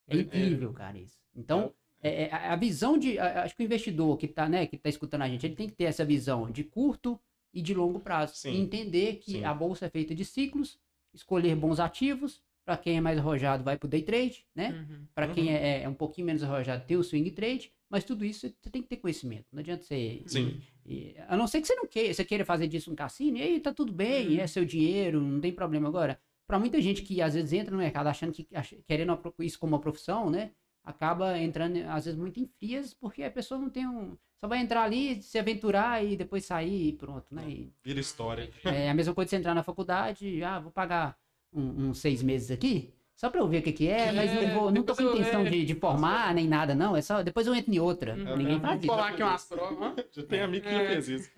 [0.07, 0.20] É É.
[0.22, 1.18] incrível, cara, isso.
[1.36, 3.17] Então, é, é, a a visão de.
[3.19, 5.75] Acho que o investidor que tá, né, que tá escutando a gente, ele tem que
[5.75, 7.19] ter essa visão de curto
[7.53, 8.35] e de longo prazo.
[8.35, 8.51] Sim.
[8.53, 9.43] E entender que Sim.
[9.43, 10.79] a bolsa é feita de ciclos,
[11.13, 12.41] escolher bons ativos.
[12.65, 14.71] Para quem é mais arrojado, vai pro day trade, né?
[14.89, 15.05] Uhum.
[15.15, 15.51] Para quem Uhum.
[15.53, 17.71] é, é um pouquinho menos arrojado, ter o swing trade.
[17.89, 19.45] Mas tudo isso você tem que ter conhecimento.
[19.53, 20.21] Não adianta você.
[20.27, 20.61] Sim.
[20.85, 23.41] e- a não ser que você não queira, você queira fazer disso um cassino, e
[23.41, 24.39] aí tá tudo bem, Uhum.
[24.41, 25.87] é seu dinheiro, não tem problema.
[25.87, 29.33] Agora, para muita gente que às vezes entra no mercado achando que ach- querendo uma
[29.39, 30.51] isso como uma profissão, né?
[30.88, 34.15] Acaba entrando, às vezes, muito em frias, porque a pessoa não tem um.
[34.39, 37.43] Só vai entrar ali, se aventurar e depois sair e pronto, né?
[37.49, 38.49] E Vira história.
[38.63, 41.17] é a mesma coisa de você entrar na faculdade, ah, vou pagar
[41.53, 44.53] um- uns seis meses aqui, só pra eu ver o que, que é, mas não,
[44.59, 46.95] vou, não tô com eu- intenção é, de, de formar nem nada, não.
[46.95, 47.21] É só.
[47.21, 48.13] Depois eu entro em outra.
[48.15, 48.38] Uhum.
[48.38, 48.88] Ninguém faz Vou isso.
[48.88, 49.93] colar aqui umas provas.
[50.11, 50.88] Já tem amigo que já É.
[50.88, 51.31] fez isso.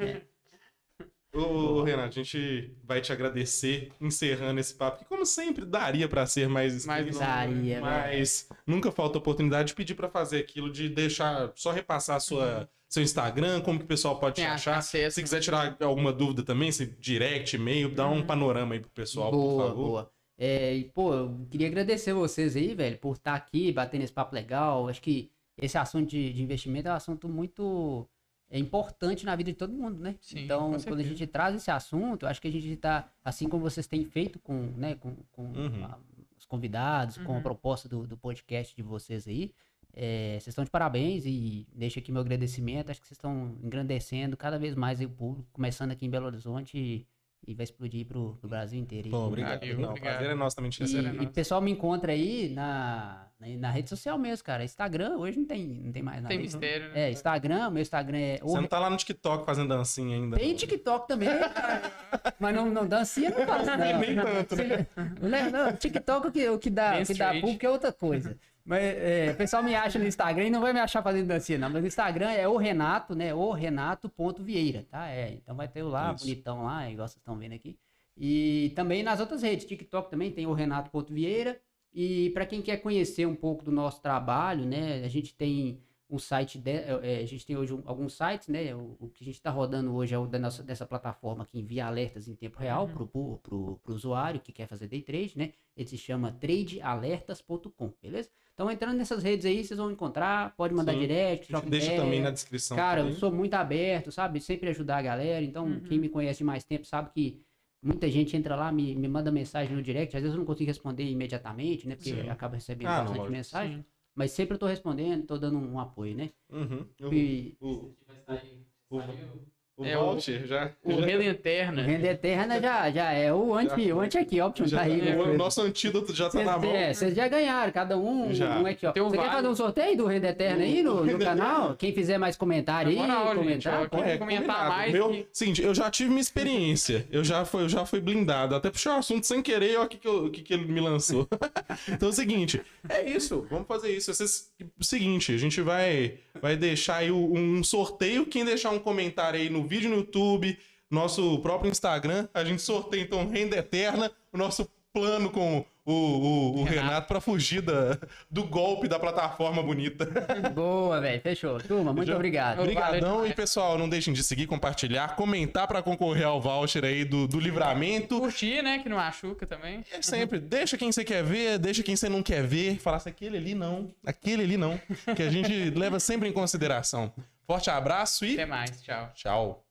[1.32, 6.26] Ô, Renato, a gente vai te agradecer encerrando esse papo, que como sempre daria pra
[6.26, 7.82] ser mais Mais extenso, Daria, velho.
[7.82, 12.68] mas nunca falta oportunidade de pedir pra fazer aquilo, de deixar, só repassar a sua,
[12.90, 14.78] seu Instagram, como que o pessoal pode te achar.
[14.78, 15.16] acesso.
[15.16, 18.26] Se quiser tirar alguma dúvida também, se direct, e-mail, dá um Uhum.
[18.26, 19.86] panorama aí pro pessoal, por boa, favor.
[19.88, 20.12] boa.
[20.36, 24.34] É, e, pô, eu queria agradecer vocês aí, velho, por estar aqui, batendo esse papo
[24.34, 24.88] legal.
[24.88, 25.30] Acho que
[25.62, 28.10] esse assunto de, de investimento é um assunto muito
[28.50, 30.16] é importante na vida de todo mundo, né?
[30.22, 33.62] Sim, então, quando a gente traz esse assunto, acho que a gente tá, assim como
[33.64, 35.86] vocês têm feito com, né, com, com Uhum.
[35.86, 36.00] a-
[36.38, 37.42] os convidados, com a Uhum.
[37.44, 39.52] proposta do, do podcast de vocês aí,
[39.94, 42.90] é, vocês estão de parabéns e deixo aqui meu agradecimento.
[42.90, 46.78] Acho que vocês estão engrandecendo cada vez mais o público, começando aqui em Belo Horizonte
[46.78, 47.06] e,
[47.48, 49.10] e vai explodir pro, pro Brasil inteiro.
[49.10, 49.60] Pô, obrigado.
[49.60, 50.16] Valeu, Não, o obrigado.
[50.16, 51.04] prazer é nosso também te E, receber.
[51.04, 54.64] Prazer é e o pessoal me encontra aí na, na, na rede social mesmo, cara.
[54.64, 56.28] Instagram, hoje não tem, não tem mais nada.
[56.30, 56.44] Tem né?
[56.44, 57.02] mistério, né?
[57.08, 58.40] É, Instagram, meu Instagram é.
[58.42, 60.38] Você não tá lá no TikTok fazendo dancinha ainda.
[60.38, 60.56] Tem não.
[60.56, 61.30] TikTok também,
[62.40, 63.78] mas não, não dancinha não faço, não.
[63.78, 64.88] Nem tanto, né?
[65.22, 68.38] Não, não, TikTok o que, o que dá, o que dá público é outra coisa.
[68.70, 71.58] Mas é, o pessoal me acha no Instagram e não vai me achar fazendo dancinha,
[71.58, 71.72] não.
[71.72, 73.34] Mas no Instagram é o Renato, né?
[73.34, 75.10] O Renato.vieira, tá?
[75.10, 76.24] É, então vai ter o lá, Isso.
[76.24, 77.80] bonitão lá, igual vocês estão vendo aqui.
[78.16, 81.60] E também nas outras redes, TikTok também tem o Renato.vieira.
[81.92, 85.02] E para quem quer conhecer um pouco do nosso trabalho, né?
[85.04, 88.76] A gente tem um site, de, é, a gente tem hoje um- alguns sites, né?
[88.76, 91.60] O, o que a gente está rodando hoje é o da nossa, dessa plataforma que
[91.60, 92.94] envia alertas em tempo real Uhum.
[93.08, 95.54] pro, pro, pro usuário que quer fazer day trade, né?
[95.76, 98.30] Ele se chama tradealertas.com, beleza?
[98.60, 101.00] Então entrando nessas redes aí, vocês vão encontrar, pode mandar Sim.
[101.00, 102.02] direct, troca deixa ideia.
[102.02, 102.76] também na descrição.
[102.76, 103.18] Cara, eu também.
[103.18, 104.42] sou muito aberto, sabe?
[104.42, 105.46] Sempre ajudar a galera.
[105.46, 105.80] Então, Uhum.
[105.80, 107.42] quem me conhece de mais tempo sabe que
[107.82, 110.14] muita gente entra lá, me, me manda mensagem no direct.
[110.14, 111.96] Às vezes eu não consigo responder imediatamente, né?
[111.96, 112.30] Porque Sim.
[112.30, 113.32] acaba recebendo Ah, bastante lógico.
[113.32, 113.78] mensagem.
[113.78, 113.86] Sim.
[114.14, 116.30] Mas sempre eu tô respondendo, tô dando um apoio, né?
[116.52, 116.86] Uhum.
[117.00, 117.96] Eu- E o, o-
[118.28, 119.46] Saiu.
[119.80, 120.72] O É, o- voucher já.
[120.84, 121.82] O já- Relenterna.
[121.82, 125.00] Renda eterna já, já é o anti, o anti aqui, option já- tá aí.
[125.00, 125.38] o né?
[125.38, 126.70] nosso antídoto já tá na mão.
[126.76, 128.60] é, vocês já ganharam, cada um Já.
[128.60, 128.92] um aqui, ó.
[128.92, 129.36] Tem um Você quer vale.
[129.38, 131.76] fazer um sorteio do Renda Eterna aí no, no canal?
[131.78, 134.70] Quem fizer mais comentário aí, Na moral, gente, comentar, ó, quem comentar combinado.
[134.70, 137.08] mais Meu, que- Seguinte, eu já tive minha experiência.
[137.10, 138.56] Eu já fui, eu já fui blindado.
[138.56, 140.66] Até puxei o assunto sem querer, olha o que, que, eu- o que, que ele
[140.66, 141.26] me lançou.
[141.88, 143.48] então é o seguinte, é isso.
[143.50, 144.14] Vamos fazer isso.
[144.14, 148.26] Vocês, o seguinte, a gente vai, vai deixar aí o- um sorteio.
[148.26, 150.58] Quem deixar um comentário aí no vídeo no YouTube,
[150.90, 156.60] nosso próprio Instagram, a gente sorteia então Renda Eterna, o nosso plano com o, o,
[156.62, 157.98] o Renato para fugir da,
[158.30, 160.06] do golpe da plataforma bonita.
[160.54, 161.60] Boa, velho, fechou.
[161.60, 162.60] Turma, muito Já- obrigado.
[162.60, 167.28] Obrigadão e pessoal, não deixem de seguir, compartilhar, comentar para concorrer ao voucher aí do,
[167.28, 168.20] do livramento.
[168.20, 168.80] Curtir, né?
[168.80, 169.84] Que não machuca também.
[169.92, 173.10] É sempre, deixa quem você quer ver, deixa quem você não quer ver, falar se
[173.10, 174.80] aquele ali não, aquele ali não,
[175.16, 177.14] que a gente leva sempre em consideração.
[177.50, 178.34] Forte abraço e.
[178.36, 178.80] Até mais.
[178.84, 179.12] Tchau.
[179.16, 179.66] Tchau.